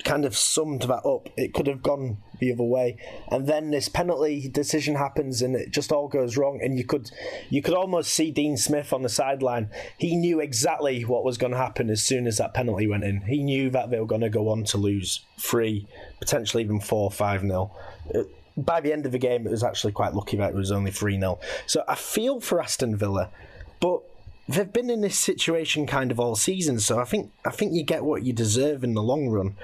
kind 0.04 0.24
of 0.24 0.36
summed 0.36 0.82
that 0.82 1.04
up. 1.06 1.28
It 1.36 1.54
could 1.54 1.66
have 1.66 1.82
gone 1.82 2.18
the 2.38 2.52
other 2.52 2.64
way. 2.64 2.96
And 3.28 3.46
then 3.46 3.70
this 3.70 3.88
penalty 3.88 4.48
decision 4.48 4.94
happens 4.94 5.42
and 5.42 5.54
it 5.54 5.70
just 5.70 5.92
all 5.92 6.08
goes 6.08 6.36
wrong. 6.36 6.60
And 6.62 6.78
you 6.78 6.84
could 6.84 7.10
you 7.48 7.62
could 7.62 7.74
almost 7.74 8.12
see 8.12 8.30
Dean 8.30 8.56
Smith 8.56 8.92
on 8.92 9.02
the 9.02 9.08
sideline. 9.08 9.70
He 9.98 10.16
knew 10.16 10.40
exactly 10.40 11.02
what 11.04 11.24
was 11.24 11.38
going 11.38 11.52
to 11.52 11.58
happen 11.58 11.90
as 11.90 12.02
soon 12.02 12.26
as 12.26 12.38
that 12.38 12.54
penalty 12.54 12.86
went 12.86 13.04
in. 13.04 13.20
He 13.22 13.42
knew 13.42 13.70
that 13.70 13.90
they 13.90 14.00
were 14.00 14.06
going 14.06 14.20
to 14.22 14.30
go 14.30 14.48
on 14.48 14.64
to 14.64 14.78
lose 14.78 15.24
three, 15.38 15.86
potentially 16.18 16.62
even 16.62 16.80
four, 16.80 17.10
five 17.10 17.44
nil. 17.44 17.76
Uh, 18.14 18.22
By 18.56 18.80
the 18.80 18.92
end 18.92 19.06
of 19.06 19.12
the 19.12 19.18
game, 19.18 19.46
it 19.46 19.50
was 19.50 19.64
actually 19.64 19.92
quite 19.92 20.14
lucky 20.14 20.36
that 20.36 20.50
it 20.50 20.56
was 20.56 20.72
only 20.72 20.90
3 20.90 21.18
0. 21.18 21.38
So 21.66 21.84
I 21.88 21.94
feel 21.94 22.40
for 22.40 22.60
Aston 22.60 22.96
Villa, 22.96 23.30
but 23.80 24.02
they've 24.48 24.72
been 24.72 24.90
in 24.90 25.00
this 25.00 25.18
situation 25.18 25.86
kind 25.86 26.10
of 26.10 26.18
all 26.18 26.34
season. 26.34 26.80
So 26.80 26.98
I 26.98 27.04
think 27.04 27.30
I 27.44 27.50
think 27.50 27.72
you 27.72 27.82
get 27.84 28.04
what 28.04 28.24
you 28.24 28.32
deserve 28.32 28.82
in 28.84 28.94
the 28.94 29.02
long 29.02 29.28
run. 29.28 29.56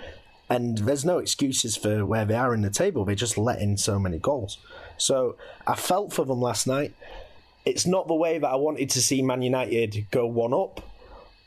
And 0.49 0.79
there's 0.79 1.05
no 1.05 1.19
excuses 1.19 1.77
for 1.77 2.07
where 2.07 2.25
they 2.25 2.37
are 2.37 2.55
in 2.55 2.63
the 2.63 2.71
table. 2.71 3.05
They 3.05 3.17
just 3.17 3.37
let 3.37 3.61
in 3.61 3.77
so 3.77 3.99
many 3.99 4.19
goals. 4.19 4.59
So 4.97 5.37
I 5.67 5.75
felt 5.75 6.13
for 6.13 6.25
them 6.25 6.41
last 6.41 6.67
night. 6.67 6.95
It's 7.65 7.87
not 7.87 8.07
the 8.07 8.15
way 8.15 8.39
that 8.39 8.47
I 8.47 8.55
wanted 8.55 8.91
to 8.91 9.03
see 9.03 9.23
Man 9.23 9.43
United 9.43 10.07
go 10.13 10.25
one 10.25 10.55
up, 10.55 10.89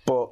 but 0.06 0.30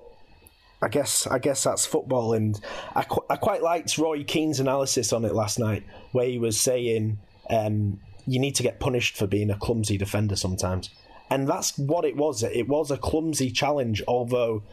I 0.82 0.90
guess 0.90 1.26
I 1.26 1.40
guess 1.40 1.64
that's 1.64 1.86
football. 1.86 2.34
And 2.34 2.60
I, 2.94 3.04
qu- 3.04 3.26
I 3.30 3.38
quite 3.38 3.64
liked 3.64 3.98
Roy 3.98 4.24
Keane's 4.26 4.60
analysis 4.60 5.14
on 5.14 5.24
it 5.24 5.34
last 5.34 5.60
night, 5.60 5.84
where 6.12 6.28
he 6.28 6.38
was 6.40 6.60
saying 6.60 7.20
um, 7.50 8.02
you 8.26 8.40
need 8.40 8.56
to 8.56 8.64
get 8.64 8.82
punished 8.82 9.16
for 9.16 9.28
being 9.28 9.50
a 9.50 9.58
clumsy 9.58 9.98
defender 9.98 10.36
sometimes. 10.36 10.90
And 11.30 11.48
that's 11.48 11.78
what 11.78 12.04
it 12.04 12.18
was. 12.18 12.44
It 12.44 12.68
was 12.68 12.92
a 12.92 12.98
clumsy 12.98 13.50
challenge, 13.52 14.04
although 14.08 14.64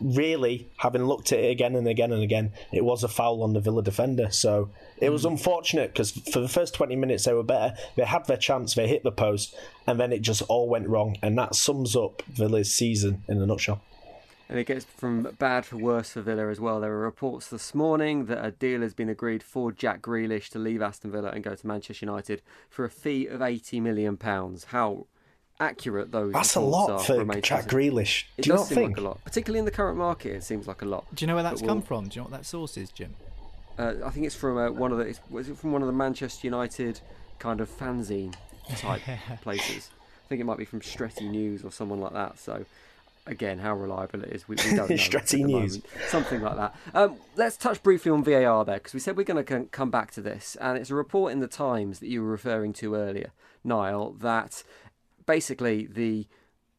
really, 0.00 0.68
having 0.78 1.04
looked 1.04 1.32
at 1.32 1.40
it 1.40 1.50
again 1.50 1.76
and 1.76 1.86
again 1.86 2.12
and 2.12 2.22
again, 2.22 2.52
it 2.72 2.84
was 2.84 3.04
a 3.04 3.08
foul 3.08 3.42
on 3.42 3.52
the 3.52 3.60
Villa 3.60 3.82
defender. 3.82 4.30
So 4.30 4.70
it 4.98 5.10
was 5.10 5.22
hmm. 5.22 5.28
unfortunate 5.28 5.92
because 5.92 6.10
for 6.10 6.40
the 6.40 6.48
first 6.48 6.74
20 6.74 6.96
minutes 6.96 7.24
they 7.24 7.32
were 7.32 7.42
better. 7.42 7.76
They 7.96 8.04
had 8.04 8.26
their 8.26 8.36
chance, 8.36 8.74
they 8.74 8.88
hit 8.88 9.02
the 9.02 9.12
post, 9.12 9.54
and 9.86 10.00
then 10.00 10.12
it 10.12 10.22
just 10.22 10.42
all 10.42 10.68
went 10.68 10.88
wrong. 10.88 11.16
And 11.22 11.36
that 11.38 11.54
sums 11.54 11.94
up 11.96 12.22
Villa's 12.22 12.74
season 12.74 13.22
in 13.28 13.40
a 13.40 13.46
nutshell. 13.46 13.82
And 14.48 14.58
it 14.58 14.66
gets 14.66 14.84
from 14.84 15.22
bad 15.38 15.64
for 15.64 15.76
worse 15.76 16.10
for 16.10 16.22
Villa 16.22 16.48
as 16.48 16.58
well. 16.58 16.80
There 16.80 16.90
were 16.90 16.98
reports 16.98 17.46
this 17.46 17.72
morning 17.72 18.26
that 18.26 18.44
a 18.44 18.50
deal 18.50 18.80
has 18.80 18.94
been 18.94 19.08
agreed 19.08 19.44
for 19.44 19.70
Jack 19.70 20.02
Grealish 20.02 20.48
to 20.48 20.58
leave 20.58 20.82
Aston 20.82 21.12
Villa 21.12 21.28
and 21.28 21.44
go 21.44 21.54
to 21.54 21.66
Manchester 21.66 22.04
United 22.04 22.42
for 22.68 22.84
a 22.84 22.90
fee 22.90 23.28
of 23.28 23.38
£80 23.38 23.80
million. 23.80 24.18
How 24.66 25.06
accurate 25.60 26.10
those 26.10 26.32
That's 26.32 26.54
a 26.56 26.60
lot 26.60 26.90
are 26.90 26.98
for 27.00 27.18
remains 27.18 27.46
Jack 27.46 27.68
to 27.68 27.76
be 27.76 27.84
seen. 27.84 27.92
Grealish. 27.92 28.24
It 28.36 28.42
Do 28.42 28.48
you 28.48 28.52
does 28.54 28.60
not 28.62 28.66
seem 28.68 28.74
think? 28.76 28.88
like 28.90 28.98
a 28.98 29.00
lot, 29.02 29.24
particularly 29.24 29.58
in 29.58 29.64
the 29.66 29.70
current 29.70 29.98
market. 29.98 30.32
It 30.34 30.42
seems 30.44 30.66
like 30.66 30.82
a 30.82 30.86
lot. 30.86 31.04
Do 31.14 31.22
you 31.22 31.26
know 31.26 31.34
where 31.34 31.42
that's 31.42 31.60
But 31.60 31.68
come 31.68 31.76
we'll- 31.78 31.86
from? 31.86 32.08
Do 32.08 32.16
you 32.16 32.20
know 32.24 32.30
what 32.30 32.38
that 32.38 32.46
source 32.46 32.76
is, 32.76 32.90
Jim? 32.90 33.14
Uh, 33.78 33.94
I 34.04 34.10
think 34.10 34.26
it's 34.26 34.34
from 34.34 34.56
uh, 34.58 34.70
one 34.70 34.90
of 34.92 34.98
the. 34.98 35.04
it's- 35.08 35.20
Was 35.30 35.48
it 35.48 35.56
from 35.58 35.72
one 35.72 35.82
of 35.82 35.86
the 35.86 35.92
Manchester 35.92 36.46
United 36.46 37.00
kind 37.38 37.60
of 37.60 37.68
fanzine 37.70 38.34
type 38.76 39.02
places? 39.42 39.90
I 40.24 40.28
think 40.28 40.40
it 40.40 40.44
might 40.44 40.58
be 40.58 40.64
from 40.64 40.82
Stretty 40.82 41.28
News 41.28 41.64
or 41.64 41.72
someone 41.72 42.00
like 42.00 42.12
that. 42.12 42.38
So, 42.38 42.64
again, 43.26 43.58
how 43.58 43.74
reliable 43.74 44.22
it 44.22 44.28
is, 44.32 44.46
we, 44.48 44.56
we 44.56 44.62
don't 44.76 44.90
know. 44.90 44.96
Stretty 44.96 45.42
at 45.42 45.46
the 45.46 45.52
News. 45.52 45.72
moment. 45.78 45.84
something 46.08 46.40
like 46.42 46.56
that. 46.56 46.76
Um, 46.94 47.16
let's 47.36 47.56
touch 47.56 47.82
briefly 47.82 48.10
on 48.12 48.22
VAR 48.22 48.64
there 48.64 48.76
because 48.76 48.94
we 48.94 49.00
said 49.00 49.16
we're 49.16 49.24
going 49.24 49.44
to 49.44 49.64
come 49.70 49.90
back 49.90 50.10
to 50.12 50.20
this, 50.20 50.56
and 50.60 50.78
it's 50.78 50.90
a 50.90 50.94
report 50.94 51.32
in 51.32 51.40
the 51.40 51.48
Times 51.48 51.98
that 52.00 52.08
you 52.08 52.22
were 52.22 52.30
referring 52.30 52.72
to 52.74 52.94
earlier, 52.94 53.30
Niall, 53.64 54.12
that 54.20 54.62
basically 55.30 55.86
the 55.86 56.26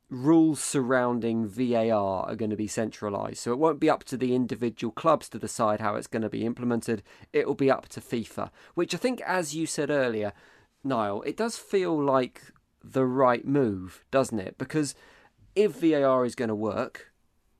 rules 0.09 0.59
surrounding 0.59 1.47
VAR 1.47 2.25
are 2.29 2.35
going 2.35 2.49
to 2.49 2.57
be 2.57 2.67
centralised. 2.67 3.37
So 3.37 3.53
it 3.53 3.59
won't 3.59 3.79
be 3.79 3.89
up 3.89 4.03
to 4.05 4.17
the 4.17 4.35
individual 4.35 4.91
clubs 4.91 5.29
to 5.29 5.39
decide 5.39 5.79
how 5.79 5.95
it's 5.95 6.07
going 6.07 6.21
to 6.23 6.29
be 6.29 6.45
implemented. 6.45 7.01
It 7.31 7.47
will 7.47 7.55
be 7.55 7.71
up 7.71 7.87
to 7.89 8.01
FIFA, 8.01 8.49
which 8.75 8.93
I 8.93 8.97
think, 8.97 9.21
as 9.21 9.55
you 9.55 9.65
said 9.65 9.89
earlier, 9.89 10.33
Niall, 10.83 11.21
it 11.21 11.37
does 11.37 11.57
feel 11.57 11.97
like 11.97 12.51
the 12.83 13.05
right 13.05 13.47
move, 13.47 14.03
doesn't 14.11 14.39
it? 14.39 14.57
Because 14.57 14.95
if 15.55 15.79
VAR 15.79 16.25
is 16.25 16.35
going 16.35 16.49
to 16.49 16.55
work, 16.55 17.13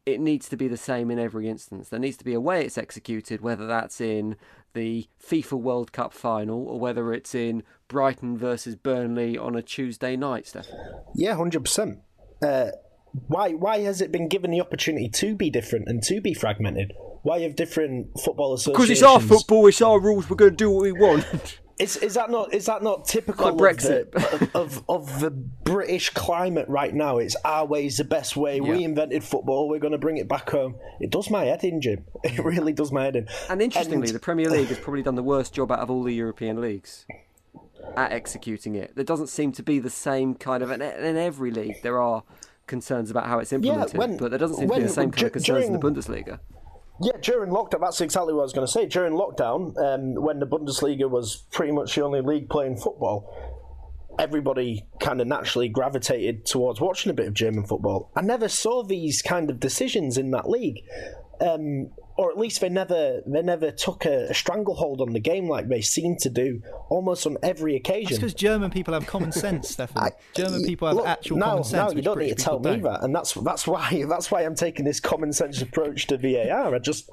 it 0.06 0.20
needs 0.20 0.50
to 0.50 0.58
be 0.58 0.68
the 0.68 0.76
same 0.76 1.10
in 1.10 1.20
every 1.20 1.48
instance. 1.48 1.88
There 1.88 2.00
needs 2.02 2.18
to 2.18 2.26
be 2.26 2.34
a 2.34 2.42
way 2.42 2.66
it's 2.66 2.78
executed, 2.78 3.40
whether 3.40 3.66
that's 3.66 4.02
in 4.02 4.36
the 4.74 5.08
FIFA 5.24 5.54
World 5.54 5.92
Cup 5.92 6.14
final 6.14 6.68
or 6.68 6.80
whether 6.80 7.14
it's 7.14 7.36
in 7.36 7.64
Brighton 7.88 8.38
versus 8.38 8.76
Burnley 8.76 9.38
on 9.38 9.56
a 9.56 9.62
Tuesday 9.62 10.16
night, 10.16 10.48
Stefan. 10.48 10.78
Yeah, 11.16 11.36
hundred 11.36 11.66
percent. 11.66 12.00
Uh, 12.42 12.72
why 13.28 13.52
why 13.52 13.80
has 13.80 14.02
it 14.02 14.12
been 14.12 14.28
given 14.28 14.52
the 14.52 14.62
opportunity 14.62 15.10
to 15.10 15.36
be 15.36 15.50
different 15.50 15.88
and 15.88 16.02
to 16.04 16.22
be 16.22 16.34
fragmented? 16.34 16.94
Why 17.24 17.42
have 17.42 17.56
different 17.56 18.20
football 18.20 18.54
associations? 18.54 18.78
Because 18.78 18.90
it's 18.90 19.04
our 19.04 19.20
football, 19.20 19.68
it's 19.68 19.82
our 19.82 20.00
rules. 20.00 20.30
We're 20.30 20.38
going 20.38 20.52
to 20.52 20.58
do 20.58 20.72
what 20.72 20.84
we 20.84 20.92
want. 20.92 21.60
Is, 21.82 21.98
is 21.98 22.14
that 22.14 22.30
not 22.30 22.54
is 22.54 22.66
that 22.68 22.84
not 22.84 23.06
typical 23.06 23.46
Like 23.46 23.54
of 23.54 23.60
Brexit. 23.60 24.12
the- 24.12 24.50
Of, 24.54 24.84
of 24.88 25.20
the 25.20 25.32
British 25.32 26.10
climate 26.12 26.68
right 26.70 26.94
now? 26.94 27.18
It's 27.18 27.36
our 27.44 27.66
way 27.66 27.86
is 27.88 27.98
the 27.98 28.04
best 28.04 28.38
way. 28.38 28.62
We 28.62 28.84
invented 28.84 29.24
football. 29.24 29.68
We're 29.70 29.80
going 29.80 29.94
to 29.94 29.98
bring 29.98 30.18
it 30.18 30.28
back 30.28 30.50
home. 30.50 30.76
It 31.00 31.10
does 31.10 31.30
my 31.30 31.46
head 31.46 31.64
in, 31.64 31.82
Jim. 31.82 32.06
It 32.24 32.38
really 32.44 32.74
does 32.74 32.92
my 32.92 33.04
head 33.06 33.16
in. 33.16 33.28
And 33.50 33.62
interestingly, 33.62 34.08
And- 34.08 34.16
the 34.16 34.20
Premier 34.20 34.50
League 34.50 34.68
has 34.68 34.78
probably 34.80 35.02
done 35.04 35.16
the 35.16 35.24
worst 35.24 35.54
job 35.54 35.72
out 35.72 35.80
of 35.80 35.90
all 35.90 36.04
the 36.04 36.14
European 36.14 36.62
leagues 36.62 37.06
at 37.98 38.12
executing 38.12 38.76
it. 38.76 38.96
There 38.96 39.04
doesn't 39.04 39.28
seem 39.28 39.52
to 39.54 39.64
be 39.64 39.80
the 39.80 39.90
same 39.90 40.36
kind 40.36 40.62
of, 40.64 40.70
and 40.70 40.84
in 40.84 41.18
every 41.18 41.52
league 41.52 41.82
there 41.82 42.00
are 42.02 42.24
concerns 42.68 43.10
about 43.12 43.26
how 43.26 43.40
it's 43.40 43.52
implemented, 43.52 43.98
when- 43.98 44.18
but 44.18 44.30
there 44.30 44.40
doesn't 44.40 44.58
seem 44.58 44.70
to 44.70 44.76
be 44.76 44.82
the 44.84 44.88
same 44.90 45.12
kind 45.12 45.22
dur- 45.22 45.28
of 45.28 45.34
concerns 45.34 45.66
in 45.66 45.74
the 45.74 45.80
Bundesliga. 45.80 46.40
Yeah, 47.04 47.18
during 47.20 47.50
lockdown, 47.52 47.82
that's 47.82 48.00
exactly 48.00 48.34
what 48.34 48.42
I 48.42 48.44
was 48.44 48.54
going 48.54 48.68
to 48.68 48.72
say. 48.72 48.86
During 48.86 49.14
lockdown, 49.14 49.76
um, 49.78 50.16
when 50.16 50.40
the 50.40 50.46
Bundesliga 50.46 51.10
was 51.10 51.44
pretty 51.52 51.72
much 51.72 51.96
the 51.96 52.04
only 52.04 52.22
league 52.22 52.48
playing 52.48 52.78
football, 52.78 53.34
everybody 54.20 54.86
kind 55.00 55.20
of 55.20 55.26
naturally 55.26 55.68
gravitated 55.68 56.46
towards 56.46 56.80
watching 56.80 57.10
a 57.10 57.14
bit 57.14 57.28
of 57.28 57.34
German 57.34 57.66
football. 57.66 58.12
I 58.16 58.22
never 58.22 58.48
saw 58.48 58.84
these 58.84 59.24
kind 59.24 59.50
of 59.50 59.60
decisions 59.60 60.18
in 60.18 60.30
that 60.32 60.48
league. 60.48 60.84
Um, 61.40 61.90
or 62.18 62.32
at 62.32 62.38
least 62.38 62.62
they 62.62 62.70
never 62.70 63.22
they 63.26 63.42
never 63.42 63.72
took 63.72 64.06
a, 64.06 64.30
a 64.30 64.34
stranglehold 64.34 65.02
on 65.02 65.14
the 65.14 65.20
game 65.20 65.48
like 65.48 65.68
they 65.68 65.82
seem 65.82 66.16
to 66.18 66.30
do 66.30 66.62
almost 66.90 67.26
on 67.26 67.38
every 67.44 67.76
occasion. 67.76 68.16
because 68.16 68.34
German 68.34 68.70
people 68.70 68.94
have 68.94 69.06
common 69.06 69.32
sense, 69.32 69.70
Stefan. 69.74 70.12
German 70.34 70.64
people 70.66 70.88
have 70.88 70.98
Look, 70.98 71.08
actual 71.08 71.38
no, 71.38 71.46
common 71.46 71.64
sense. 71.64 71.92
No, 71.92 71.96
you 71.96 72.02
don't 72.02 72.16
British 72.16 72.32
need 72.32 72.38
to 72.38 72.44
tell 72.44 72.60
me 72.60 72.72
don't. 72.72 72.82
that, 72.84 73.04
and 73.04 73.16
that's 73.16 73.34
that's 73.34 73.66
why 73.66 74.04
that's 74.10 74.30
why 74.32 74.42
I'm 74.44 74.56
taking 74.56 74.86
this 74.86 75.00
common 75.00 75.34
sense 75.34 75.62
approach 75.62 76.08
to 76.08 76.18
VAR. 76.18 76.76
I 76.76 76.80
just 76.80 77.10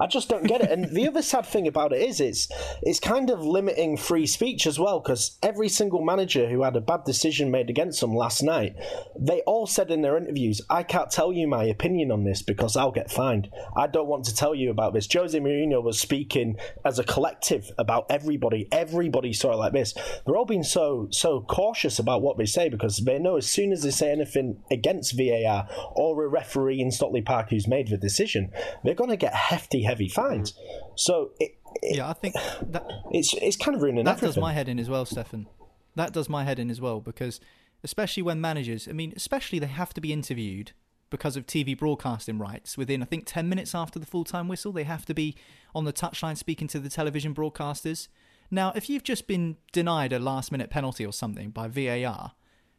I 0.00 0.06
just 0.06 0.28
don't 0.28 0.44
get 0.44 0.60
it. 0.60 0.70
And 0.70 0.90
the 0.90 1.08
other 1.08 1.22
sad 1.22 1.46
thing 1.46 1.66
about 1.66 1.92
it 1.92 2.02
is 2.02 2.20
it's 2.20 2.48
it's 2.82 3.00
kind 3.00 3.30
of 3.30 3.44
limiting 3.44 3.96
free 3.96 4.26
speech 4.26 4.66
as 4.66 4.78
well 4.78 5.00
because 5.00 5.38
every 5.42 5.68
single 5.68 6.02
manager 6.02 6.48
who 6.48 6.62
had 6.62 6.76
a 6.76 6.80
bad 6.80 7.04
decision 7.04 7.50
made 7.50 7.70
against 7.70 8.00
them 8.00 8.14
last 8.14 8.42
night, 8.42 8.76
they 9.18 9.40
all 9.42 9.66
said 9.66 9.90
in 9.90 10.02
their 10.02 10.16
interviews, 10.16 10.60
"I 10.70 10.82
can't 10.82 11.10
tell 11.10 11.32
you 11.32 11.48
my 11.48 11.64
opinion 11.64 12.10
on 12.10 12.24
this 12.24 12.42
because 12.42 12.76
I'll 12.76 12.92
get 12.92 13.10
fined. 13.10 13.50
I 13.76 13.86
don't 13.86 14.06
want 14.06 14.24
to 14.26 14.35
tell 14.36 14.54
you 14.54 14.70
about 14.70 14.94
this." 14.94 15.08
Jose 15.12 15.38
Mourinho 15.38 15.82
was 15.82 15.98
speaking 15.98 16.56
as 16.84 16.98
a 16.98 17.04
collective 17.04 17.70
about 17.78 18.06
everybody. 18.10 18.68
Everybody 18.70 19.32
saw 19.32 19.52
it 19.52 19.56
like 19.56 19.72
this. 19.72 19.94
They're 20.24 20.36
all 20.36 20.44
being 20.44 20.62
so 20.62 21.08
so 21.10 21.40
cautious 21.40 21.98
about 21.98 22.22
what 22.22 22.38
they 22.38 22.46
say 22.46 22.68
because 22.68 22.98
they 22.98 23.18
know 23.18 23.36
as 23.36 23.46
soon 23.46 23.72
as 23.72 23.82
they 23.82 23.90
say 23.90 24.12
anything 24.12 24.62
against 24.70 25.16
VAR 25.16 25.68
or 25.92 26.24
a 26.24 26.28
referee 26.28 26.80
in 26.80 26.90
Stockley 26.90 27.22
Park 27.22 27.50
who's 27.50 27.66
made 27.66 27.88
the 27.88 27.96
decision, 27.96 28.50
they're 28.84 28.94
going 28.94 29.10
to 29.10 29.16
get 29.16 29.34
hefty, 29.34 29.82
heavy 29.82 30.08
fines. 30.08 30.52
Mm-hmm. 30.52 30.92
So 30.96 31.30
it, 31.40 31.56
it, 31.82 31.96
Yeah, 31.96 32.08
I 32.08 32.12
think 32.12 32.34
that 32.34 32.86
it's 33.10 33.34
it's 33.40 33.56
kind 33.56 33.74
of 33.74 33.82
ruining 33.82 34.04
that 34.04 34.18
everything. 34.18 34.28
does 34.28 34.38
my 34.38 34.52
head 34.52 34.68
in 34.68 34.78
as 34.78 34.88
well, 34.88 35.04
Stefan. 35.04 35.46
That 35.94 36.12
does 36.12 36.28
my 36.28 36.44
head 36.44 36.58
in 36.58 36.70
as 36.70 36.80
well 36.80 37.00
because, 37.00 37.40
especially 37.82 38.22
when 38.22 38.40
managers, 38.40 38.86
I 38.88 38.92
mean, 38.92 39.12
especially 39.16 39.58
they 39.58 39.66
have 39.66 39.94
to 39.94 40.00
be 40.00 40.12
interviewed 40.12 40.72
because 41.10 41.36
of 41.36 41.46
TV 41.46 41.76
broadcasting 41.76 42.38
rights 42.38 42.76
within, 42.76 43.02
I 43.02 43.06
think, 43.06 43.24
10 43.26 43.48
minutes 43.48 43.74
after 43.74 43.98
the 43.98 44.06
full 44.06 44.24
time 44.24 44.48
whistle. 44.48 44.72
They 44.72 44.84
have 44.84 45.06
to 45.06 45.14
be 45.14 45.36
on 45.74 45.84
the 45.84 45.92
touchline 45.92 46.36
speaking 46.36 46.68
to 46.68 46.78
the 46.78 46.88
television 46.88 47.34
broadcasters. 47.34 48.08
Now, 48.50 48.72
if 48.74 48.88
you've 48.88 49.04
just 49.04 49.26
been 49.26 49.56
denied 49.72 50.12
a 50.12 50.18
last 50.18 50.52
minute 50.52 50.70
penalty 50.70 51.04
or 51.04 51.12
something 51.12 51.50
by 51.50 51.68
VAR, 51.68 52.32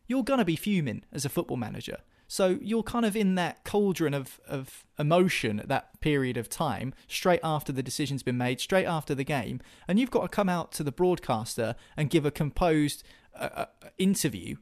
you're 0.07 0.23
going 0.23 0.39
to 0.39 0.45
be 0.45 0.55
fuming 0.55 1.03
as 1.11 1.25
a 1.25 1.29
football 1.29 1.57
manager. 1.57 1.97
So 2.27 2.57
you're 2.61 2.83
kind 2.83 3.05
of 3.05 3.15
in 3.15 3.35
that 3.35 3.63
cauldron 3.63 4.13
of, 4.13 4.39
of 4.47 4.85
emotion 4.99 5.61
at 5.61 5.69
that 5.69 5.99
period 6.01 6.35
of 6.35 6.49
time, 6.49 6.93
straight 7.07 7.39
after 7.41 7.71
the 7.71 7.83
decision's 7.83 8.23
been 8.23 8.37
made, 8.37 8.59
straight 8.59 8.85
after 8.85 9.15
the 9.15 9.23
game, 9.23 9.61
and 9.87 9.97
you've 9.97 10.11
got 10.11 10.23
to 10.23 10.27
come 10.27 10.49
out 10.49 10.73
to 10.73 10.83
the 10.83 10.91
broadcaster 10.91 11.75
and 11.95 12.09
give 12.09 12.25
a 12.25 12.31
composed 12.31 13.03
uh, 13.33 13.49
uh, 13.53 13.65
interview. 13.97 14.57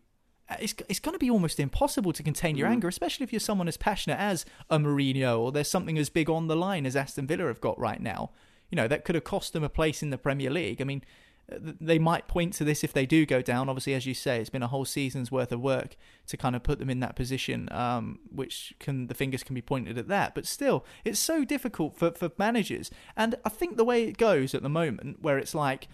Uh, 0.49 0.55
It's, 0.59 0.75
it's 0.89 0.99
going 0.99 1.13
to 1.13 1.19
be 1.19 1.29
almost 1.29 1.59
impossible 1.59 2.13
to 2.13 2.23
contain 2.23 2.55
your 2.55 2.67
anger, 2.67 2.87
especially 2.87 3.23
if 3.23 3.33
you're 3.33 3.39
someone 3.39 3.67
as 3.67 3.77
passionate 3.77 4.19
as 4.19 4.45
a 4.69 4.77
Mourinho 4.77 5.39
or 5.39 5.51
there's 5.51 5.69
something 5.69 5.97
as 5.97 6.09
big 6.09 6.29
on 6.29 6.47
the 6.47 6.55
line 6.55 6.85
as 6.85 6.95
Aston 6.95 7.27
Villa 7.27 7.47
have 7.47 7.61
got 7.61 7.79
right 7.79 8.01
now. 8.01 8.31
You 8.69 8.75
know, 8.75 8.87
that 8.87 9.05
could 9.05 9.15
have 9.15 9.23
cost 9.23 9.53
them 9.53 9.63
a 9.63 9.69
place 9.69 10.03
in 10.03 10.09
the 10.09 10.17
Premier 10.17 10.49
League. 10.49 10.81
I 10.81 10.85
mean, 10.85 11.03
they 11.47 11.99
might 11.99 12.27
point 12.27 12.53
to 12.53 12.63
this 12.63 12.83
if 12.83 12.91
they 12.91 13.05
do 13.05 13.23
go 13.23 13.39
down. 13.41 13.69
Obviously, 13.69 13.93
as 13.93 14.07
you 14.07 14.15
say, 14.15 14.39
it's 14.39 14.49
been 14.49 14.63
a 14.63 14.67
whole 14.67 14.85
season's 14.85 15.31
worth 15.31 15.51
of 15.51 15.61
work 15.61 15.95
to 16.25 16.37
kind 16.37 16.55
of 16.55 16.63
put 16.63 16.79
them 16.79 16.89
in 16.89 16.99
that 17.01 17.15
position, 17.15 17.71
um, 17.71 18.17
which 18.31 18.73
can 18.79 19.07
the 19.07 19.13
fingers 19.13 19.43
can 19.43 19.53
be 19.53 19.61
pointed 19.61 19.97
at 19.97 20.07
that. 20.07 20.33
But 20.33 20.47
still, 20.47 20.83
it's 21.03 21.19
so 21.19 21.45
difficult 21.45 21.95
for, 21.95 22.11
for 22.11 22.31
managers. 22.39 22.89
And 23.15 23.35
I 23.45 23.49
think 23.49 23.77
the 23.77 23.85
way 23.85 24.05
it 24.05 24.17
goes 24.17 24.55
at 24.55 24.63
the 24.63 24.69
moment, 24.69 25.21
where 25.21 25.37
it's 25.37 25.53
like, 25.53 25.87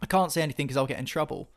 I 0.00 0.06
can't 0.06 0.30
say 0.30 0.42
anything 0.42 0.68
because 0.68 0.76
I'll 0.76 0.86
get 0.86 1.00
in 1.00 1.06
trouble. 1.06 1.50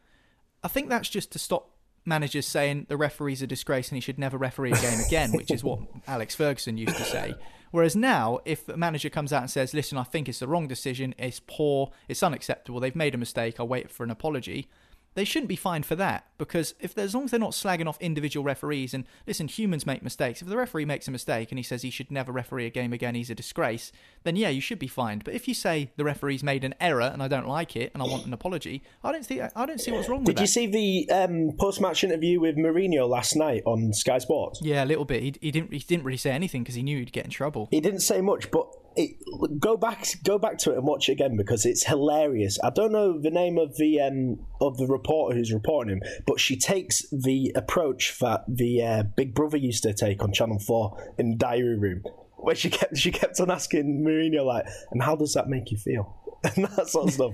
I 0.64 0.68
think 0.68 0.90
that's 0.90 1.10
just 1.10 1.32
to 1.34 1.40
stop 1.40 1.70
managers 2.06 2.48
saying 2.48 2.88
the 2.90 2.98
referee's 2.98 3.42
a 3.42 3.48
disgrace 3.48 3.90
and 3.90 3.98
he 3.98 4.02
should 4.02 4.20
never 4.20 4.38
referee 4.38 4.72
a 4.72 4.82
game 4.82 5.00
again, 5.06 5.32
which 5.32 5.52
is 5.52 5.64
what 5.64 5.80
Alex 6.08 6.36
Ferguson 6.36 6.78
used 6.78 6.98
to 6.98 7.04
say. 7.04 7.36
Whereas 7.72 7.96
now, 7.96 8.40
if 8.44 8.68
a 8.68 8.76
manager 8.76 9.10
comes 9.10 9.32
out 9.32 9.44
and 9.44 9.50
says, 9.52 9.74
listen, 9.74 9.98
I 9.98 10.04
think 10.04 10.28
it's 10.28 10.40
the 10.40 10.48
wrong 10.48 10.68
decision, 10.68 11.16
it's 11.18 11.40
poor, 11.40 11.92
it's 12.10 12.22
unacceptable, 12.22 12.80
they've 12.82 12.96
made 12.96 13.16
a 13.16 13.18
mistake, 13.18 13.60
I'll 13.60 13.68
wait 13.68 13.90
for 13.90 14.04
an 14.04 14.12
apology, 14.12 14.68
they 15.14 15.24
shouldn't 15.24 15.50
be 15.50 15.56
fined 15.56 15.86
for 15.86 15.96
that 15.96 16.26
because 16.38 16.74
if 16.80 16.98
as 16.98 17.14
long 17.14 17.26
as 17.26 17.32
they're 17.32 17.40
not 17.40 17.52
slagging 17.52 17.88
off 17.88 17.98
individual 18.00 18.44
referees 18.44 18.94
and 18.94 19.06
listen 19.28 19.48
humans 19.48 19.86
make 19.86 20.02
mistakes 20.02 20.42
if 20.42 20.48
the 20.48 20.58
referee 20.58 20.86
makes 20.86 21.08
a 21.08 21.12
mistake 21.12 21.52
and 21.52 21.60
he 21.60 21.64
says 21.64 21.82
he 21.82 21.90
should 21.90 22.12
never 22.12 22.32
referee 22.32 22.66
a 22.66 22.70
game 22.70 22.94
again 22.94 23.16
he's 23.16 23.30
a 23.30 23.36
disgrace 23.36 23.92
then 24.24 24.36
yeah 24.36 24.50
you 24.50 24.62
should 24.62 24.80
be 24.80 24.88
fined 24.88 25.24
but 25.24 25.34
if 25.34 25.48
you 25.48 25.54
say 25.54 25.92
the 25.98 26.04
referee's 26.04 26.44
made 26.44 26.64
an 26.64 26.74
error 26.80 27.02
and 27.02 27.22
I 27.22 27.28
don't 27.28 27.48
like 27.48 27.76
it 27.76 27.92
and 27.94 28.02
I 28.02 28.06
want 28.06 28.26
an 28.26 28.34
apology 28.34 28.82
I 29.04 29.12
don't 29.12 29.24
see 29.26 29.42
I 29.42 29.66
don't 29.66 29.82
see 29.82 29.92
what's 29.92 30.08
wrong 30.10 30.20
with 30.20 30.28
that. 30.28 30.34
Did 30.36 30.42
you 30.42 30.48
see 30.48 30.68
the 30.68 31.14
um, 31.14 31.52
post-match 31.60 32.04
interview 32.04 32.40
with 32.40 32.56
Mourinho 32.56 33.08
last 33.08 33.36
night 33.36 33.64
on 33.66 33.94
Sky 33.94 34.18
Sports? 34.20 34.60
yeah 34.62 34.84
a 34.84 34.86
little 34.86 35.06
bit 35.06 35.22
he, 35.24 35.36
he 35.42 35.52
didn't 35.52 35.74
he 35.74 35.80
didn't 35.80 36.04
really 36.06 36.18
say 36.18 36.32
anything 36.32 36.64
because 36.64 36.76
he 36.76 36.84
knew 36.84 36.98
he'd 37.00 37.12
get 37.12 37.26
in 37.26 37.32
trouble 37.32 37.68
He 37.72 37.82
didn't 37.82 38.02
say 38.02 38.22
much, 38.22 38.50
but 38.52 38.68
it, 38.96 39.60
go 39.60 39.78
back 39.78 40.06
go 40.24 40.38
back 40.38 40.58
to 40.60 40.72
it 40.72 40.78
and 40.78 40.86
watch 40.86 41.10
it 41.10 41.14
again 41.14 41.38
because 41.38 41.66
it's 41.66 41.86
hilarious. 41.86 42.58
I 42.64 42.70
don't 42.70 42.92
know 42.92 43.20
the 43.20 43.32
name 43.32 43.58
of 43.58 43.78
the 43.78 44.02
um, 44.02 44.40
of 44.60 44.78
the 44.78 44.88
reporter 44.88 45.36
who's 45.36 45.54
reporting 45.54 45.94
him, 45.94 46.02
but 46.26 46.40
she 46.40 46.58
takes 46.58 47.06
the 47.10 47.52
approach 47.56 48.18
that 48.20 48.44
the 48.48 48.84
uh, 48.84 49.04
Big 49.04 49.34
Brother 49.34 49.58
used 49.58 49.84
to 49.84 49.94
take 49.94 50.22
on 50.24 50.34
Channel 50.34 50.60
Four 50.60 51.14
in 51.18 51.32
the 51.32 51.38
diary 51.38 51.78
room, 51.78 52.04
where 52.38 52.56
she 52.56 52.70
kept 52.70 52.98
she 52.98 53.12
kept 53.12 53.40
on 53.40 53.50
asking 53.50 54.04
Mourinho 54.06 54.46
like, 54.46 54.66
"And 54.92 55.02
how 55.02 55.16
does 55.16 55.34
that 55.34 55.48
make 55.48 55.72
you 55.72 55.78
feel?" 55.78 56.18
And 56.56 56.66
that 56.66 56.88
sort 56.88 57.10
of 57.10 57.14
stuff, 57.14 57.34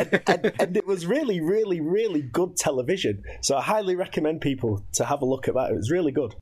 and, 0.00 0.20
and, 0.26 0.52
and 0.60 0.76
it 0.76 0.84
was 0.84 1.06
really, 1.06 1.40
really, 1.40 1.80
really 1.80 2.22
good 2.22 2.56
television. 2.56 3.22
So 3.40 3.56
I 3.56 3.62
highly 3.62 3.94
recommend 3.94 4.40
people 4.40 4.84
to 4.94 5.04
have 5.04 5.22
a 5.22 5.24
look 5.24 5.46
at 5.46 5.54
that. 5.54 5.70
It 5.70 5.76
was 5.76 5.92
really 5.92 6.10
good. 6.10 6.34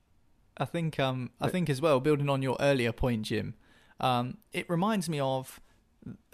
I 0.57 0.64
think 0.64 0.98
um 0.98 1.31
I 1.42 1.50
think 1.50 1.68
as 1.68 1.83
well, 1.83 2.00
building 2.00 2.31
on 2.31 2.40
your 2.40 2.57
earlier 2.59 2.92
point, 2.92 3.22
Jim, 3.26 3.55
um, 4.00 4.38
it 4.52 4.68
reminds 4.68 5.09
me 5.09 5.20
of 5.20 5.61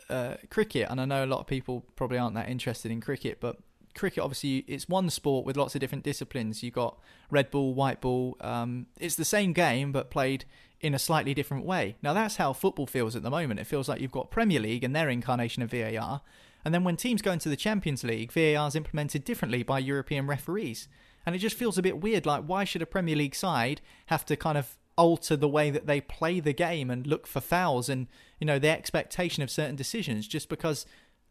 uh, 0.08 0.34
cricket, 0.50 0.88
and 0.90 1.00
I 1.00 1.04
know 1.04 1.24
a 1.24 1.26
lot 1.26 1.40
of 1.40 1.46
people 1.46 1.84
probably 1.96 2.18
aren't 2.18 2.34
that 2.34 2.48
interested 2.48 2.90
in 2.90 3.00
cricket, 3.00 3.38
but 3.40 3.56
cricket 3.94 4.22
obviously 4.22 4.58
it's 4.68 4.88
one 4.88 5.10
sport 5.10 5.44
with 5.44 5.56
lots 5.56 5.74
of 5.74 5.80
different 5.80 6.04
disciplines. 6.04 6.62
You've 6.62 6.74
got 6.74 6.98
red 7.30 7.50
ball, 7.50 7.74
white 7.74 8.00
ball. 8.00 8.36
Um, 8.40 8.86
it's 8.98 9.16
the 9.16 9.24
same 9.24 9.52
game 9.52 9.92
but 9.92 10.10
played 10.10 10.46
in 10.80 10.94
a 10.94 10.98
slightly 10.98 11.34
different 11.34 11.64
way. 11.64 11.96
Now 12.02 12.12
that's 12.12 12.36
how 12.36 12.52
football 12.52 12.86
feels 12.86 13.14
at 13.14 13.22
the 13.22 13.30
moment. 13.30 13.60
It 13.60 13.66
feels 13.66 13.88
like 13.88 14.00
you've 14.00 14.10
got 14.10 14.30
Premier 14.30 14.60
League 14.60 14.82
and 14.82 14.96
their 14.96 15.08
incarnation 15.08 15.62
of 15.62 15.70
VAR, 15.70 16.22
and 16.64 16.72
then 16.72 16.84
when 16.84 16.96
teams 16.96 17.22
go 17.22 17.32
into 17.32 17.48
the 17.48 17.56
Champions 17.56 18.04
League, 18.04 18.32
VAR 18.32 18.68
is 18.68 18.76
implemented 18.76 19.24
differently 19.24 19.62
by 19.62 19.78
European 19.78 20.26
referees. 20.26 20.88
And 21.24 21.34
it 21.34 21.38
just 21.38 21.56
feels 21.56 21.78
a 21.78 21.82
bit 21.82 22.00
weird. 22.00 22.26
Like, 22.26 22.44
why 22.44 22.64
should 22.64 22.82
a 22.82 22.86
Premier 22.86 23.16
League 23.16 23.34
side 23.34 23.80
have 24.06 24.24
to 24.26 24.36
kind 24.36 24.58
of 24.58 24.76
alter 24.96 25.36
the 25.36 25.48
way 25.48 25.70
that 25.70 25.86
they 25.86 26.00
play 26.00 26.40
the 26.40 26.52
game 26.52 26.90
and 26.90 27.06
look 27.06 27.26
for 27.26 27.40
fouls 27.40 27.88
and, 27.88 28.06
you 28.38 28.46
know, 28.46 28.58
the 28.58 28.68
expectation 28.68 29.42
of 29.42 29.50
certain 29.50 29.76
decisions 29.76 30.28
just 30.28 30.48
because 30.48 30.86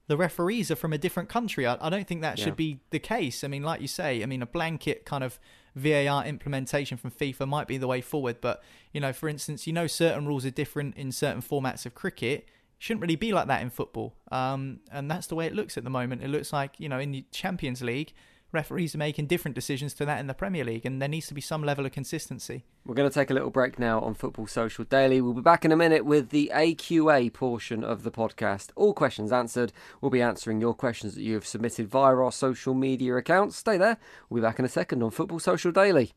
the 0.08 0.18
referees 0.18 0.72
are 0.72 0.76
from 0.76 0.94
a 0.94 0.98
different 0.98 1.30
country? 1.30 1.66
I, 1.66 1.78
I 1.80 1.90
don't 1.90 2.08
think 2.08 2.22
that 2.22 2.38
Yeah. 2.38 2.46
should 2.46 2.56
be 2.56 2.80
the 2.90 3.00
case. 3.00 3.44
I 3.44 3.48
mean, 3.48 3.64
like 3.64 3.82
you 3.82 3.88
say, 3.88 4.24
I 4.24 4.26
mean, 4.26 4.42
a 4.42 4.48
blanket 4.48 5.06
kind 5.06 5.24
of 5.24 5.40
VAR 5.76 6.26
implementation 6.26 6.98
from 6.98 7.12
FIFA 7.12 7.48
might 7.48 7.68
be 7.68 7.78
the 7.78 7.88
way 7.88 8.02
forward. 8.02 8.38
But, 8.42 8.62
you 8.92 9.00
know, 9.00 9.14
for 9.14 9.30
instance, 9.30 9.68
you 9.68 9.74
know, 9.74 9.88
certain 9.88 10.26
rules 10.26 10.46
are 10.46 10.52
different 10.52 10.98
in 10.98 11.12
certain 11.12 11.42
formats 11.42 11.86
of 11.86 11.96
cricket 11.96 12.50
shouldn't 12.82 13.02
really 13.02 13.16
be 13.16 13.32
like 13.32 13.46
that 13.46 13.62
in 13.62 13.70
football. 13.70 14.16
Um, 14.32 14.80
and 14.92 15.10
that's 15.10 15.28
the 15.28 15.36
way 15.36 15.46
it 15.46 15.54
looks 15.54 15.78
at 15.78 15.84
the 15.84 15.92
moment. 15.92 16.24
It 16.24 16.30
looks 16.30 16.52
like, 16.52 16.80
you 16.80 16.90
know, 16.90 16.98
in 16.98 17.12
the 17.12 17.24
Champions 17.32 17.84
League, 17.84 18.12
referees 18.52 18.96
are 18.96 19.00
making 19.00 19.28
different 19.28 19.56
decisions 19.56 19.94
to 19.96 20.06
that 20.06 20.20
in 20.20 20.28
the 20.28 20.34
Premier 20.34 20.64
League, 20.64 20.86
and 20.86 21.02
there 21.02 21.10
needs 21.10 21.28
to 21.28 21.34
be 21.34 21.42
some 21.42 21.64
level 21.64 21.86
of 21.86 21.92
consistency. 21.92 22.66
We're 22.86 22.96
going 22.96 23.10
to 23.10 23.14
take 23.14 23.30
a 23.30 23.34
little 23.34 23.50
break 23.50 23.80
now 23.80 24.00
on 24.00 24.14
Football 24.14 24.48
Social 24.48 24.84
Daily. 24.84 25.22
We'll 25.22 25.34
be 25.34 25.42
back 25.42 25.66
in 25.66 25.72
a 25.72 25.78
minute 25.78 26.06
with 26.06 26.30
the 26.30 26.52
AQA 26.54 27.32
portion 27.34 27.84
of 27.84 28.04
the 28.04 28.12
podcast. 28.12 28.70
All 28.76 28.94
questions 28.94 29.32
answered. 29.32 29.72
We'll 30.02 30.12
be 30.12 30.22
answering 30.22 30.62
your 30.62 30.74
questions 30.74 31.16
that 31.16 31.22
you 31.22 31.36
have 31.36 31.46
submitted 31.46 31.88
via 31.88 32.16
our 32.16 32.32
social 32.32 32.74
media 32.74 33.16
accounts. 33.16 33.58
Stay 33.58 33.78
there. 33.78 33.98
We'll 34.30 34.42
be 34.42 34.46
back 34.46 34.60
in 34.60 34.66
a 34.66 34.70
second 34.70 35.04
on 35.04 35.12
Football 35.12 35.40
Social 35.40 35.72
Daily. 35.72 36.14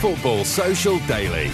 Football 0.00 0.44
Social 0.44 0.98
Daily. 1.06 1.50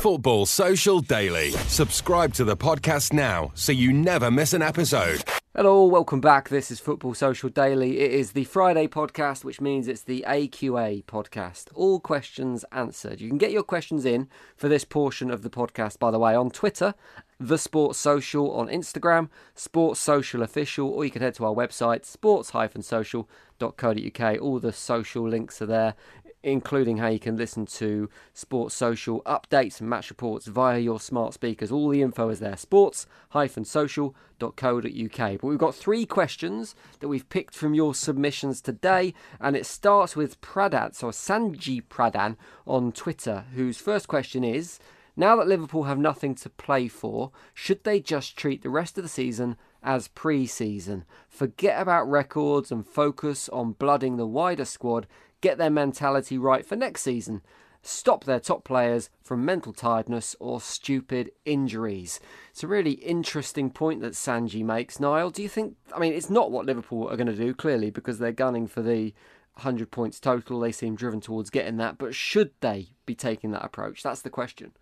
Football 0.00 0.44
Social 0.44 1.00
Daily. 1.00 1.52
Subscribe 1.52 2.34
to 2.34 2.44
the 2.44 2.56
podcast 2.56 3.12
now 3.12 3.52
so 3.54 3.72
you 3.72 3.92
never 3.92 4.30
miss 4.30 4.52
an 4.52 4.60
episode. 4.60 5.24
Hello, 5.56 5.84
welcome 5.84 6.20
back. 6.20 6.48
This 6.48 6.72
is 6.72 6.80
Football 6.80 7.14
Social 7.14 7.48
Daily. 7.48 8.00
It 8.00 8.10
is 8.10 8.32
the 8.32 8.42
Friday 8.42 8.88
podcast, 8.88 9.44
which 9.44 9.60
means 9.60 9.86
it's 9.86 10.02
the 10.02 10.24
AQA 10.26 11.04
podcast. 11.04 11.68
All 11.74 12.00
questions 12.00 12.64
answered. 12.72 13.20
You 13.20 13.28
can 13.28 13.38
get 13.38 13.52
your 13.52 13.62
questions 13.62 14.04
in 14.04 14.28
for 14.56 14.68
this 14.68 14.84
portion 14.84 15.30
of 15.30 15.42
the 15.42 15.50
podcast, 15.50 16.00
by 16.00 16.10
the 16.10 16.18
way, 16.18 16.34
on 16.34 16.50
Twitter, 16.50 16.92
The 17.38 17.56
Sports 17.56 18.00
Social, 18.00 18.50
on 18.50 18.66
Instagram, 18.66 19.28
Sports 19.54 20.00
Social 20.00 20.42
Official, 20.42 20.88
or 20.88 21.04
you 21.04 21.12
can 21.12 21.22
head 21.22 21.34
to 21.34 21.44
our 21.44 21.54
website, 21.54 22.04
sports-social.co.uk. 22.04 24.40
All 24.40 24.58
the 24.58 24.72
social 24.72 25.28
links 25.28 25.62
are 25.62 25.66
there. 25.66 25.94
Including 26.44 26.98
how 26.98 27.08
you 27.08 27.18
can 27.18 27.36
listen 27.36 27.64
to 27.64 28.08
sports 28.34 28.74
social 28.74 29.22
updates 29.22 29.80
and 29.80 29.88
match 29.88 30.10
reports 30.10 30.46
via 30.46 30.78
your 30.78 31.00
smart 31.00 31.32
speakers. 31.32 31.72
All 31.72 31.88
the 31.88 32.02
info 32.02 32.28
is 32.28 32.38
there 32.38 32.56
sports-social.co.uk. 32.56 35.40
But 35.40 35.42
we've 35.42 35.58
got 35.58 35.74
three 35.74 36.04
questions 36.04 36.74
that 37.00 37.08
we've 37.08 37.28
picked 37.30 37.54
from 37.54 37.72
your 37.72 37.94
submissions 37.94 38.60
today, 38.60 39.14
and 39.40 39.56
it 39.56 39.64
starts 39.64 40.14
with 40.14 40.38
Pradhan, 40.42 40.94
so 40.94 41.06
Sanji 41.06 41.82
Pradhan 41.82 42.36
on 42.66 42.92
Twitter, 42.92 43.46
whose 43.54 43.78
first 43.78 44.06
question 44.06 44.44
is 44.44 44.78
Now 45.16 45.36
that 45.36 45.48
Liverpool 45.48 45.84
have 45.84 45.98
nothing 45.98 46.34
to 46.36 46.50
play 46.50 46.88
for, 46.88 47.32
should 47.54 47.84
they 47.84 48.00
just 48.00 48.36
treat 48.36 48.62
the 48.62 48.68
rest 48.68 48.98
of 48.98 49.04
the 49.04 49.08
season 49.08 49.56
as 49.82 50.08
pre 50.08 50.46
season? 50.46 51.06
Forget 51.26 51.80
about 51.80 52.10
records 52.10 52.70
and 52.70 52.86
focus 52.86 53.48
on 53.48 53.72
blooding 53.72 54.18
the 54.18 54.26
wider 54.26 54.66
squad 54.66 55.06
get 55.44 55.58
their 55.58 55.70
mentality 55.70 56.38
right 56.38 56.64
for 56.64 56.74
next 56.74 57.02
season, 57.02 57.42
stop 57.82 58.24
their 58.24 58.40
top 58.40 58.64
players 58.64 59.10
from 59.22 59.44
mental 59.44 59.74
tiredness 59.74 60.34
or 60.40 60.58
stupid 60.58 61.30
injuries. 61.44 62.18
It's 62.50 62.64
a 62.64 62.66
really 62.66 62.92
interesting 62.92 63.68
point 63.70 64.00
that 64.00 64.14
Sanji 64.14 64.64
makes. 64.64 64.98
Niall, 64.98 65.28
do 65.28 65.42
you 65.42 65.50
think? 65.50 65.76
I 65.94 65.98
mean, 65.98 66.14
it's 66.14 66.30
not 66.30 66.50
what 66.50 66.64
Liverpool 66.64 67.08
are 67.10 67.16
going 67.16 67.26
to 67.26 67.36
do, 67.36 67.52
clearly, 67.52 67.90
because 67.90 68.18
they're 68.18 68.32
gunning 68.32 68.66
for 68.66 68.80
the 68.80 69.12
100 69.56 69.90
points 69.90 70.18
total. 70.18 70.60
They 70.60 70.72
seem 70.72 70.96
driven 70.96 71.20
towards 71.20 71.50
getting 71.50 71.76
that, 71.76 71.98
but 71.98 72.14
should 72.14 72.52
they 72.60 72.88
be 73.04 73.14
taking 73.14 73.50
that 73.50 73.64
approach? 73.64 74.02
That's 74.02 74.22
the 74.22 74.30
question. 74.30 74.72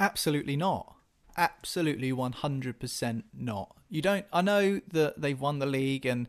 Absolutely 0.00 0.56
not. 0.56 0.96
Absolutely 1.36 2.10
100% 2.10 3.22
not. 3.32 3.76
You 3.88 4.02
don't. 4.02 4.26
I 4.32 4.42
know 4.42 4.80
that 4.88 5.20
they've 5.20 5.40
won 5.40 5.60
the 5.60 5.66
league 5.66 6.04
and 6.04 6.26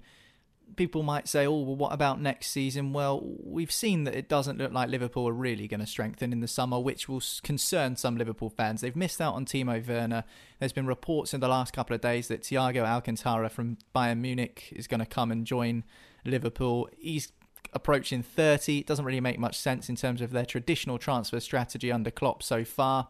people 0.76 1.04
might 1.04 1.28
say, 1.28 1.46
oh, 1.46 1.60
well, 1.60 1.76
what 1.76 1.94
about 1.94 2.22
next 2.22 2.48
season? 2.48 2.94
Well, 2.94 3.22
we've 3.24 3.72
seen 3.72 4.04
that 4.06 4.16
it 4.16 4.30
doesn't 4.30 4.58
look 4.58 4.72
like 4.72 4.90
Liverpool 4.90 5.28
are 5.28 5.34
really 5.34 5.68
going 5.68 5.80
to 5.80 5.88
strengthen 5.88 6.32
in 6.32 6.40
the 6.40 6.48
summer, 6.48 6.80
which 6.80 7.10
will 7.10 7.22
concern 7.44 7.96
some 7.96 8.18
Liverpool 8.18 8.50
fans. 8.50 8.82
They've 8.82 8.96
missed 8.96 9.22
out 9.22 9.34
on 9.34 9.46
Timo 9.46 9.86
Werner. 9.86 10.24
There's 10.60 10.74
been 10.74 10.88
reports 10.88 11.34
in 11.34 11.40
the 11.40 11.48
last 11.48 11.74
couple 11.74 11.96
of 11.96 12.02
days 12.02 12.28
that 12.30 12.44
Thiago 12.44 12.86
Alcantara 12.86 13.50
from 13.50 13.78
Bayern 13.96 14.20
Munich 14.20 14.72
is 14.76 14.88
going 14.88 15.00
to 15.00 15.06
come 15.06 15.32
and 15.32 15.46
join 15.46 15.84
Liverpool. 16.26 16.90
He's 16.98 17.32
approaching 17.74 18.24
30. 18.24 18.80
It 18.80 18.88
doesn't 18.88 19.06
really 19.06 19.22
make 19.22 19.40
much 19.40 19.58
sense 19.58 19.90
in 19.90 19.96
terms 19.96 20.22
of 20.22 20.32
their 20.32 20.46
traditional 20.46 20.98
transfer 20.98 21.40
strategy 21.40 21.92
under 21.92 22.12
Klopp 22.12 22.44
so 22.44 22.64
far. 22.64 23.10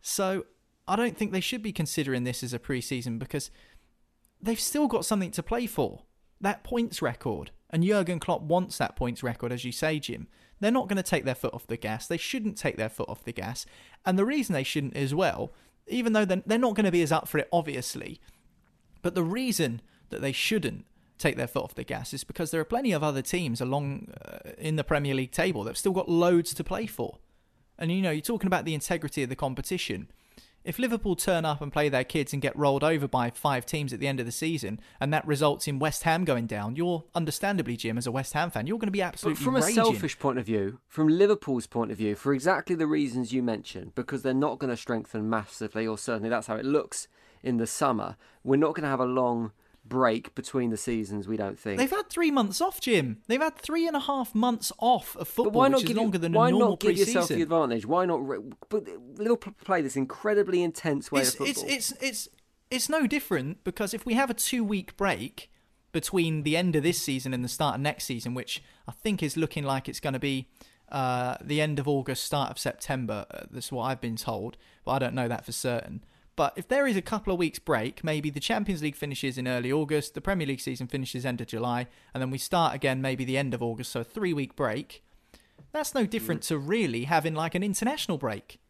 So 0.00 0.46
I 0.86 0.96
don't 0.96 1.16
think 1.16 1.32
they 1.32 1.40
should 1.40 1.62
be 1.62 1.72
considering 1.72 2.24
this 2.24 2.42
as 2.42 2.52
a 2.52 2.58
pre-season 2.58 3.18
because 3.18 3.50
they've 4.40 4.60
still 4.60 4.88
got 4.88 5.04
something 5.04 5.30
to 5.32 5.42
play 5.42 5.66
for 5.66 6.02
that 6.42 6.64
points 6.64 7.00
record. 7.00 7.50
And 7.70 7.82
Jurgen 7.82 8.20
Klopp 8.20 8.42
wants 8.42 8.76
that 8.78 8.96
points 8.96 9.22
record, 9.22 9.50
as 9.50 9.64
you 9.64 9.72
say, 9.72 9.98
Jim. 9.98 10.28
They're 10.60 10.70
not 10.70 10.88
going 10.88 10.98
to 10.98 11.02
take 11.02 11.24
their 11.24 11.34
foot 11.34 11.54
off 11.54 11.66
the 11.66 11.76
gas. 11.76 12.06
They 12.06 12.16
shouldn't 12.16 12.56
take 12.56 12.76
their 12.76 12.88
foot 12.88 13.08
off 13.08 13.24
the 13.24 13.32
gas. 13.32 13.66
And 14.04 14.18
the 14.18 14.26
reason 14.26 14.52
they 14.52 14.62
shouldn't 14.62 14.96
as 14.96 15.14
well, 15.14 15.52
even 15.88 16.12
though 16.12 16.24
they're, 16.24 16.58
not 16.58 16.76
going 16.76 16.84
to 16.84 16.92
be 16.92 17.02
as 17.02 17.10
up 17.10 17.26
for 17.26 17.38
it, 17.38 17.48
obviously, 17.52 18.20
but 19.00 19.14
the 19.14 19.24
reason 19.24 19.80
that 20.10 20.20
they 20.20 20.30
shouldn't 20.30 20.84
take 21.18 21.36
their 21.36 21.46
foot 21.46 21.64
off 21.64 21.74
the 21.74 21.84
gas 21.84 22.12
is 22.12 22.22
because 22.22 22.50
there 22.50 22.60
are 22.60 22.64
plenty 22.64 22.92
of 22.92 23.02
other 23.02 23.22
teams 23.22 23.60
along 23.60 24.12
uh, 24.24 24.50
in 24.58 24.76
the 24.76 24.84
Premier 24.84 25.14
League 25.14 25.32
table 25.32 25.64
that 25.64 25.70
have 25.70 25.78
still 25.78 25.92
got 25.92 26.08
loads 26.08 26.54
to 26.54 26.62
play 26.62 26.86
for. 26.86 27.18
And 27.78 27.90
you 27.90 28.02
know, 28.02 28.10
you're 28.10 28.20
talking 28.20 28.46
about 28.46 28.64
the 28.64 28.74
integrity 28.74 29.22
of 29.22 29.28
the 29.28 29.36
competition 29.36 30.10
if 30.64 30.78
Liverpool 30.78 31.16
turn 31.16 31.44
up 31.44 31.60
and 31.60 31.72
play 31.72 31.88
their 31.88 32.04
kids 32.04 32.32
and 32.32 32.40
get 32.40 32.56
rolled 32.56 32.84
over 32.84 33.08
by 33.08 33.30
five 33.30 33.66
teams 33.66 33.92
at 33.92 34.00
the 34.00 34.06
end 34.06 34.20
of 34.20 34.26
the 34.26 34.32
season, 34.32 34.80
and 35.00 35.12
that 35.12 35.26
results 35.26 35.66
in 35.66 35.78
West 35.78 36.04
Ham 36.04 36.24
going 36.24 36.46
down, 36.46 36.76
you're 36.76 37.04
understandably, 37.14 37.76
Jim, 37.76 37.98
as 37.98 38.06
a 38.06 38.12
West 38.12 38.32
Ham 38.32 38.50
fan, 38.50 38.66
you're 38.66 38.78
going 38.78 38.86
to 38.86 38.92
be 38.92 39.02
absolutely. 39.02 39.40
But 39.40 39.44
from 39.44 39.54
raging. 39.56 39.70
a 39.70 39.84
selfish 39.84 40.18
point 40.18 40.38
of 40.38 40.46
view, 40.46 40.80
from 40.86 41.08
Liverpool's 41.08 41.66
point 41.66 41.90
of 41.90 41.98
view, 41.98 42.14
for 42.14 42.32
exactly 42.32 42.76
the 42.76 42.86
reasons 42.86 43.32
you 43.32 43.42
mentioned, 43.42 43.94
because 43.94 44.22
they're 44.22 44.34
not 44.34 44.58
going 44.58 44.70
to 44.70 44.76
strengthen 44.76 45.28
massively, 45.28 45.86
or 45.86 45.98
certainly 45.98 46.28
that's 46.28 46.46
how 46.46 46.56
it 46.56 46.64
looks 46.64 47.08
in 47.42 47.56
the 47.56 47.66
summer. 47.66 48.16
We're 48.44 48.56
not 48.56 48.74
going 48.74 48.84
to 48.84 48.88
have 48.88 49.00
a 49.00 49.04
long 49.04 49.52
break 49.92 50.34
between 50.34 50.70
the 50.70 50.76
seasons. 50.78 51.28
We 51.28 51.36
don't 51.36 51.58
think 51.58 51.78
they've 51.78 51.90
had 51.90 52.08
three 52.08 52.30
months 52.30 52.62
off, 52.62 52.80
Jim. 52.80 53.18
They've 53.26 53.42
had 53.42 53.56
three 53.56 53.86
and 53.86 53.94
a 53.94 54.00
half 54.00 54.34
months 54.34 54.72
off 54.78 55.14
of 55.16 55.28
football, 55.28 55.52
but 55.52 55.58
why 55.58 55.68
not 55.68 55.82
which 55.82 55.90
is 55.90 55.96
longer 55.96 56.16
than 56.16 56.32
why 56.32 56.48
a 56.48 56.50
normal 56.50 56.68
Why 56.68 56.70
not 56.70 56.80
give 56.80 56.96
yourself 56.96 57.28
the 57.28 57.42
advantage? 57.42 57.84
Why 57.84 58.06
not? 58.06 58.22
But 58.70 58.88
Liverpool 59.18 59.52
play 59.62 59.82
this 59.82 59.94
incredibly 59.94 60.62
intense 60.62 61.12
way 61.12 61.20
it's, 61.20 61.34
of 61.34 61.46
football. 61.46 61.64
It's 61.68 61.92
it's 61.92 62.02
it's 62.02 62.28
it's 62.70 62.88
no 62.88 63.06
different 63.06 63.64
because 63.64 63.92
if 63.92 64.06
we 64.06 64.14
have 64.14 64.30
a 64.30 64.34
two 64.34 64.64
week 64.64 64.96
break 64.96 65.50
between 65.92 66.42
the 66.42 66.56
end 66.56 66.74
of 66.74 66.82
this 66.82 67.02
season 67.02 67.34
and 67.34 67.44
the 67.44 67.48
start 67.48 67.74
of 67.74 67.82
next 67.82 68.04
season, 68.04 68.32
which 68.32 68.62
I 68.88 68.92
think 68.92 69.22
is 69.22 69.36
looking 69.36 69.64
like 69.64 69.88
it's 69.88 70.00
going 70.00 70.14
to 70.14 70.20
be. 70.20 70.48
Uh, 70.90 71.38
the 71.40 71.62
end 71.62 71.78
of 71.78 71.88
August, 71.88 72.22
start 72.22 72.50
of 72.50 72.58
September. 72.58 73.24
Uh, 73.30 73.44
that's 73.50 73.72
what 73.72 73.84
I've 73.84 74.00
been 74.02 74.16
told, 74.16 74.58
but 74.84 74.90
I 74.90 74.98
don't 74.98 75.14
know 75.14 75.26
that 75.26 75.42
for 75.42 75.52
certain. 75.52 76.04
But 76.34 76.54
if 76.56 76.68
there 76.68 76.86
is 76.86 76.96
a 76.96 77.02
couple 77.02 77.32
of 77.32 77.38
weeks 77.38 77.58
break, 77.58 78.02
maybe 78.02 78.30
the 78.30 78.40
Champions 78.40 78.82
League 78.82 78.96
finishes 78.96 79.36
in 79.36 79.46
early 79.46 79.70
August, 79.70 80.14
the 80.14 80.20
Premier 80.20 80.46
League 80.46 80.60
season 80.60 80.86
finishes 80.86 81.26
end 81.26 81.40
of 81.40 81.46
July, 81.46 81.86
and 82.14 82.22
then 82.22 82.30
we 82.30 82.38
start 82.38 82.74
again 82.74 83.02
maybe 83.02 83.24
the 83.24 83.36
end 83.36 83.52
of 83.52 83.62
August, 83.62 83.92
so 83.92 84.00
a 84.00 84.04
three 84.04 84.32
week 84.32 84.56
break. 84.56 85.04
That's 85.72 85.94
no 85.94 86.06
different 86.06 86.42
mm. 86.42 86.48
to 86.48 86.58
really 86.58 87.04
having 87.04 87.34
like 87.34 87.54
an 87.54 87.62
international 87.62 88.18
break, 88.18 88.60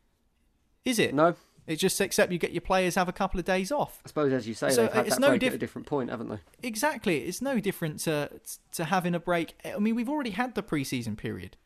is 0.84 0.98
it? 0.98 1.14
No. 1.14 1.34
It's 1.66 1.80
just 1.80 2.00
except 2.00 2.32
you 2.32 2.38
get 2.38 2.50
your 2.50 2.60
players 2.60 2.96
have 2.96 3.08
a 3.08 3.12
couple 3.12 3.38
of 3.38 3.46
days 3.46 3.70
off. 3.70 4.00
I 4.04 4.08
suppose, 4.08 4.32
as 4.32 4.48
you 4.48 4.54
say, 4.54 4.70
so 4.70 4.82
they've 4.82 4.92
had 4.92 5.06
it's 5.06 5.18
no 5.20 5.38
diff- 5.38 5.50
at 5.50 5.54
a 5.54 5.58
different 5.58 5.86
point, 5.86 6.10
haven't 6.10 6.28
they? 6.28 6.38
Exactly. 6.62 7.18
It's 7.18 7.40
no 7.40 7.60
different 7.60 8.00
to 8.00 8.30
to 8.72 8.84
having 8.84 9.14
a 9.14 9.20
break. 9.20 9.54
I 9.64 9.78
mean, 9.78 9.94
we've 9.94 10.08
already 10.08 10.30
had 10.30 10.56
the 10.56 10.62
preseason 10.62 11.16
period. 11.16 11.56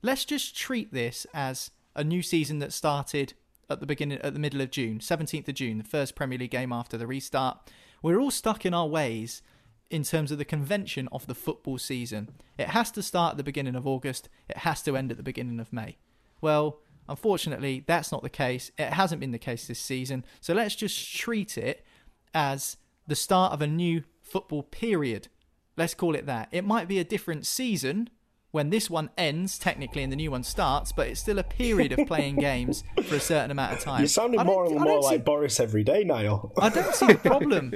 Let's 0.00 0.24
just 0.24 0.56
treat 0.56 0.92
this 0.92 1.26
as 1.34 1.70
a 1.94 2.02
new 2.02 2.22
season 2.22 2.58
that 2.60 2.72
started 2.72 3.34
at 3.70 3.80
the 3.80 3.86
beginning, 3.86 4.18
at 4.18 4.32
the 4.34 4.40
middle 4.40 4.60
of 4.60 4.70
June, 4.70 4.98
17th 4.98 5.48
of 5.48 5.54
June, 5.54 5.78
the 5.78 5.84
first 5.84 6.14
Premier 6.14 6.38
League 6.38 6.50
game 6.50 6.72
after 6.72 6.96
the 6.96 7.06
restart. 7.06 7.70
We're 8.02 8.20
all 8.20 8.30
stuck 8.30 8.66
in 8.66 8.74
our 8.74 8.86
ways 8.86 9.42
in 9.90 10.02
terms 10.02 10.30
of 10.30 10.38
the 10.38 10.44
convention 10.44 11.08
of 11.12 11.26
the 11.26 11.34
football 11.34 11.78
season. 11.78 12.30
It 12.58 12.68
has 12.68 12.90
to 12.92 13.02
start 13.02 13.32
at 13.32 13.36
the 13.36 13.44
beginning 13.44 13.76
of 13.76 13.86
August, 13.86 14.28
it 14.48 14.58
has 14.58 14.82
to 14.82 14.96
end 14.96 15.10
at 15.10 15.16
the 15.16 15.22
beginning 15.22 15.60
of 15.60 15.72
May. 15.72 15.98
Well, 16.40 16.80
unfortunately, 17.08 17.84
that's 17.86 18.12
not 18.12 18.22
the 18.22 18.28
case. 18.28 18.70
It 18.78 18.92
hasn't 18.92 19.20
been 19.20 19.32
the 19.32 19.38
case 19.38 19.66
this 19.66 19.78
season. 19.78 20.24
So 20.40 20.54
let's 20.54 20.74
just 20.74 21.14
treat 21.16 21.56
it 21.56 21.84
as 22.32 22.76
the 23.06 23.14
start 23.14 23.52
of 23.52 23.62
a 23.62 23.66
new 23.66 24.04
football 24.22 24.62
period. 24.62 25.28
Let's 25.76 25.94
call 25.94 26.14
it 26.14 26.26
that. 26.26 26.48
It 26.50 26.64
might 26.64 26.88
be 26.88 26.98
a 26.98 27.04
different 27.04 27.46
season 27.46 28.10
when 28.54 28.70
this 28.70 28.88
one 28.88 29.10
ends 29.18 29.58
technically 29.58 30.04
and 30.04 30.12
the 30.12 30.16
new 30.16 30.30
one 30.30 30.44
starts, 30.44 30.92
but 30.92 31.08
it's 31.08 31.18
still 31.18 31.40
a 31.40 31.42
period 31.42 31.90
of 31.90 32.06
playing 32.06 32.36
games 32.50 32.84
for 33.02 33.16
a 33.16 33.20
certain 33.20 33.50
amount 33.50 33.72
of 33.72 33.80
time. 33.80 33.98
You're 33.98 34.06
sounding 34.06 34.40
more 34.44 34.64
and 34.64 34.78
more 34.78 35.02
like 35.02 35.18
see, 35.18 35.22
Boris 35.22 35.58
every 35.58 35.82
day, 35.82 36.04
Niall. 36.04 36.52
I 36.56 36.68
don't 36.68 36.94
see 36.94 37.06
the 37.08 37.14
problem. 37.16 37.74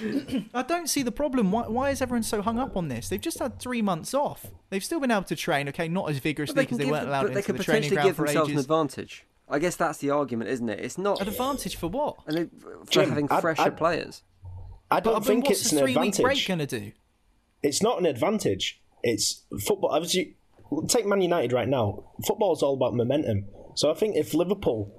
I 0.54 0.62
don't 0.62 0.90
see 0.90 1.04
the 1.04 1.12
problem. 1.12 1.52
Why, 1.52 1.68
why, 1.68 1.90
is 1.90 2.02
everyone 2.02 2.24
so 2.24 2.42
hung 2.42 2.58
up 2.58 2.76
on 2.76 2.88
this? 2.88 3.08
They've 3.08 3.20
just 3.20 3.38
had 3.38 3.60
three 3.60 3.82
months 3.82 4.14
off. 4.14 4.46
They've 4.68 4.82
still 4.82 4.98
been 4.98 5.12
able 5.12 5.22
to 5.22 5.36
train. 5.36 5.68
Okay, 5.68 5.86
not 5.86 6.10
as 6.10 6.18
vigorously 6.18 6.64
because 6.64 6.78
they, 6.78 6.86
they, 6.86 6.90
weren't 6.90 7.06
allowed 7.06 7.30
into 7.30 7.52
the 7.52 7.62
training 7.62 7.90
ground 7.90 8.08
give 8.08 8.16
themselves 8.16 8.50
an 8.50 8.58
advantage. 8.58 9.24
I 9.48 9.60
guess 9.60 9.76
that's 9.76 9.98
the 9.98 10.10
argument, 10.10 10.50
isn't 10.50 10.68
it? 10.68 10.80
It's 10.80 10.98
not 10.98 11.20
an 11.20 11.28
advantage 11.28 11.76
for 11.76 11.86
what? 11.86 12.16
And 12.26 12.50
for 12.60 12.90
Jim, 12.90 13.10
having 13.10 13.28
fresher 13.28 13.62
I, 13.62 13.66
I, 13.66 13.70
players. 13.70 14.24
I 14.90 14.98
don't 14.98 15.14
but, 15.14 15.24
think 15.24 15.44
but 15.44 15.52
it's 15.52 15.70
an 15.70 15.78
three 15.78 15.92
advantage. 15.92 16.18
Week 16.18 16.24
break 16.24 16.48
going 16.48 16.58
to 16.58 16.66
do? 16.66 16.92
It's 17.62 17.80
not 17.80 18.00
an 18.00 18.06
advantage. 18.06 18.80
It's 19.02 19.44
football. 19.60 19.90
Obviously, 19.90 20.36
take 20.88 21.06
Man 21.06 21.20
United 21.20 21.52
right 21.52 21.68
now. 21.68 22.04
Football 22.26 22.54
is 22.54 22.62
all 22.62 22.74
about 22.74 22.94
momentum. 22.94 23.46
So 23.74 23.90
I 23.90 23.94
think 23.94 24.16
if 24.16 24.34
Liverpool, 24.34 24.90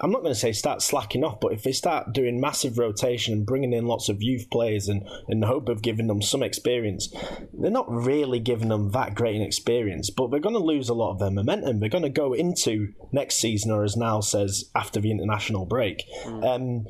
I'm 0.00 0.10
not 0.10 0.20
going 0.20 0.34
to 0.34 0.38
say 0.38 0.52
start 0.52 0.82
slacking 0.82 1.24
off, 1.24 1.40
but 1.40 1.52
if 1.52 1.62
they 1.62 1.72
start 1.72 2.12
doing 2.12 2.38
massive 2.38 2.78
rotation 2.78 3.32
and 3.32 3.46
bringing 3.46 3.72
in 3.72 3.86
lots 3.86 4.10
of 4.10 4.22
youth 4.22 4.50
players 4.50 4.88
and 4.88 5.08
in 5.28 5.40
the 5.40 5.46
hope 5.46 5.70
of 5.70 5.80
giving 5.80 6.06
them 6.06 6.20
some 6.20 6.42
experience, 6.42 7.12
they're 7.54 7.70
not 7.70 7.90
really 7.90 8.38
giving 8.38 8.68
them 8.68 8.90
that 8.90 9.14
great 9.14 9.36
an 9.36 9.42
experience, 9.42 10.10
but 10.10 10.30
they're 10.30 10.38
going 10.40 10.54
to 10.54 10.60
lose 10.60 10.90
a 10.90 10.94
lot 10.94 11.12
of 11.12 11.18
their 11.18 11.30
momentum. 11.30 11.80
They're 11.80 11.88
going 11.88 12.02
to 12.02 12.10
go 12.10 12.34
into 12.34 12.92
next 13.10 13.36
season, 13.36 13.70
or 13.70 13.84
as 13.84 13.96
now 13.96 14.20
says, 14.20 14.70
after 14.74 15.00
the 15.00 15.10
international 15.10 15.64
break. 15.64 16.04
Mm. 16.26 16.44
Um, 16.44 16.86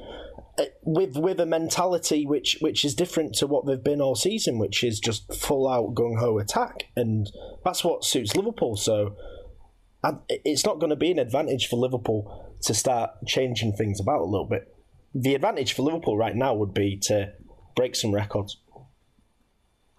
with 0.83 1.17
with 1.17 1.41
a 1.41 1.47
mentality 1.47 2.27
which 2.27 2.59
which 2.61 2.85
is 2.85 2.95
different 2.95 3.35
to 3.35 3.47
what 3.47 3.67
they've 3.67 3.83
been 3.83 4.01
all 4.01 4.15
season, 4.15 4.59
which 4.59 4.83
is 4.83 4.99
just 4.99 5.33
full 5.35 5.69
out 5.69 5.95
gung 5.95 6.19
ho 6.19 6.39
attack, 6.39 6.85
and 6.97 7.31
that's 7.65 7.85
what 7.85 8.05
suits 8.05 8.37
Liverpool. 8.37 8.77
So 8.77 9.17
it's 10.29 10.65
not 10.65 10.79
going 10.79 10.91
to 10.91 10.97
be 10.97 11.11
an 11.11 11.19
advantage 11.19 11.67
for 11.67 11.77
Liverpool 11.77 12.57
to 12.63 12.75
start 12.75 13.11
changing 13.27 13.73
things 13.73 14.01
about 14.01 14.21
a 14.21 14.25
little 14.25 14.47
bit. 14.47 14.73
The 15.15 15.35
advantage 15.35 15.73
for 15.73 15.83
Liverpool 15.83 16.17
right 16.17 16.37
now 16.37 16.55
would 16.55 16.75
be 16.75 16.99
to 17.05 17.33
break 17.75 17.95
some 17.97 18.15
records. 18.15 18.59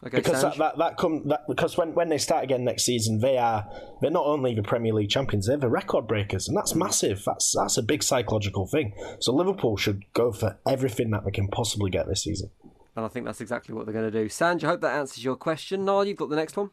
Okay, 0.05 0.17
because 0.17 0.43
that, 0.43 0.57
that, 0.57 0.77
that 0.77 0.97
come 0.97 1.27
that 1.27 1.47
because 1.47 1.75
when, 1.75 1.95
when 1.95 2.09
they 2.09 2.19
start 2.19 2.43
again 2.43 2.63
next 2.63 2.83
season, 2.83 3.19
they 3.19 3.37
are 3.37 3.67
they're 3.99 4.11
not 4.11 4.27
only 4.27 4.53
the 4.53 4.61
Premier 4.61 4.93
League 4.93 5.09
champions, 5.09 5.47
they're 5.47 5.57
the 5.57 5.69
record 5.69 6.07
breakers, 6.07 6.47
and 6.47 6.55
that's 6.55 6.75
massive. 6.75 7.23
That's 7.25 7.55
that's 7.57 7.77
a 7.77 7.83
big 7.83 8.03
psychological 8.03 8.67
thing. 8.67 8.93
So 9.19 9.33
Liverpool 9.33 9.75
should 9.75 10.03
go 10.13 10.31
for 10.31 10.59
everything 10.67 11.09
that 11.11 11.25
they 11.25 11.31
can 11.31 11.47
possibly 11.47 11.89
get 11.89 12.07
this 12.07 12.23
season. 12.23 12.51
And 12.95 13.05
I 13.05 13.07
think 13.07 13.25
that's 13.25 13.41
exactly 13.41 13.73
what 13.73 13.85
they're 13.85 13.93
going 13.93 14.11
to 14.11 14.23
do. 14.23 14.27
Sanj, 14.27 14.63
I 14.63 14.67
hope 14.67 14.81
that 14.81 14.95
answers 14.95 15.23
your 15.23 15.35
question. 15.35 15.83
Niall, 15.83 16.05
you've 16.05 16.17
got 16.17 16.29
the 16.29 16.35
next 16.35 16.57
one. 16.57 16.69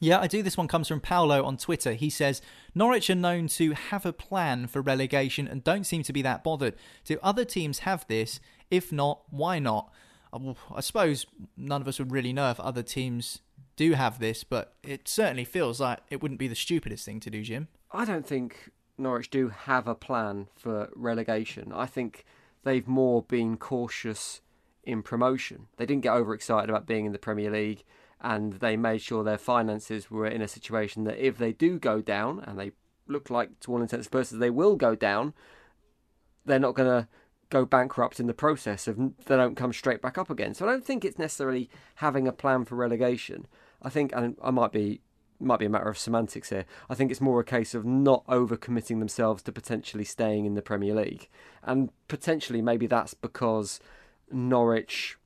Yeah, 0.00 0.20
I 0.20 0.26
do. 0.26 0.42
This 0.42 0.56
one 0.56 0.68
comes 0.68 0.86
from 0.86 1.00
Paolo 1.00 1.44
on 1.44 1.56
Twitter. 1.56 1.94
He 1.94 2.10
says 2.10 2.42
Norwich 2.74 3.08
are 3.08 3.14
known 3.14 3.46
to 3.48 3.72
have 3.72 4.04
a 4.04 4.12
plan 4.12 4.66
for 4.66 4.82
relegation 4.82 5.48
and 5.48 5.64
don't 5.64 5.84
seem 5.84 6.02
to 6.02 6.12
be 6.12 6.20
that 6.22 6.44
bothered. 6.44 6.74
Do 7.06 7.18
other 7.22 7.46
teams 7.46 7.80
have 7.80 8.06
this? 8.06 8.38
If 8.70 8.92
not, 8.92 9.22
why 9.30 9.58
not? 9.58 9.90
I 10.74 10.80
suppose 10.80 11.26
none 11.56 11.80
of 11.80 11.88
us 11.88 11.98
would 11.98 12.12
really 12.12 12.32
know 12.32 12.50
if 12.50 12.58
other 12.60 12.82
teams 12.82 13.40
do 13.76 13.92
have 13.92 14.18
this, 14.18 14.44
but 14.44 14.74
it 14.82 15.08
certainly 15.08 15.44
feels 15.44 15.80
like 15.80 16.00
it 16.10 16.22
wouldn't 16.22 16.40
be 16.40 16.48
the 16.48 16.54
stupidest 16.54 17.04
thing 17.04 17.20
to 17.20 17.30
do, 17.30 17.42
Jim. 17.42 17.68
I 17.90 18.04
don't 18.04 18.26
think 18.26 18.70
Norwich 18.98 19.30
do 19.30 19.48
have 19.48 19.86
a 19.86 19.94
plan 19.94 20.48
for 20.56 20.90
relegation. 20.94 21.72
I 21.72 21.86
think 21.86 22.24
they've 22.62 22.86
more 22.86 23.22
been 23.22 23.56
cautious 23.56 24.40
in 24.82 25.02
promotion. 25.02 25.66
They 25.76 25.86
didn't 25.86 26.02
get 26.02 26.12
overexcited 26.12 26.68
about 26.68 26.86
being 26.86 27.06
in 27.06 27.12
the 27.12 27.18
Premier 27.18 27.50
League 27.50 27.84
and 28.24 28.54
they 28.54 28.76
made 28.76 29.02
sure 29.02 29.22
their 29.22 29.38
finances 29.38 30.10
were 30.10 30.26
in 30.26 30.40
a 30.40 30.48
situation 30.48 31.04
that 31.04 31.18
if 31.18 31.36
they 31.36 31.52
do 31.52 31.78
go 31.78 32.00
down, 32.00 32.40
and 32.40 32.58
they 32.58 32.72
look 33.06 33.28
like 33.28 33.60
to 33.60 33.70
all 33.70 33.82
intents 33.82 34.06
and 34.06 34.12
purposes 34.12 34.38
they 34.38 34.50
will 34.50 34.76
go 34.76 34.94
down, 34.94 35.34
they're 36.46 36.58
not 36.58 36.74
going 36.74 36.88
to 36.88 37.06
go 37.54 37.64
bankrupt 37.64 38.18
in 38.18 38.26
the 38.26 38.34
process 38.34 38.88
of 38.88 38.96
they 38.96 39.36
don't 39.36 39.54
come 39.54 39.72
straight 39.72 40.02
back 40.02 40.18
up 40.18 40.28
again. 40.28 40.54
So 40.54 40.66
I 40.66 40.70
don't 40.70 40.84
think 40.84 41.04
it's 41.04 41.18
necessarily 41.18 41.70
having 41.96 42.26
a 42.26 42.32
plan 42.32 42.64
for 42.64 42.74
relegation. 42.74 43.46
I 43.80 43.90
think, 43.90 44.12
and 44.12 44.36
I 44.42 44.50
might 44.50 44.72
be 44.72 45.00
might 45.40 45.58
be 45.58 45.66
a 45.66 45.70
matter 45.70 45.88
of 45.88 45.98
semantics 45.98 46.50
here. 46.50 46.64
I 46.88 46.94
think 46.94 47.10
it's 47.10 47.20
more 47.20 47.38
a 47.38 47.44
case 47.44 47.74
of 47.74 47.84
not 47.84 48.26
overcommitting 48.26 48.98
themselves 48.98 49.42
to 49.44 49.52
potentially 49.52 50.04
staying 50.04 50.46
in 50.46 50.54
the 50.54 50.62
Premier 50.62 50.94
League, 50.94 51.28
and 51.62 51.90
potentially 52.08 52.60
maybe 52.60 52.86
that's 52.88 53.14
because 53.14 53.78
Norwich 54.32 55.16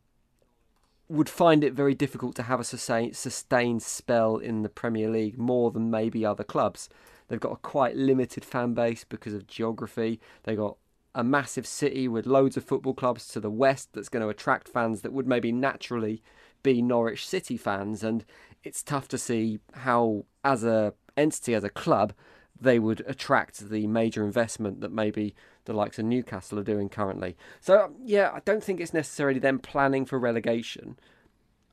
would 1.09 1.31
find 1.31 1.65
it 1.65 1.73
very 1.73 1.95
difficult 1.95 2.35
to 2.37 2.43
have 2.43 2.61
a 2.61 2.65
sustained 2.65 3.83
spell 3.83 4.37
in 4.37 4.63
the 4.63 4.69
Premier 4.69 5.09
League 5.09 5.39
more 5.39 5.71
than 5.71 5.91
maybe 5.91 6.27
other 6.27 6.45
clubs. 6.45 6.91
They've 7.29 7.41
got 7.41 7.53
a 7.53 7.57
quite 7.57 7.97
limited 7.97 8.45
fan 8.45 8.75
base 8.75 9.05
because 9.05 9.33
of 9.33 9.47
geography. 9.47 10.21
They've 10.43 10.57
got 10.57 10.77
a 11.19 11.25
massive 11.25 11.67
city 11.67 12.07
with 12.07 12.27
loads 12.27 12.57
of 12.57 12.63
football 12.63 12.95
clubs 12.95 13.27
to 13.27 13.41
the 13.41 13.51
west 13.51 13.89
that's 13.93 14.09
going 14.09 14.23
to 14.23 14.29
attract 14.29 14.69
fans 14.69 15.01
that 15.03 15.13
would 15.13 15.27
maybe 15.27 15.51
naturally 15.51 16.23
be 16.63 16.81
Norwich 16.81 17.27
City 17.27 17.57
fans. 17.57 18.05
And 18.05 18.25
it's 18.63 18.85
tough 18.85 19.09
to 19.09 19.19
see 19.19 19.59
how, 19.75 20.27
as 20.45 20.63
a 20.63 20.95
entity, 21.17 21.55
as 21.55 21.65
a 21.65 21.71
club, 21.71 22.13
they 22.61 22.79
would 22.79 23.03
attract 23.05 23.69
the 23.69 23.89
major 23.89 24.25
investment 24.25 24.81
that 24.81 24.93
maybe 24.93 25.35
the 25.65 25.73
likes 25.73 25.99
of 25.99 26.05
Newcastle 26.05 26.61
are 26.61 26.65
doing 26.65 26.89
currently. 26.89 27.37
So, 27.61 27.87
um, 27.87 27.97
yeah, 28.05 28.31
I 28.33 28.39
don't 28.45 28.63
think 28.63 28.79
it's 28.79 28.95
necessarily 28.95 29.41
them 29.41 29.59
planning 29.59 30.07
for 30.07 30.21
relegation. 30.21 31.01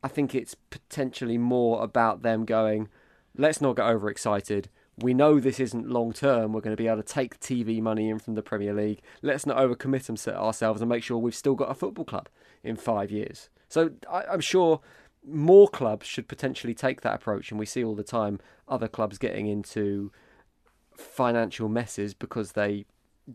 I 0.03 0.07
think 0.07 0.33
it's 0.33 0.55
potentially 0.55 1.37
more 1.37 1.83
about 1.83 2.23
them 2.23 2.45
going, 2.45 2.89
let's 3.37 3.61
not 3.61 3.75
get 3.75 3.85
overexcited. 3.85 4.69
We 4.97 5.13
know 5.13 5.39
this 5.39 5.59
isn't 5.59 5.89
long 5.89 6.13
term. 6.13 6.53
We're 6.53 6.61
going 6.61 6.75
to 6.75 6.81
be 6.81 6.87
able 6.87 7.03
to 7.03 7.03
take 7.03 7.39
TV 7.39 7.81
money 7.81 8.09
in 8.09 8.19
from 8.19 8.35
the 8.35 8.41
Premier 8.41 8.73
League. 8.73 9.01
Let's 9.21 9.45
not 9.45 9.57
overcommit 9.57 10.27
ourselves 10.27 10.81
and 10.81 10.89
make 10.89 11.03
sure 11.03 11.17
we've 11.17 11.35
still 11.35 11.55
got 11.55 11.69
a 11.69 11.73
football 11.73 12.05
club 12.05 12.29
in 12.63 12.75
five 12.77 13.11
years. 13.11 13.49
So 13.67 13.91
I, 14.09 14.23
I'm 14.23 14.41
sure 14.41 14.79
more 15.27 15.67
clubs 15.67 16.05
should 16.05 16.27
potentially 16.27 16.73
take 16.73 17.01
that 17.01 17.15
approach, 17.15 17.51
and 17.51 17.59
we 17.59 17.65
see 17.65 17.83
all 17.83 17.95
the 17.95 18.03
time 18.03 18.39
other 18.67 18.87
clubs 18.87 19.17
getting 19.17 19.47
into 19.47 20.11
financial 20.95 21.67
messes 21.67 22.13
because 22.13 22.53
they 22.53 22.85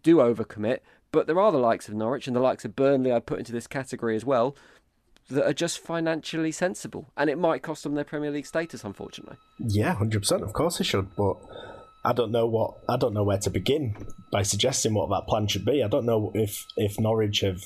do 0.03 0.17
overcommit. 0.17 0.79
But 1.13 1.27
there 1.27 1.41
are 1.41 1.51
the 1.51 1.59
likes 1.59 1.89
of 1.89 1.95
Norwich 1.95 2.27
and 2.27 2.37
the 2.37 2.41
likes 2.41 2.65
of 2.65 2.77
Burnley 2.77 3.13
I 3.13 3.19
put 3.19 3.41
into 3.41 3.53
this 3.53 3.67
category 3.67 4.15
as 4.15 4.25
well 4.25 4.57
that 5.31 5.47
are 5.47 5.53
just 5.53 5.79
financially 5.79 6.53
sensible, 6.53 7.13
and 7.17 7.31
it 7.31 7.39
might 7.39 7.63
cost 7.63 7.83
them 7.83 7.95
their 7.95 8.05
Premier 8.05 8.31
League 8.31 8.47
status, 8.47 8.85
unfortunately. 8.85 9.37
Yeah, 9.59 9.95
hundred 9.95 10.21
percent. 10.21 10.43
Of 10.43 10.53
course 10.53 10.81
it 10.81 10.85
should, 10.85 11.15
but 11.17 11.37
I 12.05 12.13
don't 12.13 12.33
know 12.33 12.47
what 12.47 12.75
I 12.89 12.97
don't 12.97 13.15
know 13.15 13.25
where 13.25 13.39
to 13.39 13.51
begin 13.51 13.97
by 14.31 14.43
suggesting 14.43 14.95
what 14.95 15.11
that 15.11 15.27
plan 15.27 15.47
should 15.47 15.65
be. 15.65 15.83
I 15.83 15.89
don't 15.89 16.07
know 16.07 16.33
if 16.35 16.67
if 16.77 16.99
Norwich 16.99 17.41
have 17.41 17.63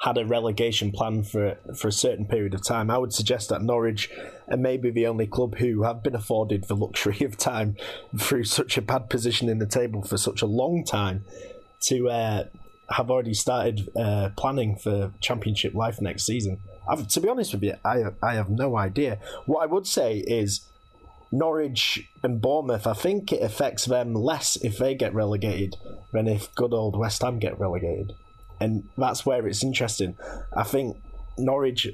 had 0.00 0.18
a 0.18 0.26
relegation 0.26 0.92
plan 0.92 1.22
for 1.22 1.56
for 1.74 1.88
a 1.88 1.92
certain 1.92 2.26
period 2.26 2.54
of 2.54 2.62
time. 2.62 2.90
I 2.90 2.98
would 2.98 3.12
suggest 3.12 3.48
that 3.48 3.62
Norwich 3.62 4.10
are 4.48 4.56
maybe 4.56 4.90
the 4.90 5.06
only 5.06 5.26
club 5.26 5.56
who 5.56 5.82
have 5.84 6.02
been 6.02 6.14
afforded 6.14 6.64
the 6.64 6.76
luxury 6.76 7.24
of 7.24 7.38
time 7.38 7.76
through 8.18 8.44
such 8.44 8.76
a 8.76 8.82
bad 8.82 9.08
position 9.08 9.48
in 9.48 9.58
the 9.58 9.66
table 9.66 10.02
for 10.02 10.18
such 10.18 10.42
a 10.42 10.46
long 10.46 10.84
time 10.84 11.24
to 11.84 12.08
uh, 12.10 12.44
have 12.90 13.10
already 13.10 13.34
started 13.34 13.88
uh, 13.96 14.30
planning 14.36 14.76
for 14.76 15.12
Championship 15.20 15.74
life 15.74 16.00
next 16.00 16.24
season. 16.26 16.58
I've, 16.88 17.08
to 17.08 17.20
be 17.20 17.28
honest 17.28 17.54
with 17.54 17.62
you, 17.62 17.74
I 17.84 18.04
I 18.22 18.34
have 18.34 18.50
no 18.50 18.76
idea. 18.76 19.18
What 19.46 19.62
I 19.62 19.66
would 19.66 19.86
say 19.86 20.18
is. 20.18 20.68
Norwich 21.32 22.08
and 22.22 22.40
Bournemouth, 22.40 22.86
I 22.86 22.92
think 22.92 23.32
it 23.32 23.42
affects 23.42 23.86
them 23.86 24.14
less 24.14 24.54
if 24.54 24.78
they 24.78 24.94
get 24.94 25.12
relegated 25.12 25.74
than 26.12 26.28
if 26.28 26.54
good 26.54 26.72
old 26.72 26.96
West 26.96 27.22
Ham 27.22 27.40
get 27.40 27.58
relegated 27.58 28.14
and 28.60 28.88
that's 28.96 29.26
where 29.26 29.46
it's 29.46 29.62
interesting. 29.62 30.16
I 30.56 30.62
think 30.62 30.96
Norwich 31.38 31.88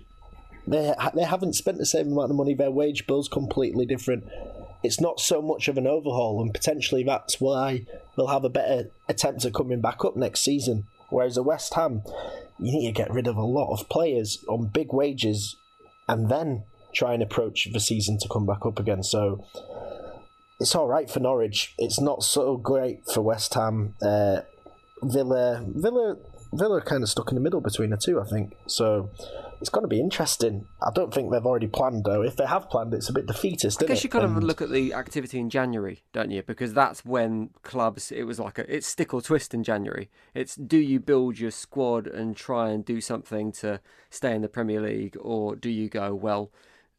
they 0.66 0.95
they 1.14 1.24
haven't 1.24 1.55
spent 1.55 1.78
the 1.78 1.86
same 1.86 2.12
amount 2.12 2.30
of 2.30 2.36
money. 2.36 2.55
Their 2.55 2.70
wage 2.70 3.07
bill's 3.07 3.28
completely 3.28 3.86
different. 3.86 4.24
It's 4.82 5.01
not 5.01 5.20
so 5.20 5.43
much 5.43 5.68
of 5.68 5.76
an 5.76 5.86
overhaul, 5.86 6.41
and 6.41 6.55
potentially 6.55 7.03
that's 7.03 7.41
why 7.41 7.84
they'll 8.16 8.28
have 8.28 8.45
a 8.45 8.51
better 8.51 8.91
attempt 9.09 9.45
at 9.45 9.53
coming 9.53 9.80
back 9.80 10.05
up 10.05 10.16
next 10.16 10.41
season. 10.41 10.86
Whereas 11.11 11.36
a 11.36 11.42
West 11.42 11.74
Ham, 11.74 12.02
you 12.58 12.72
need 12.72 12.86
to 12.86 12.92
get 12.92 13.12
rid 13.12 13.26
of 13.26 13.36
a 13.36 13.44
lot 13.44 13.72
of 13.72 13.88
players 13.88 14.44
on 14.48 14.66
big 14.66 14.92
wages, 14.92 15.56
and 16.08 16.28
then 16.28 16.64
try 16.92 17.14
and 17.14 17.22
approach 17.22 17.68
the 17.72 17.80
season 17.80 18.18
to 18.18 18.28
come 18.28 18.46
back 18.46 18.66
up 18.66 18.78
again. 18.78 19.02
So 19.02 19.44
it's 20.58 20.74
all 20.74 20.88
right 20.88 21.11
for 21.11 21.20
Norwich. 21.20 21.74
It's 21.78 22.00
not 22.00 22.22
so 22.22 22.56
great 22.56 23.02
for 23.12 23.22
West 23.22 23.54
Ham. 23.54 23.94
Uh, 24.02 24.40
Villa, 25.02 25.64
Villa 25.66 26.16
Villa 26.53 26.76
are 26.76 26.80
kind 26.80 27.03
of 27.03 27.09
stuck 27.09 27.30
in 27.30 27.34
the 27.34 27.40
middle 27.40 27.61
between 27.61 27.90
the 27.90 27.96
two, 27.96 28.20
I 28.20 28.24
think. 28.24 28.55
So 28.66 29.11
it's 29.61 29.68
going 29.68 29.84
to 29.84 29.88
be 29.88 30.01
interesting. 30.01 30.66
I 30.82 30.90
don't 30.94 31.12
think 31.12 31.30
they've 31.30 31.44
already 31.44 31.68
planned, 31.68 32.05
though. 32.05 32.22
If 32.22 32.36
they 32.36 32.46
have 32.46 32.68
planned, 32.70 32.94
it's 32.94 33.09
a 33.09 33.12
bit 33.12 33.26
defeatist. 33.26 33.82
I 33.82 33.86
guess 33.86 33.98
it? 33.98 34.05
you 34.05 34.11
kind 34.11 34.24
and... 34.24 34.36
of 34.36 34.42
look 34.42 34.62
at 34.62 34.70
the 34.70 34.94
activity 34.94 35.38
in 35.38 35.51
January, 35.51 36.03
don't 36.12 36.30
you? 36.30 36.42
Because 36.42 36.72
that's 36.72 37.05
when 37.05 37.51
clubs. 37.62 38.11
It 38.11 38.24
was 38.24 38.40
like 38.40 38.59
a 38.59 38.74
it's 38.74 38.86
stick 38.86 39.12
or 39.14 39.20
twist 39.20 39.55
in 39.55 39.62
January. 39.62 40.11
It's 40.34 40.57
do 40.57 40.78
you 40.78 40.98
build 40.98 41.38
your 41.38 41.51
squad 41.51 42.07
and 42.07 42.36
try 42.36 42.70
and 42.70 42.84
do 42.84 43.01
something 43.01 43.53
to 43.53 43.80
stay 44.09 44.34
in 44.34 44.42
the 44.42 44.48
Premier 44.48 44.80
League, 44.80 45.16
or 45.20 45.55
do 45.57 45.68
you 45.68 45.88
go 45.88 46.14
well? 46.14 46.51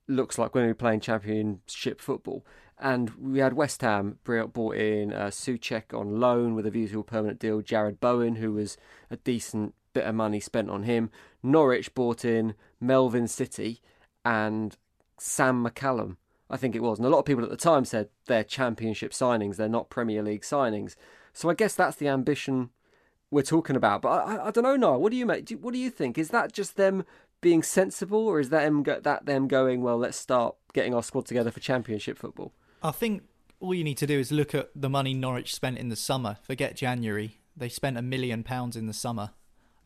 Looks 0.08 0.38
like 0.38 0.54
we're 0.54 0.62
going 0.62 0.72
to 0.72 0.76
be 0.76 0.80
playing 0.80 1.00
Championship 1.02 2.00
football. 2.00 2.46
And 2.82 3.12
we 3.12 3.40
had 3.40 3.54
West 3.54 3.82
Ham 3.82 4.18
brought 4.24 4.76
in 4.76 5.14
uh, 5.14 5.28
Soucek 5.28 5.94
on 5.94 6.20
loan 6.20 6.56
with 6.56 6.66
a 6.66 6.72
view 6.72 6.88
to 6.88 7.02
a 7.02 7.04
permanent 7.04 7.40
deal. 7.40 7.62
Jarrod 7.62 8.00
Bowen, 8.00 8.38
who 8.38 8.54
was 8.54 8.76
a 9.12 9.18
decent 9.18 9.76
bit 9.94 10.06
of 10.06 10.16
money 10.16 10.40
spent 10.40 10.70
on 10.70 10.84
him. 10.84 11.12
Norwich 11.44 11.94
bought 11.94 12.26
in 12.26 12.56
Melvin 12.80 13.28
City 13.28 13.82
and 14.26 14.76
Sam 15.20 15.64
McCallum, 15.64 16.18
I 16.50 16.58
think 16.58 16.76
it 16.76 16.82
was. 16.82 16.98
And 16.98 17.06
a 17.06 17.10
lot 17.10 17.20
of 17.20 17.26
people 17.26 17.44
at 17.44 17.52
the 17.52 17.58
time 17.58 17.86
said 17.86 18.10
they're 18.26 18.44
championship 18.44 19.12
signings, 19.12 19.58
they're 19.58 19.70
not 19.70 19.92
Premier 19.92 20.24
League 20.24 20.42
signings. 20.42 20.96
So 21.34 21.50
I 21.50 21.54
guess 21.54 21.76
that's 21.76 21.98
the 21.98 22.08
ambition 22.08 22.72
we're 23.30 23.44
talking 23.44 23.76
about. 23.76 24.02
But 24.02 24.10
I, 24.10 24.48
I 24.48 24.52
don't 24.52 24.64
know, 24.64 24.76
Noah. 24.76 24.98
What 24.98 25.12
do 25.12 25.18
you 25.18 25.28
make? 25.28 25.46
Do, 25.46 25.58
what 25.58 25.74
do 25.74 25.80
you 25.80 25.92
think? 25.92 26.18
Is 26.18 26.30
that 26.30 26.52
just 26.52 26.78
them 26.78 27.06
being 27.42 27.64
sensible, 27.64 28.28
or 28.28 28.40
is 28.40 28.50
that 28.50 28.64
them, 28.64 28.84
that 28.84 29.26
them 29.26 29.48
going, 29.48 29.82
well, 29.82 29.98
let's 29.98 30.18
start 30.18 30.56
getting 30.74 30.94
our 30.94 31.04
squad 31.04 31.26
together 31.26 31.52
for 31.52 31.60
championship 31.60 32.18
football? 32.18 32.54
I 32.82 32.92
think 32.92 33.24
all 33.60 33.74
you 33.74 33.84
need 33.84 33.98
to 33.98 34.08
do 34.08 34.20
is 34.20 34.32
look 34.32 34.56
at 34.56 34.70
the 34.76 34.90
money 34.90 35.14
Norwich 35.14 35.54
spent 35.54 35.78
in 35.78 35.90
the 35.90 35.96
summer. 35.96 36.38
Forget 36.42 36.76
January. 36.76 37.40
They 37.56 37.70
spent 37.70 37.98
a 37.98 38.02
million 38.02 38.44
pounds 38.44 38.76
in 38.76 38.88
the 38.88 38.94
summer. 38.94 39.32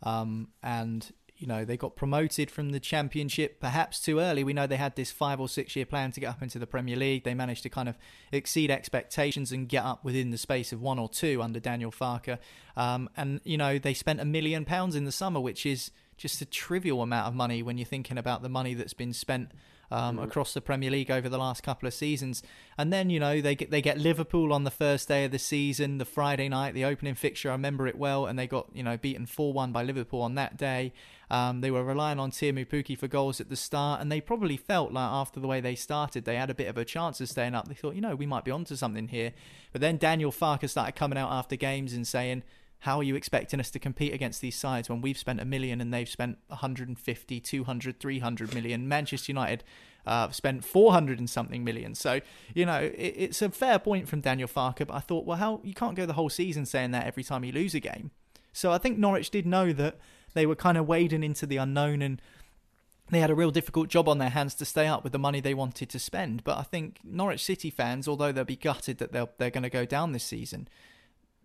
Um, 0.01 0.49
and, 0.63 1.11
you 1.35 1.45
know, 1.45 1.65
they 1.65 1.75
got 1.75 1.97
promoted 1.97 2.49
from 2.49 2.69
the 2.69 2.79
Championship 2.79 3.59
perhaps 3.59 3.99
too 3.99 4.19
early. 4.19 4.43
We 4.43 4.53
know 4.53 4.65
they 4.65 4.77
had 4.77 4.95
this 4.95 5.11
five 5.11 5.41
or 5.41 5.49
six 5.49 5.75
year 5.75 5.85
plan 5.85 6.11
to 6.13 6.21
get 6.21 6.29
up 6.29 6.41
into 6.41 6.57
the 6.57 6.67
Premier 6.67 6.95
League. 6.95 7.25
They 7.25 7.33
managed 7.33 7.63
to 7.63 7.69
kind 7.69 7.89
of 7.89 7.97
exceed 8.31 8.71
expectations 8.71 9.51
and 9.51 9.67
get 9.67 9.83
up 9.83 10.05
within 10.05 10.31
the 10.31 10.37
space 10.37 10.71
of 10.71 10.81
one 10.81 10.99
or 10.99 11.09
two 11.09 11.41
under 11.41 11.59
Daniel 11.59 11.91
Farke. 11.91 12.37
Um, 12.77 13.09
and, 13.17 13.41
you 13.43 13.57
know, 13.57 13.77
they 13.77 13.93
spent 13.93 14.21
a 14.21 14.25
million 14.25 14.63
pounds 14.63 14.95
in 14.95 15.03
the 15.03 15.11
summer, 15.11 15.41
which 15.41 15.65
is 15.65 15.91
just 16.17 16.41
a 16.41 16.45
trivial 16.45 17.01
amount 17.01 17.27
of 17.27 17.35
money 17.35 17.61
when 17.61 17.77
you're 17.77 17.85
thinking 17.85 18.17
about 18.17 18.41
the 18.41 18.47
money 18.47 18.73
that's 18.73 18.93
been 18.93 19.11
spent 19.11 19.51
um, 19.91 20.17
mm. 20.17 20.23
across 20.23 20.53
the 20.53 20.61
Premier 20.61 20.89
League 20.89 21.11
over 21.11 21.29
the 21.29 21.37
last 21.37 21.63
couple 21.63 21.87
of 21.87 21.93
seasons. 21.93 22.43
And 22.77 22.91
then 22.91 23.09
you 23.09 23.19
know 23.19 23.41
they 23.41 23.55
get 23.55 23.71
they 23.71 23.81
get 23.81 23.97
Liverpool 23.97 24.53
on 24.53 24.63
the 24.63 24.71
first 24.71 25.07
day 25.07 25.25
of 25.25 25.31
the 25.31 25.39
season, 25.39 25.97
the 25.97 26.05
Friday 26.05 26.49
night, 26.49 26.73
the 26.73 26.85
opening 26.85 27.15
fixture. 27.15 27.49
I 27.49 27.53
remember 27.53 27.87
it 27.87 27.97
well, 27.97 28.25
and 28.25 28.37
they 28.37 28.47
got 28.47 28.67
you 28.73 28.83
know 28.83 28.97
beaten 28.97 29.25
four 29.25 29.53
one 29.53 29.71
by 29.71 29.83
Liverpool 29.83 30.21
on 30.21 30.35
that 30.35 30.57
day. 30.57 30.93
Um, 31.29 31.61
they 31.61 31.71
were 31.71 31.83
relying 31.83 32.19
on 32.19 32.31
Teemu 32.31 32.67
Pukki 32.67 32.97
for 32.97 33.07
goals 33.07 33.41
at 33.41 33.49
the 33.49 33.55
start, 33.55 33.99
and 34.01 34.11
they 34.11 34.21
probably 34.21 34.57
felt 34.57 34.91
like 34.91 35.09
after 35.09 35.39
the 35.39 35.47
way 35.47 35.59
they 35.59 35.75
started, 35.75 36.25
they 36.25 36.35
had 36.35 36.49
a 36.49 36.55
bit 36.55 36.67
of 36.67 36.77
a 36.77 36.85
chance 36.85 37.19
of 37.19 37.29
staying 37.29 37.55
up. 37.55 37.67
They 37.67 37.73
thought, 37.73 37.95
you 37.95 38.01
know, 38.01 38.15
we 38.15 38.27
might 38.27 38.45
be 38.45 38.51
onto 38.51 38.75
something 38.75 39.07
here. 39.07 39.33
But 39.71 39.81
then 39.81 39.97
Daniel 39.97 40.31
Farke 40.31 40.69
started 40.69 40.95
coming 40.95 41.17
out 41.17 41.31
after 41.31 41.55
games 41.55 41.93
and 41.93 42.07
saying 42.07 42.43
how 42.85 42.99
are 42.99 43.03
you 43.03 43.15
expecting 43.15 43.59
us 43.59 43.71
to 43.71 43.79
compete 43.79 44.13
against 44.13 44.41
these 44.41 44.55
sides 44.55 44.89
when 44.89 45.01
we've 45.01 45.17
spent 45.17 45.41
a 45.41 45.45
million 45.45 45.81
and 45.81 45.91
they've 45.91 46.07
spent 46.07 46.37
150, 46.49 47.39
200, 47.39 47.99
300 47.99 48.53
million? 48.53 48.87
Manchester 48.87 49.31
United 49.31 49.63
uh, 50.05 50.29
spent 50.29 50.63
400 50.63 51.17
and 51.17 51.27
something 51.27 51.63
million. 51.63 51.95
So, 51.95 52.21
you 52.53 52.63
know, 52.63 52.77
it, 52.79 53.13
it's 53.17 53.41
a 53.41 53.49
fair 53.49 53.79
point 53.79 54.07
from 54.07 54.21
Daniel 54.21 54.47
Farke, 54.47 54.85
but 54.85 54.93
I 54.93 54.99
thought, 54.99 55.25
well, 55.25 55.37
how 55.37 55.61
you 55.63 55.73
can't 55.73 55.95
go 55.95 56.05
the 56.05 56.13
whole 56.13 56.29
season 56.29 56.67
saying 56.67 56.91
that 56.91 57.07
every 57.07 57.23
time 57.23 57.43
you 57.43 57.51
lose 57.51 57.73
a 57.73 57.79
game. 57.79 58.11
So 58.53 58.71
I 58.71 58.77
think 58.77 58.99
Norwich 58.99 59.31
did 59.31 59.47
know 59.47 59.73
that 59.73 59.97
they 60.35 60.45
were 60.45 60.55
kind 60.55 60.77
of 60.77 60.87
wading 60.87 61.23
into 61.23 61.47
the 61.47 61.57
unknown 61.57 62.03
and 62.03 62.21
they 63.09 63.19
had 63.19 63.31
a 63.31 63.35
real 63.35 63.49
difficult 63.49 63.89
job 63.89 64.07
on 64.07 64.19
their 64.19 64.29
hands 64.29 64.53
to 64.55 64.65
stay 64.65 64.85
up 64.85 65.03
with 65.03 65.11
the 65.11 65.17
money 65.17 65.39
they 65.39 65.55
wanted 65.55 65.89
to 65.89 65.97
spend. 65.97 66.43
But 66.43 66.59
I 66.59 66.63
think 66.63 66.99
Norwich 67.03 67.43
City 67.43 67.71
fans, 67.71 68.07
although 68.07 68.31
they'll 68.31 68.43
be 68.43 68.55
gutted 68.55 68.99
that 68.99 69.11
they're 69.11 69.29
they're 69.39 69.49
going 69.49 69.63
to 69.63 69.69
go 69.71 69.85
down 69.85 70.11
this 70.11 70.23
season, 70.23 70.67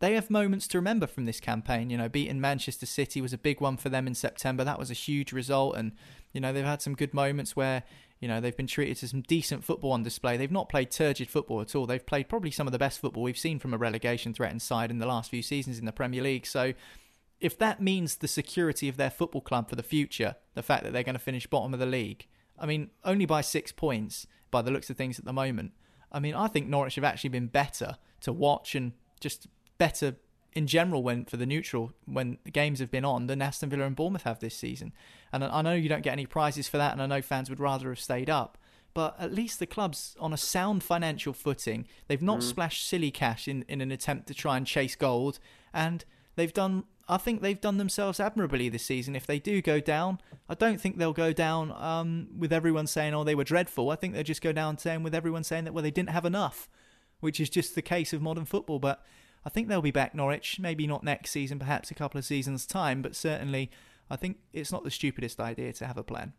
they 0.00 0.14
have 0.14 0.30
moments 0.30 0.66
to 0.68 0.78
remember 0.78 1.06
from 1.06 1.26
this 1.26 1.40
campaign. 1.40 1.90
You 1.90 1.98
know, 1.98 2.08
beating 2.08 2.40
Manchester 2.40 2.86
City 2.86 3.20
was 3.20 3.32
a 3.32 3.38
big 3.38 3.60
one 3.60 3.76
for 3.76 3.90
them 3.90 4.06
in 4.06 4.14
September. 4.14 4.64
That 4.64 4.78
was 4.78 4.90
a 4.90 4.94
huge 4.94 5.32
result, 5.32 5.76
and 5.76 5.92
you 6.32 6.40
know 6.40 6.52
they've 6.52 6.64
had 6.64 6.82
some 6.82 6.94
good 6.94 7.14
moments 7.14 7.54
where 7.54 7.82
you 8.18 8.26
know 8.26 8.40
they've 8.40 8.56
been 8.56 8.66
treated 8.66 8.96
to 8.98 9.08
some 9.08 9.20
decent 9.22 9.62
football 9.62 9.92
on 9.92 10.02
display. 10.02 10.36
They've 10.36 10.50
not 10.50 10.70
played 10.70 10.90
turgid 10.90 11.28
football 11.28 11.60
at 11.60 11.74
all. 11.74 11.86
They've 11.86 12.04
played 12.04 12.28
probably 12.28 12.50
some 12.50 12.66
of 12.66 12.72
the 12.72 12.78
best 12.78 12.98
football 12.98 13.22
we've 13.22 13.38
seen 13.38 13.58
from 13.58 13.74
a 13.74 13.78
relegation 13.78 14.32
threatened 14.32 14.62
side 14.62 14.90
in 14.90 14.98
the 14.98 15.06
last 15.06 15.30
few 15.30 15.42
seasons 15.42 15.78
in 15.78 15.84
the 15.84 15.92
Premier 15.92 16.22
League. 16.22 16.46
So 16.46 16.72
if 17.38 17.58
that 17.58 17.80
means 17.80 18.16
the 18.16 18.28
security 18.28 18.88
of 18.88 18.96
their 18.96 19.10
football 19.10 19.40
club 19.40 19.68
for 19.68 19.76
the 19.76 19.82
future, 19.82 20.36
the 20.54 20.62
fact 20.62 20.84
that 20.84 20.92
they're 20.92 21.02
going 21.02 21.14
to 21.14 21.18
finish 21.18 21.46
bottom 21.46 21.74
of 21.74 21.80
the 21.80 21.86
league, 21.86 22.26
I 22.58 22.66
mean, 22.66 22.90
only 23.04 23.26
by 23.26 23.40
six 23.40 23.72
points 23.72 24.26
by 24.50 24.62
the 24.62 24.70
looks 24.70 24.90
of 24.90 24.96
things 24.96 25.18
at 25.18 25.24
the 25.24 25.32
moment. 25.32 25.72
I 26.12 26.20
mean, 26.20 26.34
I 26.34 26.48
think 26.48 26.68
Norwich 26.68 26.96
have 26.96 27.04
actually 27.04 27.30
been 27.30 27.46
better 27.46 27.96
to 28.22 28.32
watch 28.32 28.74
and 28.74 28.92
just 29.20 29.46
better 29.80 30.16
in 30.52 30.66
general 30.66 31.02
when 31.02 31.24
for 31.24 31.38
the 31.38 31.46
neutral 31.46 31.92
when 32.04 32.36
the 32.44 32.50
games 32.50 32.80
have 32.80 32.90
been 32.90 33.04
on 33.04 33.26
than 33.28 33.40
Aston 33.40 33.70
Villa 33.70 33.84
and 33.84 33.96
Bournemouth 33.96 34.24
have 34.24 34.40
this 34.40 34.54
season. 34.54 34.92
And 35.32 35.42
I 35.42 35.62
know 35.62 35.72
you 35.72 35.88
don't 35.88 36.02
get 36.02 36.12
any 36.12 36.26
prizes 36.26 36.68
for 36.68 36.76
that, 36.76 36.92
and 36.92 37.02
I 37.02 37.06
know 37.06 37.22
fans 37.22 37.48
would 37.48 37.60
rather 37.60 37.88
have 37.88 37.98
stayed 37.98 38.28
up. 38.28 38.58
But 38.92 39.16
at 39.18 39.32
least 39.32 39.58
the 39.58 39.66
club's 39.66 40.16
on 40.20 40.32
a 40.32 40.36
sound 40.36 40.82
financial 40.82 41.32
footing. 41.32 41.86
They've 42.08 42.20
not 42.20 42.40
mm. 42.40 42.42
splashed 42.42 42.86
silly 42.86 43.10
cash 43.10 43.48
in, 43.48 43.64
in 43.68 43.80
an 43.80 43.90
attempt 43.90 44.26
to 44.28 44.34
try 44.34 44.56
and 44.56 44.66
chase 44.66 44.96
gold, 44.96 45.38
and 45.72 46.04
they've 46.36 46.52
done 46.52 46.84
I 47.08 47.16
think 47.16 47.42
they've 47.42 47.60
done 47.60 47.78
themselves 47.78 48.20
admirably 48.20 48.68
this 48.68 48.84
season. 48.84 49.16
If 49.16 49.26
they 49.26 49.40
do 49.40 49.60
go 49.60 49.80
down, 49.80 50.20
I 50.48 50.54
don't 50.54 50.80
think 50.80 50.96
they'll 50.96 51.12
go 51.12 51.32
down 51.32 51.72
um, 51.72 52.28
with 52.38 52.52
everyone 52.52 52.86
saying, 52.86 53.14
"Oh, 53.14 53.24
they 53.24 53.34
were 53.34 53.44
dreadful." 53.44 53.90
I 53.90 53.96
think 53.96 54.14
they'll 54.14 54.22
just 54.22 54.42
go 54.42 54.52
down 54.52 54.78
saying 54.78 55.02
with 55.02 55.14
everyone 55.14 55.42
saying 55.42 55.64
that, 55.64 55.72
"Well, 55.72 55.82
they 55.82 55.90
didn't 55.90 56.10
have 56.10 56.24
enough," 56.24 56.68
which 57.18 57.40
is 57.40 57.50
just 57.50 57.74
the 57.74 57.82
case 57.82 58.12
of 58.12 58.22
modern 58.22 58.44
football. 58.44 58.78
But 58.78 59.04
I 59.44 59.48
think 59.48 59.68
they'll 59.68 59.82
be 59.82 59.90
back 59.90 60.14
Norwich. 60.14 60.58
Maybe 60.60 60.86
not 60.86 61.02
next 61.02 61.30
season, 61.30 61.58
perhaps 61.58 61.90
a 61.90 61.94
couple 61.94 62.18
of 62.18 62.24
seasons 62.24 62.66
time, 62.66 63.02
but 63.02 63.16
certainly 63.16 63.70
I 64.10 64.16
think 64.16 64.38
it's 64.52 64.72
not 64.72 64.84
the 64.84 64.90
stupidest 64.90 65.40
idea 65.40 65.72
to 65.74 65.86
have 65.86 65.96
a 65.96 66.02
plan. 66.02 66.32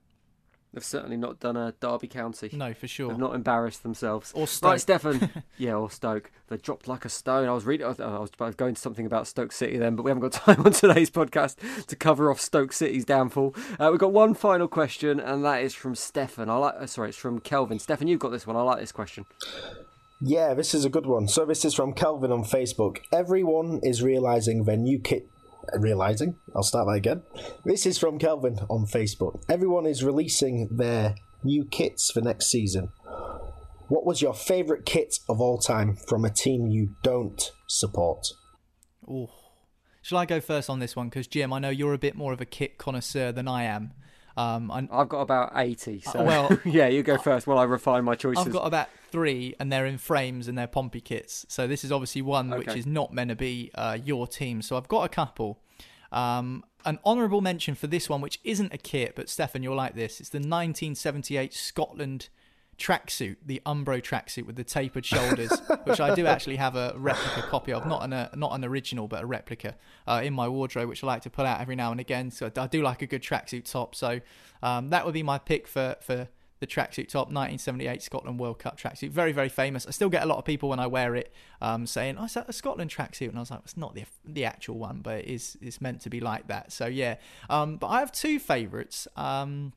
They've 0.73 0.83
certainly 0.83 1.17
not 1.17 1.41
done 1.41 1.57
a 1.57 1.73
Derby 1.81 2.07
County. 2.07 2.49
No, 2.53 2.73
for 2.73 2.87
sure. 2.87 3.09
They've 3.09 3.17
not 3.17 3.35
embarrassed 3.35 3.83
themselves. 3.83 4.31
Or 4.33 4.47
Stoke. 4.47 4.71
Right, 4.71 4.79
Stefan. 4.79 5.29
yeah, 5.57 5.73
or 5.73 5.91
Stoke. 5.91 6.31
They 6.47 6.55
dropped 6.55 6.87
like 6.87 7.03
a 7.03 7.09
stone. 7.09 7.49
I 7.49 7.51
was 7.51 7.65
reading. 7.65 7.85
I 7.85 8.19
was 8.19 8.55
going 8.55 8.75
to 8.75 8.81
something 8.81 9.05
about 9.05 9.27
Stoke 9.27 9.51
City 9.51 9.77
then, 9.77 9.97
but 9.97 10.03
we 10.03 10.11
haven't 10.11 10.21
got 10.21 10.31
time 10.31 10.65
on 10.65 10.71
today's 10.71 11.09
podcast 11.09 11.57
to 11.87 11.95
cover 11.97 12.31
off 12.31 12.39
Stoke 12.39 12.71
City's 12.71 13.03
downfall. 13.03 13.53
Uh, 13.79 13.89
we've 13.91 13.99
got 13.99 14.13
one 14.13 14.33
final 14.33 14.69
question, 14.69 15.19
and 15.19 15.43
that 15.43 15.61
is 15.61 15.73
from 15.73 15.93
Stefan. 15.93 16.49
I 16.49 16.55
like. 16.55 16.75
Uh, 16.79 16.87
sorry, 16.87 17.09
it's 17.09 17.17
from 17.17 17.41
Kelvin. 17.41 17.77
Stefan, 17.77 18.07
you've 18.07 18.21
got 18.21 18.31
this 18.31 18.47
one. 18.47 18.55
I 18.55 18.61
like 18.61 18.79
this 18.79 18.93
question. 18.93 19.25
Yeah, 20.23 20.53
this 20.53 20.75
is 20.75 20.85
a 20.85 20.89
good 20.89 21.07
one. 21.07 21.27
So 21.27 21.45
this 21.45 21.65
is 21.65 21.73
from 21.73 21.93
Kelvin 21.93 22.31
on 22.31 22.43
Facebook. 22.43 22.97
Everyone 23.11 23.79
is 23.81 24.03
realizing 24.03 24.65
their 24.65 24.77
new 24.77 24.99
kit 24.99 25.27
realizing. 25.77 26.35
I'll 26.55 26.63
start 26.63 26.87
that 26.87 26.93
again. 26.93 27.23
This 27.65 27.85
is 27.85 27.97
from 27.97 28.17
Kelvin 28.17 28.59
on 28.69 28.85
Facebook. 28.85 29.43
Everyone 29.49 29.85
is 29.85 30.03
releasing 30.03 30.67
their 30.75 31.15
new 31.43 31.65
kits 31.65 32.11
for 32.11 32.21
next 32.21 32.47
season. 32.47 32.89
What 33.87 34.05
was 34.05 34.21
your 34.21 34.33
favourite 34.33 34.85
kit 34.85 35.17
of 35.27 35.41
all 35.41 35.57
time 35.57 35.95
from 35.95 36.23
a 36.23 36.29
team 36.29 36.67
you 36.67 36.95
don't 37.03 37.51
support? 37.67 38.27
Oh, 39.07 39.29
shall 40.01 40.17
I 40.17 40.25
go 40.25 40.39
first 40.39 40.69
on 40.69 40.79
this 40.79 40.95
one? 40.95 41.09
Because 41.09 41.27
Jim, 41.27 41.51
I 41.51 41.59
know 41.59 41.69
you're 41.69 41.93
a 41.93 41.99
bit 41.99 42.15
more 42.15 42.31
of 42.31 42.41
a 42.41 42.45
kit 42.45 42.77
connoisseur 42.77 43.31
than 43.31 43.47
I 43.47 43.63
am. 43.63 43.91
Um, 44.37 44.71
i 44.71 44.87
have 44.91 45.09
got 45.09 45.21
about 45.21 45.51
80. 45.55 46.01
So 46.01 46.23
well, 46.23 46.57
yeah, 46.65 46.87
you 46.87 47.03
go 47.03 47.17
first 47.17 47.47
while 47.47 47.57
I 47.57 47.63
refine 47.63 48.03
my 48.03 48.15
choices. 48.15 48.45
I've 48.45 48.53
got 48.53 48.65
about 48.65 48.87
three, 49.11 49.55
and 49.59 49.71
they're 49.71 49.85
in 49.85 49.97
frames 49.97 50.47
and 50.47 50.57
they're 50.57 50.67
Pompey 50.67 51.01
kits. 51.01 51.45
So 51.49 51.67
this 51.67 51.83
is 51.83 51.91
obviously 51.91 52.21
one 52.21 52.53
okay. 52.53 52.59
which 52.59 52.77
is 52.77 52.85
not 52.85 53.13
meant 53.13 53.29
to 53.29 53.35
be 53.35 53.71
uh, 53.75 53.97
your 54.03 54.27
team. 54.27 54.61
So 54.61 54.77
I've 54.77 54.87
got 54.87 55.03
a 55.03 55.09
couple. 55.09 55.59
Um, 56.11 56.63
an 56.85 56.99
honourable 57.05 57.41
mention 57.41 57.75
for 57.75 57.87
this 57.87 58.09
one, 58.09 58.21
which 58.21 58.39
isn't 58.43 58.73
a 58.73 58.77
kit, 58.77 59.13
but 59.15 59.29
Stefan, 59.29 59.63
you'll 59.63 59.75
like 59.75 59.95
this. 59.95 60.19
It's 60.19 60.29
the 60.29 60.37
1978 60.37 61.53
Scotland 61.53 62.29
tracksuit, 62.77 63.37
the 63.45 63.61
Umbro 63.65 64.01
tracksuit 64.01 64.45
with 64.45 64.55
the 64.55 64.63
tapered 64.63 65.05
shoulders, 65.05 65.51
which 65.83 65.99
I 65.99 66.15
do 66.15 66.25
actually 66.25 66.55
have 66.55 66.75
a 66.75 66.93
replica 66.97 67.47
copy 67.47 67.73
of, 67.73 67.85
not 67.85 68.03
an 68.03 68.13
uh, 68.13 68.29
not 68.35 68.53
an 68.53 68.65
original, 68.65 69.07
but 69.07 69.23
a 69.23 69.25
replica 69.25 69.75
uh, 70.07 70.21
in 70.23 70.33
my 70.33 70.47
wardrobe, 70.47 70.89
which 70.89 71.03
I 71.03 71.07
like 71.07 71.21
to 71.23 71.29
pull 71.29 71.45
out 71.45 71.61
every 71.61 71.75
now 71.75 71.91
and 71.91 71.99
again. 71.99 72.31
So 72.31 72.51
I 72.55 72.67
do 72.67 72.81
like 72.81 73.01
a 73.01 73.07
good 73.07 73.21
tracksuit 73.21 73.69
top. 73.69 73.95
So 73.95 74.21
um, 74.63 74.89
that 74.89 75.05
would 75.05 75.13
be 75.13 75.23
my 75.23 75.37
pick 75.37 75.67
for 75.67 75.95
for 76.01 76.27
the 76.61 76.67
tracksuit 76.67 77.09
top 77.09 77.27
1978 77.27 78.03
Scotland 78.03 78.39
World 78.39 78.59
Cup 78.59 78.79
tracksuit. 78.79 79.09
Very, 79.09 79.31
very 79.31 79.49
famous. 79.49 79.87
I 79.87 79.91
still 79.91 80.09
get 80.09 80.21
a 80.21 80.27
lot 80.27 80.37
of 80.37 80.45
people 80.45 80.69
when 80.69 80.79
I 80.79 80.85
wear 80.85 81.15
it 81.15 81.33
um, 81.59 81.87
saying, 81.87 82.17
"Oh, 82.19 82.25
is 82.25 82.35
that 82.35 82.47
a 82.47 82.53
Scotland 82.53 82.91
tracksuit?" 82.91 83.29
And 83.29 83.37
I 83.37 83.41
was 83.41 83.51
like, 83.51 83.61
"It's 83.63 83.75
not 83.75 83.95
the 83.95 84.05
the 84.23 84.45
actual 84.45 84.77
one, 84.77 85.01
but 85.01 85.19
it 85.19 85.25
is 85.25 85.57
it's 85.61 85.81
meant 85.81 86.01
to 86.01 86.09
be 86.09 86.19
like 86.19 86.47
that." 86.47 86.71
So 86.71 86.85
yeah. 86.85 87.15
Um, 87.49 87.77
but 87.77 87.87
I 87.87 87.99
have 87.99 88.11
two 88.11 88.39
favourites. 88.39 89.07
Um, 89.17 89.73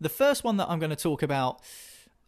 the 0.00 0.08
first 0.08 0.44
one 0.44 0.56
that 0.58 0.68
I'm 0.68 0.80
going 0.80 0.90
to 0.90 0.96
talk 0.96 1.22
about 1.22 1.60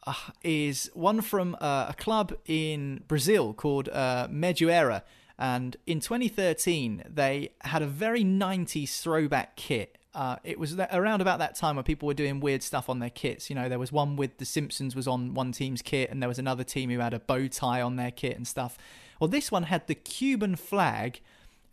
uh, 0.06 0.14
is 0.42 0.90
one 0.94 1.20
from 1.20 1.56
uh, 1.60 1.86
a 1.88 1.94
club 1.94 2.34
in 2.46 3.02
Brazil 3.08 3.52
called 3.52 3.88
uh, 3.88 4.28
Madureira. 4.30 5.02
And 5.38 5.76
in 5.86 6.00
2013, 6.00 7.04
they 7.12 7.50
had 7.62 7.82
a 7.82 7.86
very 7.86 8.24
90s 8.24 9.00
throwback 9.00 9.56
kit. 9.56 9.98
Uh, 10.14 10.36
it 10.44 10.58
was 10.58 10.78
around 10.78 11.20
about 11.20 11.40
that 11.40 11.54
time 11.56 11.76
when 11.76 11.84
people 11.84 12.06
were 12.06 12.14
doing 12.14 12.40
weird 12.40 12.62
stuff 12.62 12.88
on 12.88 13.00
their 13.00 13.10
kits. 13.10 13.50
You 13.50 13.56
know, 13.56 13.68
there 13.68 13.78
was 13.78 13.92
one 13.92 14.16
with 14.16 14.38
The 14.38 14.46
Simpsons 14.46 14.96
was 14.96 15.06
on 15.06 15.34
one 15.34 15.52
team's 15.52 15.82
kit, 15.82 16.10
and 16.10 16.22
there 16.22 16.28
was 16.28 16.38
another 16.38 16.64
team 16.64 16.88
who 16.88 17.00
had 17.00 17.12
a 17.12 17.20
bow 17.20 17.48
tie 17.48 17.82
on 17.82 17.96
their 17.96 18.10
kit 18.10 18.34
and 18.34 18.46
stuff. 18.46 18.78
Well, 19.20 19.28
this 19.28 19.52
one 19.52 19.64
had 19.64 19.86
the 19.88 19.94
Cuban 19.94 20.56
flag 20.56 21.20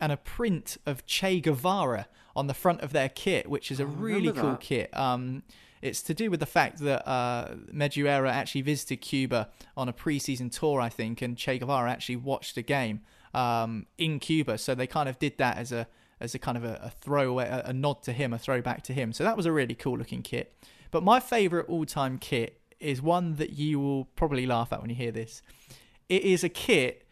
and 0.02 0.12
a 0.12 0.18
print 0.18 0.78
of 0.86 1.06
Che 1.06 1.40
Guevara 1.40 2.08
on 2.36 2.48
the 2.48 2.54
front 2.54 2.82
of 2.82 2.92
their 2.92 3.08
kit, 3.08 3.50
which 3.50 3.72
is 3.72 3.80
a 3.80 3.86
really 3.86 4.34
cool 4.34 4.52
that. 4.52 4.60
kit. 4.60 4.98
Um, 4.98 5.44
it's 5.84 6.02
to 6.04 6.14
do 6.14 6.32
with 6.32 6.40
the 6.40 6.46
fact 6.46 6.80
that 6.80 7.08
uh, 7.08 7.56
Madureira 7.72 8.32
actually 8.32 8.62
visited 8.62 9.02
Cuba 9.02 9.50
on 9.76 9.90
a 9.90 9.94
preseason 9.94 10.50
tour, 10.50 10.80
I 10.80 10.88
think, 10.88 11.22
and 11.22 11.38
Che 11.38 11.60
Guevara 11.60 11.92
actually 11.92 12.16
watched 12.16 12.56
a 12.56 12.62
game 12.62 13.02
um, 13.34 13.86
in 13.98 14.20
Cuba. 14.20 14.58
So 14.58 14.74
they 14.74 14.88
kind 14.88 15.10
of 15.10 15.20
did 15.20 15.38
that 15.40 15.58
as 15.58 15.74
a 15.74 15.88
as 16.22 16.34
a 16.34 16.40
kind 16.40 16.58
of 16.58 16.64
a, 16.64 16.80
a 16.84 16.90
throwaway, 16.90 17.50
a, 17.50 17.64
a 17.66 17.74
nod 17.74 18.02
to 18.04 18.14
him, 18.14 18.32
a 18.32 18.40
throwback 18.40 18.82
to 18.84 18.94
him. 18.94 19.12
So 19.12 19.26
that 19.26 19.36
was 19.36 19.46
a 19.46 19.52
really 19.52 19.76
cool 19.76 19.98
looking 19.98 20.22
kit. 20.22 20.56
But 20.90 21.04
my 21.04 21.20
favourite 21.20 21.68
all 21.68 21.86
time 21.86 22.18
kit 22.18 22.62
is 22.80 23.02
one 23.02 23.36
that 23.36 23.52
you 23.52 23.78
will 23.78 24.06
probably 24.06 24.46
laugh 24.46 24.72
at 24.72 24.80
when 24.80 24.90
you 24.90 24.96
hear 24.96 25.12
this. 25.12 25.42
It 26.08 26.24
is 26.24 26.46
a 26.46 26.50
kit 26.50 27.06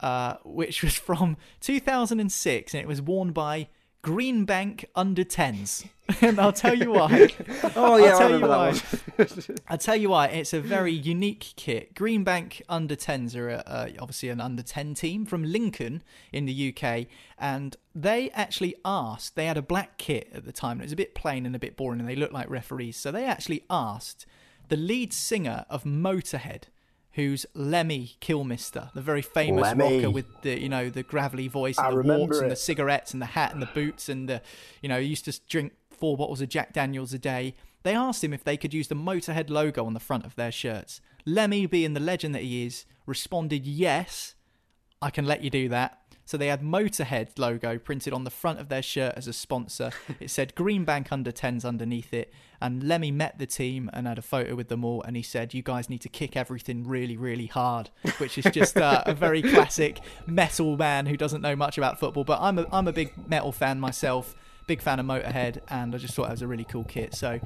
uh, 0.00 0.34
which 0.44 0.82
was 0.82 0.94
from 0.94 1.38
2006 1.60 2.74
and 2.74 2.80
it 2.82 2.86
was 2.86 3.00
worn 3.00 3.32
by 3.32 3.68
Greenbank 4.02 4.84
under 4.94 5.24
10s. 5.24 5.88
and 6.22 6.40
I'll 6.40 6.52
tell 6.52 6.74
you 6.74 6.92
why. 6.92 7.28
oh 7.76 7.96
yeah, 7.96 8.12
I'll 8.12 8.18
tell 8.18 8.34
I 8.34 8.38
you 8.38 8.46
why. 8.46 8.80
I'll 9.68 9.78
tell 9.78 9.96
you 9.96 10.08
why. 10.10 10.28
It's 10.28 10.54
a 10.54 10.60
very 10.60 10.92
unique 10.92 11.52
kit. 11.56 11.94
Green 11.94 12.24
Bank 12.24 12.62
under 12.68 12.96
10s 12.96 13.36
are 13.36 13.62
uh, 13.66 13.90
obviously 13.98 14.30
an 14.30 14.40
under 14.40 14.62
10 14.62 14.94
team 14.94 15.26
from 15.26 15.44
Lincoln 15.44 16.02
in 16.32 16.46
the 16.46 16.74
UK, 16.74 17.06
and 17.38 17.76
they 17.94 18.30
actually 18.30 18.74
asked. 18.84 19.36
They 19.36 19.46
had 19.46 19.58
a 19.58 19.62
black 19.62 19.98
kit 19.98 20.30
at 20.32 20.46
the 20.46 20.52
time. 20.52 20.80
It 20.80 20.84
was 20.84 20.92
a 20.92 20.96
bit 20.96 21.14
plain 21.14 21.44
and 21.44 21.54
a 21.54 21.58
bit 21.58 21.76
boring, 21.76 22.00
and 22.00 22.08
they 22.08 22.16
looked 22.16 22.32
like 22.32 22.48
referees. 22.48 22.96
So 22.96 23.12
they 23.12 23.24
actually 23.24 23.64
asked 23.68 24.24
the 24.68 24.76
lead 24.76 25.12
singer 25.12 25.66
of 25.68 25.84
Motorhead 25.84 26.64
who's 27.18 27.44
Lemmy 27.52 28.12
Kilmister, 28.20 28.92
the 28.94 29.00
very 29.00 29.22
famous 29.22 29.62
Lemmy. 29.62 29.96
rocker 29.96 30.10
with 30.10 30.26
the 30.42 30.60
you 30.60 30.68
know 30.68 30.88
the 30.88 31.02
gravelly 31.02 31.48
voice 31.48 31.76
and 31.76 31.88
I 31.88 31.90
the 31.90 32.16
warts 32.16 32.38
it. 32.38 32.42
and 32.42 32.50
the 32.52 32.56
cigarettes 32.56 33.12
and 33.12 33.20
the 33.20 33.26
hat 33.26 33.52
and 33.52 33.60
the 33.60 33.66
boots 33.66 34.08
and 34.08 34.28
the 34.28 34.40
you 34.82 34.88
know 34.88 35.00
he 35.00 35.06
used 35.08 35.24
to 35.24 35.40
drink 35.48 35.72
four 35.90 36.16
bottles 36.16 36.40
of 36.40 36.48
Jack 36.48 36.72
Daniels 36.72 37.12
a 37.12 37.18
day. 37.18 37.56
They 37.82 37.92
asked 37.92 38.22
him 38.22 38.32
if 38.32 38.44
they 38.44 38.56
could 38.56 38.72
use 38.72 38.86
the 38.86 38.94
Motorhead 38.94 39.50
logo 39.50 39.84
on 39.84 39.94
the 39.94 40.00
front 40.00 40.24
of 40.26 40.36
their 40.36 40.52
shirts. 40.52 41.00
Lemmy, 41.26 41.66
being 41.66 41.94
the 41.94 42.00
legend 42.00 42.36
that 42.36 42.42
he 42.42 42.64
is, 42.64 42.84
responded 43.04 43.66
yes. 43.66 44.36
I 45.02 45.10
can 45.10 45.26
let 45.26 45.42
you 45.42 45.50
do 45.50 45.68
that. 45.70 45.98
So 46.28 46.36
they 46.36 46.48
had 46.48 46.60
Motorhead 46.60 47.38
logo 47.38 47.78
printed 47.78 48.12
on 48.12 48.24
the 48.24 48.30
front 48.30 48.60
of 48.60 48.68
their 48.68 48.82
shirt 48.82 49.14
as 49.16 49.26
a 49.26 49.32
sponsor. 49.32 49.92
it 50.20 50.30
said 50.30 50.54
Green 50.54 50.84
Bank 50.84 51.10
under 51.10 51.32
10s 51.32 51.64
underneath 51.64 52.12
it. 52.12 52.30
And 52.60 52.84
Lemmy 52.84 53.10
met 53.10 53.38
the 53.38 53.46
team 53.46 53.88
and 53.94 54.06
had 54.06 54.18
a 54.18 54.22
photo 54.22 54.54
with 54.54 54.68
them 54.68 54.84
all. 54.84 55.02
And 55.04 55.16
he 55.16 55.22
said, 55.22 55.54
You 55.54 55.62
guys 55.62 55.88
need 55.88 56.02
to 56.02 56.10
kick 56.10 56.36
everything 56.36 56.86
really, 56.86 57.16
really 57.16 57.46
hard, 57.46 57.88
which 58.18 58.36
is 58.36 58.44
just 58.52 58.76
uh, 58.76 59.04
a 59.06 59.14
very 59.14 59.40
classic 59.40 60.00
metal 60.26 60.76
man 60.76 61.06
who 61.06 61.16
doesn't 61.16 61.40
know 61.40 61.56
much 61.56 61.78
about 61.78 61.98
football. 61.98 62.24
But 62.24 62.42
I'm 62.42 62.58
a, 62.58 62.66
I'm 62.70 62.88
a 62.88 62.92
big 62.92 63.14
metal 63.26 63.50
fan 63.50 63.80
myself, 63.80 64.34
big 64.66 64.82
fan 64.82 65.00
of 65.00 65.06
Motorhead. 65.06 65.60
And 65.68 65.94
I 65.94 65.98
just 65.98 66.12
thought 66.12 66.28
it 66.28 66.32
was 66.32 66.42
a 66.42 66.46
really 66.46 66.64
cool 66.64 66.84
kit. 66.84 67.14
So 67.14 67.40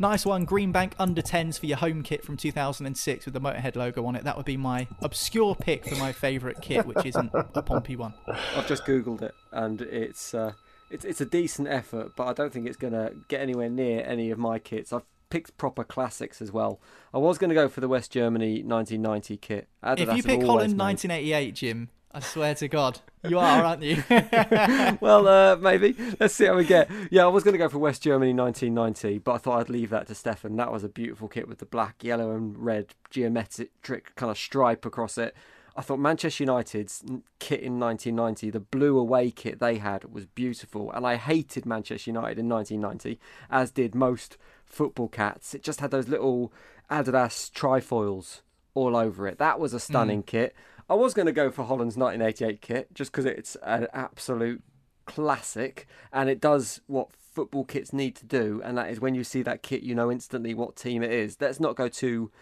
Nice 0.00 0.24
one, 0.24 0.46
Greenbank 0.46 0.92
under 0.98 1.20
10s 1.20 1.58
for 1.58 1.66
your 1.66 1.78
home 1.78 2.02
kit 2.02 2.24
from 2.24 2.36
2006 2.36 3.24
with 3.24 3.34
the 3.34 3.40
Motorhead 3.40 3.74
logo 3.74 4.04
on 4.06 4.14
it. 4.14 4.22
That 4.24 4.36
would 4.36 4.46
be 4.46 4.56
my 4.56 4.86
obscure 5.02 5.56
pick 5.56 5.88
for 5.88 5.96
my 5.96 6.12
favourite 6.12 6.60
kit, 6.60 6.86
which 6.86 7.04
isn't 7.04 7.32
a 7.34 7.62
Pompey 7.62 7.96
one. 7.96 8.14
I've 8.56 8.68
just 8.68 8.84
googled 8.84 9.22
it, 9.22 9.34
and 9.50 9.80
it's 9.80 10.34
uh, 10.34 10.52
it's 10.90 11.04
it's 11.04 11.20
a 11.20 11.26
decent 11.26 11.66
effort, 11.68 12.12
but 12.16 12.28
I 12.28 12.32
don't 12.32 12.52
think 12.52 12.68
it's 12.68 12.76
going 12.76 12.92
to 12.92 13.12
get 13.26 13.40
anywhere 13.40 13.68
near 13.68 14.04
any 14.06 14.30
of 14.30 14.38
my 14.38 14.60
kits. 14.60 14.92
I've 14.92 15.02
picked 15.30 15.56
proper 15.58 15.82
classics 15.84 16.40
as 16.40 16.52
well. 16.52 16.80
I 17.12 17.18
was 17.18 17.36
going 17.36 17.50
to 17.50 17.54
go 17.54 17.68
for 17.68 17.80
the 17.80 17.88
West 17.88 18.12
Germany 18.12 18.62
1990 18.62 19.36
kit. 19.38 19.68
If 19.82 20.16
you 20.16 20.22
pick 20.22 20.42
Holland 20.42 20.78
1988, 20.78 21.54
Jim, 21.54 21.90
I 22.10 22.20
swear 22.20 22.54
to 22.54 22.68
God, 22.68 23.00
you 23.28 23.38
are, 23.38 23.64
aren't 23.64 23.82
you? 23.82 24.02
well, 25.00 25.28
uh, 25.28 25.56
maybe. 25.56 25.94
Let's 26.18 26.34
see 26.34 26.46
how 26.46 26.56
we 26.56 26.64
get. 26.64 26.90
Yeah, 27.10 27.24
I 27.24 27.28
was 27.28 27.44
going 27.44 27.52
to 27.52 27.58
go 27.58 27.68
for 27.68 27.78
West 27.78 28.02
Germany 28.02 28.32
1990, 28.32 29.18
but 29.18 29.32
I 29.34 29.38
thought 29.38 29.60
I'd 29.60 29.68
leave 29.68 29.90
that 29.90 30.06
to 30.06 30.14
Stefan. 30.14 30.56
That 30.56 30.72
was 30.72 30.84
a 30.84 30.88
beautiful 30.88 31.28
kit 31.28 31.46
with 31.46 31.58
the 31.58 31.66
black, 31.66 32.02
yellow, 32.02 32.30
and 32.30 32.56
red 32.58 32.94
geometric 33.10 34.14
kind 34.16 34.30
of 34.30 34.38
stripe 34.38 34.86
across 34.86 35.18
it. 35.18 35.34
I 35.76 35.82
thought 35.82 36.00
Manchester 36.00 36.42
United's 36.42 37.04
kit 37.38 37.60
in 37.60 37.78
1990, 37.78 38.50
the 38.50 38.58
blue 38.58 38.98
away 38.98 39.30
kit 39.30 39.60
they 39.60 39.76
had, 39.76 40.12
was 40.12 40.26
beautiful, 40.26 40.90
and 40.90 41.06
I 41.06 41.16
hated 41.16 41.66
Manchester 41.66 42.10
United 42.10 42.38
in 42.38 42.48
1990, 42.48 43.20
as 43.48 43.70
did 43.70 43.94
most 43.94 44.38
football 44.66 45.08
cats. 45.08 45.54
It 45.54 45.62
just 45.62 45.80
had 45.80 45.90
those 45.90 46.08
little 46.08 46.52
Adidas 46.90 47.52
trefoils 47.52 48.42
all 48.74 48.96
over 48.96 49.28
it. 49.28 49.38
That 49.38 49.60
was 49.60 49.72
a 49.72 49.80
stunning 49.80 50.22
mm. 50.22 50.26
kit. 50.26 50.56
I 50.88 50.94
was 50.94 51.14
going 51.14 51.26
to 51.26 51.32
go 51.32 51.50
for 51.50 51.64
Holland's 51.64 51.96
1988 51.96 52.60
kit 52.62 52.94
just 52.94 53.12
because 53.12 53.24
it's 53.24 53.56
an 53.62 53.88
absolute 53.92 54.62
classic 55.04 55.86
and 56.12 56.28
it 56.30 56.40
does 56.40 56.80
what 56.86 57.08
football 57.38 57.64
kits 57.64 57.92
need 57.92 58.16
to 58.16 58.26
do, 58.26 58.60
and 58.64 58.76
that 58.76 58.90
is 58.90 59.00
when 59.00 59.14
you 59.14 59.22
see 59.22 59.42
that 59.42 59.62
kit, 59.62 59.82
you 59.82 59.94
know 59.94 60.10
instantly 60.10 60.54
what 60.54 60.74
team 60.74 61.04
it 61.04 61.12
is. 61.12 61.36
Let's 61.40 61.60
not 61.60 61.76
go 61.76 61.88
too 61.88 62.32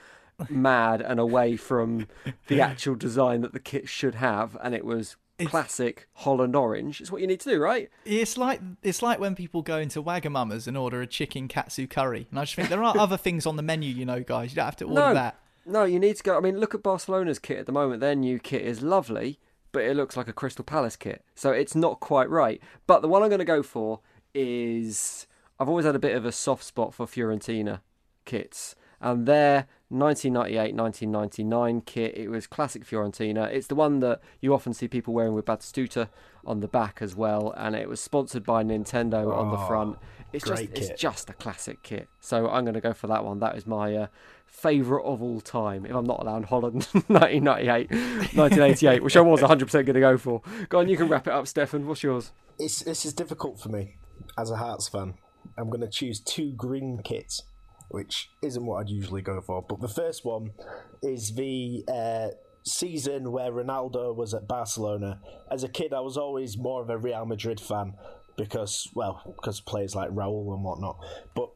mad 0.49 1.03
and 1.03 1.21
away 1.21 1.57
from 1.57 2.07
the 2.47 2.61
actual 2.63 2.95
design 2.95 3.43
that 3.43 3.53
the 3.53 3.61
kit 3.61 3.89
should 3.91 4.15
have, 4.15 4.57
and 4.63 4.75
it 4.75 4.87
was 4.87 5.17
it's, 5.39 5.51
classic 5.51 6.09
Holland 6.15 6.57
orange. 6.57 7.01
It's 7.01 7.11
what 7.11 7.21
you 7.21 7.27
need 7.27 7.41
to 7.41 7.51
do, 7.51 7.61
right? 7.61 7.91
It's 8.05 8.39
like 8.39 8.61
it's 8.83 9.03
like 9.03 9.19
when 9.19 9.35
people 9.35 9.61
go 9.63 9.79
into 9.79 10.03
Wagamama's 10.03 10.67
and 10.67 10.79
order 10.79 11.03
a 11.03 11.07
chicken 11.07 11.47
katsu 11.49 11.87
curry, 11.87 12.27
and 12.31 12.39
I 12.39 12.45
just 12.45 12.55
think 12.55 12.69
there 12.69 12.83
are 12.83 12.97
other 12.99 13.17
things 13.17 13.45
on 13.45 13.57
the 13.57 13.63
menu, 13.63 13.93
you 13.93 14.07
know, 14.07 14.23
guys. 14.23 14.53
You 14.53 14.57
don't 14.57 14.65
have 14.65 14.77
to 14.77 14.87
order 14.87 15.01
no, 15.01 15.15
that. 15.15 15.39
No, 15.67 15.85
you 15.85 15.99
need 15.99 16.17
to 16.17 16.23
go. 16.23 16.37
I 16.37 16.41
mean, 16.41 16.59
look 16.59 16.75
at 16.75 16.83
Barcelona's 16.83 17.41
kit 17.41 17.59
at 17.59 17.67
the 17.67 17.73
moment. 17.73 18.01
Their 18.01 18.15
new 18.15 18.39
kit 18.39 18.63
is 18.63 18.83
lovely, 18.83 19.41
but 19.73 19.83
it 19.83 19.97
looks 19.97 20.17
like 20.17 20.29
a 20.29 20.33
Crystal 20.33 20.65
Palace 20.65 20.95
kit. 20.95 21.25
So 21.35 21.51
it's 21.51 21.75
not 21.75 21.99
quite 21.99 22.31
right. 22.31 22.63
But 22.87 23.03
the 23.03 23.09
one 23.09 23.23
I'm 23.23 23.29
going 23.29 23.41
to 23.41 23.45
go 23.45 23.65
for 23.65 24.01
is 24.33 25.27
I've 25.59 25.69
always 25.69 25.85
had 25.85 25.97
a 25.97 26.01
bit 26.01 26.15
of 26.15 26.25
a 26.25 26.33
soft 26.33 26.63
spot 26.63 26.95
for 26.95 27.05
Fiorentina 27.07 27.81
kits. 28.25 28.77
And 29.01 29.27
their 29.27 29.67
1998 29.89 30.75
1999 30.75 31.81
kit, 31.83 32.17
it 32.17 32.29
was 32.29 32.47
classic 32.47 32.85
Fiorentina. 32.85 33.47
It's 33.51 33.67
the 33.67 33.75
one 33.75 34.01
that 34.01 34.21
you 34.41 34.55
often 34.55 34.73
see 34.73 34.89
people 34.89 35.13
wearing 35.13 35.35
with 35.35 35.45
Batistuta 35.45 36.09
on 36.45 36.61
the 36.61 36.69
back 36.69 36.99
as 37.01 37.17
well. 37.17 37.53
And 37.57 37.75
it 37.75 37.89
was 37.89 38.01
sponsored 38.01 38.45
by 38.45 38.63
Nintendo 38.63 39.25
oh, 39.25 39.33
on 39.33 39.51
the 39.51 39.59
oh, 39.59 39.67
front. 39.67 39.99
It's 40.33 40.45
just 40.45 40.63
kit. 40.63 40.79
it's 40.79 41.01
just 41.01 41.29
a 41.29 41.33
classic 41.33 41.83
kit. 41.83 42.09
So 42.21 42.49
I'm 42.49 42.65
going 42.65 42.75
to 42.75 42.81
go 42.81 42.93
for 42.93 43.07
that 43.09 43.25
one. 43.25 43.41
That 43.41 43.57
is 43.57 43.67
my 43.67 43.95
uh, 43.95 44.07
favourite 44.47 45.05
of 45.05 45.23
all 45.23 45.41
time, 45.41 45.85
if 45.85 45.95
I'm 45.95 46.07
not 46.07 46.21
allowed 46.21 46.47
Holland 46.47 46.85
1998, 46.93 47.91
1988, 47.91 49.03
which 49.03 49.17
I 49.17 49.21
was 49.21 49.41
100% 49.41 49.71
going 49.73 49.87
to 49.87 50.01
go 50.01 50.17
for. 50.17 50.43
Go 50.69 50.79
on, 50.79 50.89
you 50.89 50.97
can 50.97 51.09
wrap 51.09 51.27
it 51.27 51.33
up, 51.33 51.47
Stefan. 51.47 51.87
What's 51.87 52.03
yours? 52.03 52.33
It's, 52.59 52.81
this 52.81 53.05
is 53.05 53.13
difficult 53.13 53.61
for 53.61 53.69
me 53.69 53.97
as 54.39 54.51
a 54.51 54.57
Hearts 54.57 54.89
fan. 54.89 55.15
I'm 55.59 55.71
going 55.71 55.83
to 55.83 55.89
choose 55.89 56.21
two 56.21 56.53
green 56.53 57.01
kits, 57.05 57.43
which 57.89 58.31
isn't 58.43 58.65
what 58.65 58.81
I'd 58.81 58.89
usually 58.89 59.23
go 59.23 59.41
for. 59.41 59.63
But 59.63 59.81
the 59.81 59.89
first 59.89 60.25
one 60.25 60.53
is 61.03 61.35
the 61.35 61.85
uh, 61.93 62.29
season 62.65 63.33
where 63.33 63.51
Ronaldo 63.51 64.15
was 64.15 64.35
at 64.35 64.49
Barcelona. 64.49 65.21
As 65.51 65.65
a 65.65 65.69
kid, 65.69 65.93
I 65.93 66.01
was 66.01 66.17
always 66.17 66.59
more 66.59 66.83
of 66.83 66.91
a 66.91 66.99
Real 66.99 67.25
Madrid 67.25 67.61
fan 67.61 67.95
because, 68.37 68.89
well, 68.95 69.23
because 69.37 69.61
players 69.61 69.95
like 69.95 70.11
Raul 70.11 70.55
and 70.55 70.65
whatnot. 70.65 70.99
But 71.35 71.51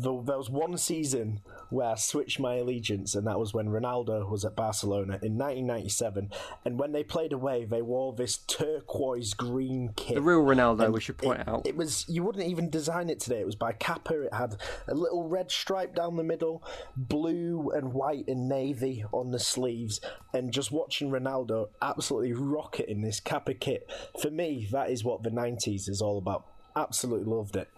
the, 0.00 0.22
there 0.22 0.38
was 0.38 0.50
one 0.50 0.76
season 0.78 1.40
where 1.70 1.88
I 1.88 1.94
switched 1.94 2.38
my 2.38 2.56
allegiance, 2.56 3.14
and 3.14 3.26
that 3.26 3.38
was 3.38 3.54
when 3.54 3.68
Ronaldo 3.68 4.28
was 4.30 4.44
at 4.44 4.56
Barcelona 4.56 5.18
in 5.22 5.38
1997. 5.38 6.30
And 6.64 6.78
when 6.78 6.92
they 6.92 7.02
played 7.02 7.32
away, 7.32 7.64
they 7.64 7.82
wore 7.82 8.12
this 8.12 8.38
turquoise 8.38 9.34
green 9.34 9.90
kit. 9.96 10.16
The 10.16 10.22
real 10.22 10.42
Ronaldo, 10.42 10.84
and 10.84 10.94
we 10.94 11.00
should 11.00 11.18
point 11.18 11.40
it, 11.40 11.48
out. 11.48 11.66
It 11.66 11.76
was 11.76 12.04
you 12.08 12.22
wouldn't 12.22 12.46
even 12.46 12.70
design 12.70 13.10
it 13.10 13.20
today. 13.20 13.40
It 13.40 13.46
was 13.46 13.54
by 13.54 13.72
Kappa. 13.72 14.22
It 14.22 14.34
had 14.34 14.56
a 14.88 14.94
little 14.94 15.28
red 15.28 15.50
stripe 15.50 15.94
down 15.94 16.16
the 16.16 16.24
middle, 16.24 16.62
blue 16.96 17.70
and 17.74 17.92
white 17.92 18.28
and 18.28 18.48
navy 18.48 19.04
on 19.12 19.30
the 19.30 19.38
sleeves, 19.38 20.00
and 20.34 20.52
just 20.52 20.72
watching 20.72 21.10
Ronaldo 21.10 21.68
absolutely 21.80 22.32
rocket 22.32 22.90
in 22.90 23.02
this 23.02 23.20
Kappa 23.20 23.54
kit. 23.54 23.90
For 24.20 24.30
me, 24.30 24.68
that 24.72 24.90
is 24.90 25.04
what 25.04 25.22
the 25.22 25.30
90s 25.30 25.88
is 25.88 26.02
all 26.02 26.18
about. 26.18 26.46
Absolutely 26.76 27.30
loved 27.30 27.56
it. 27.56 27.68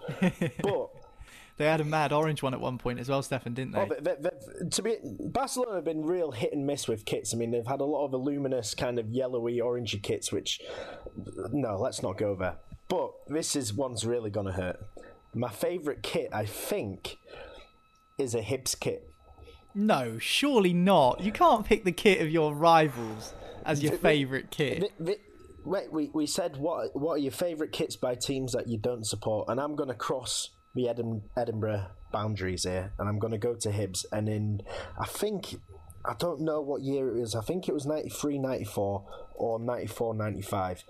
but 0.62 0.90
they 1.56 1.66
had 1.66 1.80
a 1.80 1.84
mad 1.84 2.12
orange 2.12 2.42
one 2.42 2.52
at 2.52 2.60
one 2.60 2.78
point 2.78 2.98
as 2.98 3.08
well, 3.08 3.22
Stefan, 3.22 3.54
didn't 3.54 3.72
they? 3.72 3.80
Oh, 3.80 3.96
they, 4.00 4.14
they, 4.20 4.68
to 4.70 4.82
be 4.82 4.96
Barcelona 5.20 5.76
have 5.76 5.84
been 5.84 6.04
real 6.04 6.32
hit 6.32 6.52
and 6.52 6.66
miss 6.66 6.88
with 6.88 7.04
kits. 7.04 7.32
I 7.32 7.36
mean, 7.36 7.52
they've 7.52 7.66
had 7.66 7.80
a 7.80 7.84
lot 7.84 8.06
of 8.06 8.14
luminous 8.14 8.74
kind 8.74 8.98
of 8.98 9.08
yellowy, 9.10 9.58
orangey 9.58 10.02
kits, 10.02 10.32
which 10.32 10.60
no, 11.52 11.78
let's 11.78 12.02
not 12.02 12.18
go 12.18 12.34
there. 12.34 12.56
But 12.88 13.12
this 13.28 13.54
is 13.54 13.72
one's 13.72 14.04
really 14.04 14.30
gonna 14.30 14.52
hurt. 14.52 14.80
My 15.32 15.48
favourite 15.48 16.02
kit, 16.02 16.30
I 16.32 16.44
think, 16.44 17.18
is 18.18 18.34
a 18.34 18.42
Hibs 18.42 18.78
kit. 18.78 19.10
No, 19.74 20.18
surely 20.18 20.72
not. 20.72 21.20
You 21.20 21.32
can't 21.32 21.66
pick 21.66 21.84
the 21.84 21.92
kit 21.92 22.20
of 22.20 22.30
your 22.30 22.54
rivals 22.54 23.32
as 23.64 23.82
your 23.82 23.92
favourite 23.98 24.50
kit. 24.50 24.92
Wait, 25.64 25.90
we, 25.90 26.10
we 26.12 26.26
said 26.26 26.58
what 26.58 26.94
what 26.94 27.12
are 27.12 27.18
your 27.18 27.32
favourite 27.32 27.72
kits 27.72 27.96
by 27.96 28.14
teams 28.14 28.52
that 28.52 28.68
you 28.68 28.76
don't 28.76 29.06
support, 29.06 29.48
and 29.48 29.60
I'm 29.60 29.76
going 29.76 29.88
to 29.88 29.94
cross 29.94 30.50
the 30.74 30.88
Edinburgh 31.36 31.86
boundaries 32.12 32.64
here, 32.64 32.92
and 32.98 33.08
I'm 33.08 33.18
going 33.18 33.32
to 33.32 33.38
go 33.38 33.54
to 33.54 33.70
Hibs. 33.70 34.04
And 34.12 34.28
in, 34.28 34.62
I 34.98 35.06
think, 35.06 35.56
I 36.06 36.14
don't 36.14 36.40
know 36.40 36.60
what 36.60 36.82
year 36.82 37.08
it 37.08 37.20
was. 37.20 37.34
I 37.34 37.40
think 37.40 37.66
it 37.66 37.72
was 37.72 37.86
93, 37.86 38.38
94 38.38 39.04
or 39.36 39.58
94 39.58 40.14
95. 40.14 40.84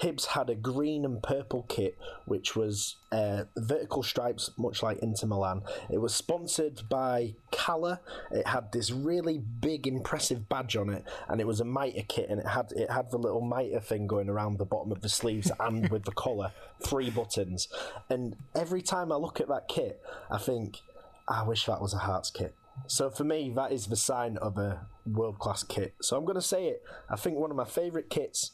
Hibs 0.00 0.26
had 0.26 0.48
a 0.50 0.54
green 0.54 1.04
and 1.04 1.20
purple 1.20 1.64
kit, 1.68 1.98
which 2.26 2.54
was 2.54 2.96
uh, 3.10 3.44
vertical 3.56 4.02
stripes, 4.04 4.50
much 4.56 4.82
like 4.82 4.98
Inter 4.98 5.26
Milan. 5.26 5.62
It 5.90 5.98
was 5.98 6.14
sponsored 6.14 6.88
by 6.88 7.34
Cala. 7.50 8.00
It 8.30 8.46
had 8.46 8.70
this 8.70 8.92
really 8.92 9.38
big, 9.38 9.86
impressive 9.86 10.48
badge 10.48 10.76
on 10.76 10.90
it, 10.90 11.04
and 11.28 11.40
it 11.40 11.46
was 11.46 11.60
a 11.60 11.64
mitre 11.64 12.02
kit, 12.06 12.30
and 12.30 12.40
it 12.40 12.46
had 12.46 12.72
it 12.72 12.90
had 12.90 13.10
the 13.10 13.18
little 13.18 13.40
mitre 13.40 13.80
thing 13.80 14.06
going 14.06 14.28
around 14.28 14.58
the 14.58 14.64
bottom 14.64 14.92
of 14.92 15.00
the 15.00 15.08
sleeves 15.08 15.50
and 15.60 15.88
with 15.90 16.04
the 16.04 16.12
collar, 16.12 16.52
three 16.84 17.10
buttons. 17.10 17.68
And 18.08 18.36
every 18.54 18.82
time 18.82 19.10
I 19.10 19.16
look 19.16 19.40
at 19.40 19.48
that 19.48 19.66
kit, 19.68 20.00
I 20.30 20.38
think, 20.38 20.80
I 21.28 21.42
wish 21.42 21.66
that 21.66 21.82
was 21.82 21.94
a 21.94 21.98
Hearts 21.98 22.30
kit. 22.30 22.54
So 22.86 23.10
for 23.10 23.24
me, 23.24 23.52
that 23.56 23.72
is 23.72 23.86
the 23.86 23.96
sign 23.96 24.36
of 24.38 24.58
a 24.58 24.86
world 25.06 25.38
class 25.38 25.62
kit. 25.62 25.94
So 26.00 26.16
I'm 26.16 26.24
going 26.24 26.36
to 26.36 26.42
say 26.42 26.66
it. 26.66 26.82
I 27.08 27.16
think 27.16 27.36
one 27.36 27.50
of 27.50 27.56
my 27.56 27.64
favourite 27.64 28.10
kits 28.10 28.52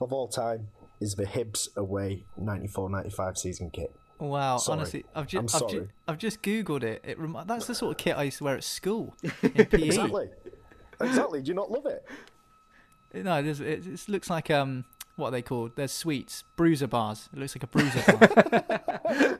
of 0.00 0.12
all 0.12 0.28
time 0.28 0.68
is 1.00 1.14
the 1.14 1.24
Hibs 1.24 1.74
away 1.76 2.24
94-95 2.40 3.38
season 3.38 3.70
kit. 3.70 3.92
Wow, 4.18 4.58
sorry. 4.58 4.78
honestly, 4.78 5.04
I've 5.16 5.26
just 5.26 5.54
I've, 5.54 5.68
ju- 5.68 5.88
I've, 6.06 6.18
just 6.18 6.42
googled 6.42 6.84
it. 6.84 7.02
It 7.04 7.18
rem- 7.18 7.36
that's 7.44 7.66
the 7.66 7.74
sort 7.74 7.90
of 7.90 7.96
kit 7.96 8.16
I 8.16 8.22
used 8.24 8.38
to 8.38 8.44
wear 8.44 8.56
at 8.56 8.62
school 8.62 9.16
in 9.42 9.66
PE. 9.66 9.82
exactly, 9.82 10.28
exactly. 11.00 11.42
Do 11.42 11.48
you 11.48 11.54
not 11.54 11.72
love 11.72 11.86
it? 11.86 12.04
No, 13.14 13.38
it, 13.38 13.60
it 13.60 14.08
looks 14.08 14.30
like 14.30 14.48
um, 14.48 14.84
what 15.16 15.28
are 15.28 15.32
they 15.32 15.42
called? 15.42 15.72
They're 15.76 15.88
sweets, 15.88 16.44
bruiser 16.56 16.86
bars. 16.86 17.28
It 17.32 17.38
looks 17.38 17.54
like 17.54 17.62
a 17.62 17.66
bruiser 17.66 18.02
bar. 18.06 19.38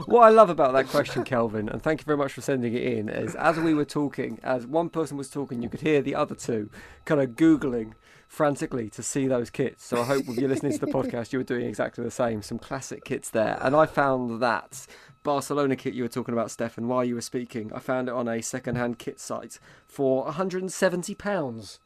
what 0.06 0.22
I 0.22 0.28
love 0.28 0.50
about 0.50 0.72
that 0.74 0.88
question, 0.88 1.24
Kelvin, 1.24 1.68
and 1.68 1.82
thank 1.82 2.00
you 2.00 2.04
very 2.04 2.18
much 2.18 2.32
for 2.32 2.40
sending 2.40 2.74
it 2.74 2.82
in, 2.82 3.08
is 3.08 3.34
as 3.34 3.58
we 3.58 3.74
were 3.74 3.84
talking, 3.84 4.38
as 4.42 4.66
one 4.66 4.88
person 4.88 5.16
was 5.16 5.30
talking, 5.30 5.62
you 5.62 5.68
could 5.68 5.80
hear 5.80 6.02
the 6.02 6.14
other 6.14 6.34
two 6.34 6.70
kind 7.04 7.20
of 7.20 7.30
Googling 7.30 7.92
frantically 8.28 8.90
to 8.90 9.02
see 9.02 9.26
those 9.26 9.50
kits. 9.50 9.84
So 9.84 10.00
I 10.00 10.04
hope 10.04 10.28
if 10.28 10.36
you're 10.36 10.48
listening 10.48 10.72
to 10.72 10.78
the 10.78 10.92
podcast, 10.92 11.32
you 11.32 11.38
were 11.38 11.44
doing 11.44 11.66
exactly 11.66 12.04
the 12.04 12.10
same. 12.10 12.42
Some 12.42 12.58
classic 12.58 13.04
kits 13.04 13.30
there. 13.30 13.58
And 13.60 13.76
I 13.76 13.86
found 13.86 14.42
that 14.42 14.86
Barcelona 15.22 15.76
kit 15.76 15.94
you 15.94 16.02
were 16.02 16.08
talking 16.08 16.34
about, 16.34 16.50
Stefan, 16.50 16.88
while 16.88 17.04
you 17.04 17.14
were 17.14 17.20
speaking. 17.20 17.72
I 17.72 17.78
found 17.78 18.08
it 18.08 18.14
on 18.14 18.28
a 18.28 18.42
second 18.42 18.76
hand 18.76 18.98
kit 18.98 19.20
site 19.20 19.58
for 19.86 20.26
£170. 20.26 21.78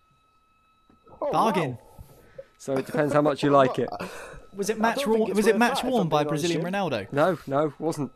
Oh, 1.20 1.32
Bargain. 1.32 1.70
Wow. 1.72 1.87
So 2.58 2.76
it 2.76 2.86
depends 2.86 3.14
how 3.14 3.22
much 3.22 3.42
you 3.42 3.50
like 3.50 3.78
it. 3.78 3.88
Was 4.54 4.68
it 4.68 4.80
match 4.80 4.98
don't 5.04 5.18
worn? 5.18 5.32
Was 5.34 5.46
it 5.46 5.56
match 5.56 5.82
that, 5.82 5.90
worn 5.90 6.08
by 6.08 6.24
Brazilian 6.24 6.62
with 6.62 6.72
Ronaldo? 6.72 7.12
No, 7.12 7.38
no, 7.46 7.72
wasn't. 7.78 8.10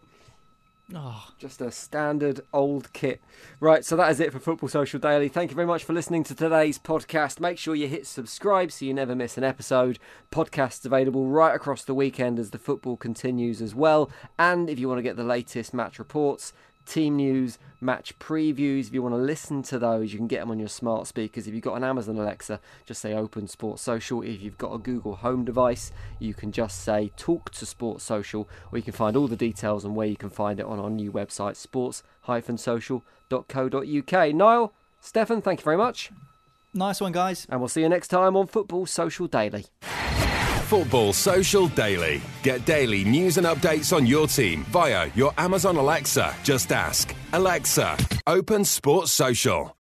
Oh, 0.95 1.29
Just 1.39 1.61
a 1.61 1.71
standard 1.71 2.41
old 2.53 2.93
kit. 2.93 3.23
Right, 3.61 3.85
so 3.85 3.97
that 3.97 4.11
is 4.11 4.21
it 4.21 4.33
for 4.33 4.41
Football 4.41 4.69
Social 4.69 4.99
Daily. 4.99 5.29
Thank 5.29 5.51
you 5.51 5.55
very 5.55 5.67
much 5.67 5.85
for 5.85 5.93
listening 5.93 6.25
to 6.25 6.35
today's 6.35 6.79
podcast. 6.79 7.41
Make 7.41 7.57
sure 7.57 7.75
you 7.75 7.87
hit 7.87 8.07
subscribe 8.07 8.73
so 8.73 8.85
you 8.85 8.93
never 8.93 9.15
miss 9.15 9.39
an 9.39 9.45
episode. 9.45 9.99
Podcasts 10.31 10.85
available 10.85 11.29
right 11.29 11.55
across 11.55 11.85
the 11.85 11.95
weekend 11.95 12.39
as 12.39 12.51
the 12.51 12.59
football 12.59 12.97
continues 12.97 13.63
as 13.63 13.75
well. 13.75 14.11
And 14.39 14.69
if 14.69 14.79
you 14.79 14.89
want 14.89 14.99
to 14.99 15.03
get 15.03 15.17
the 15.17 15.25
latest 15.25 15.73
match 15.73 15.99
reports, 15.99 16.53
team 16.87 17.17
news, 17.17 17.59
match 17.81 18.19
previews, 18.19 18.87
if 18.87 18.95
you 18.95 19.03
want 19.03 19.15
to 19.15 19.21
listen 19.21 19.63
to 19.65 19.79
those, 19.79 20.13
you 20.13 20.19
can 20.19 20.29
get 20.29 20.41
them 20.41 20.51
on 20.51 20.59
your 20.59 20.69
smart 20.69 21.07
speakers. 21.07 21.47
If 21.47 21.55
you've 21.55 21.63
got 21.63 21.75
an 21.75 21.85
Amazon 21.85 22.19
Alexa, 22.19 22.61
just 22.87 23.01
say 23.01 23.15
Open 23.15 23.49
Sports 23.49 23.83
Social. 23.83 24.23
If 24.23 24.43
you've 24.43 24.59
got 24.59 24.73
a 24.73 24.79
Google 24.79 25.17
Home 25.17 25.45
device, 25.45 25.93
you 26.19 26.35
can 26.35 26.53
just 26.53 26.83
say 26.83 27.11
Talk 27.17 27.51
to 27.53 27.67
Sports 27.67 28.05
Social, 28.05 28.49
or 28.71 28.79
you 28.79 28.85
can 28.85 28.93
find 28.93 29.17
all 29.17 29.29
the 29.29 29.37
details 29.37 29.85
and 29.85 29.97
where 29.97 30.07
you 30.07 30.17
can 30.17 30.31
find 30.31 30.61
it 30.61 30.67
on 30.67 30.79
our 30.79 30.91
new 30.91 31.13
website, 31.13 31.57
sports-social.co.uk. 31.57 34.35
Niall, 34.35 34.73
Stefan, 35.01 35.43
thank 35.43 35.61
you 35.61 35.65
very 35.65 35.77
much, 35.77 36.11
nice 36.73 37.01
one, 37.01 37.13
guys. 37.13 37.47
and 37.51 37.61
we'll 37.61 37.69
see 37.69 37.81
you 37.81 37.89
next 37.89 38.09
time 38.09 38.37
on 38.37 38.47
Football 38.47 38.87
Social 38.87 39.27
Daily. 39.27 39.67
Football 40.73 41.13
Social 41.13 41.69
Daily. 41.69 42.23
Get 42.43 42.65
daily 42.65 43.05
news 43.05 43.37
and 43.37 43.47
updates 43.47 43.95
on 43.95 44.07
your 44.07 44.27
team 44.27 44.65
via 44.71 45.11
your 45.15 45.35
Amazon 45.37 45.77
Alexa. 45.77 46.35
Just 46.43 46.73
ask 46.73 47.15
Alexa, 47.35 47.99
open 48.27 48.65
Sports 48.65 49.13
Social. 49.13 49.77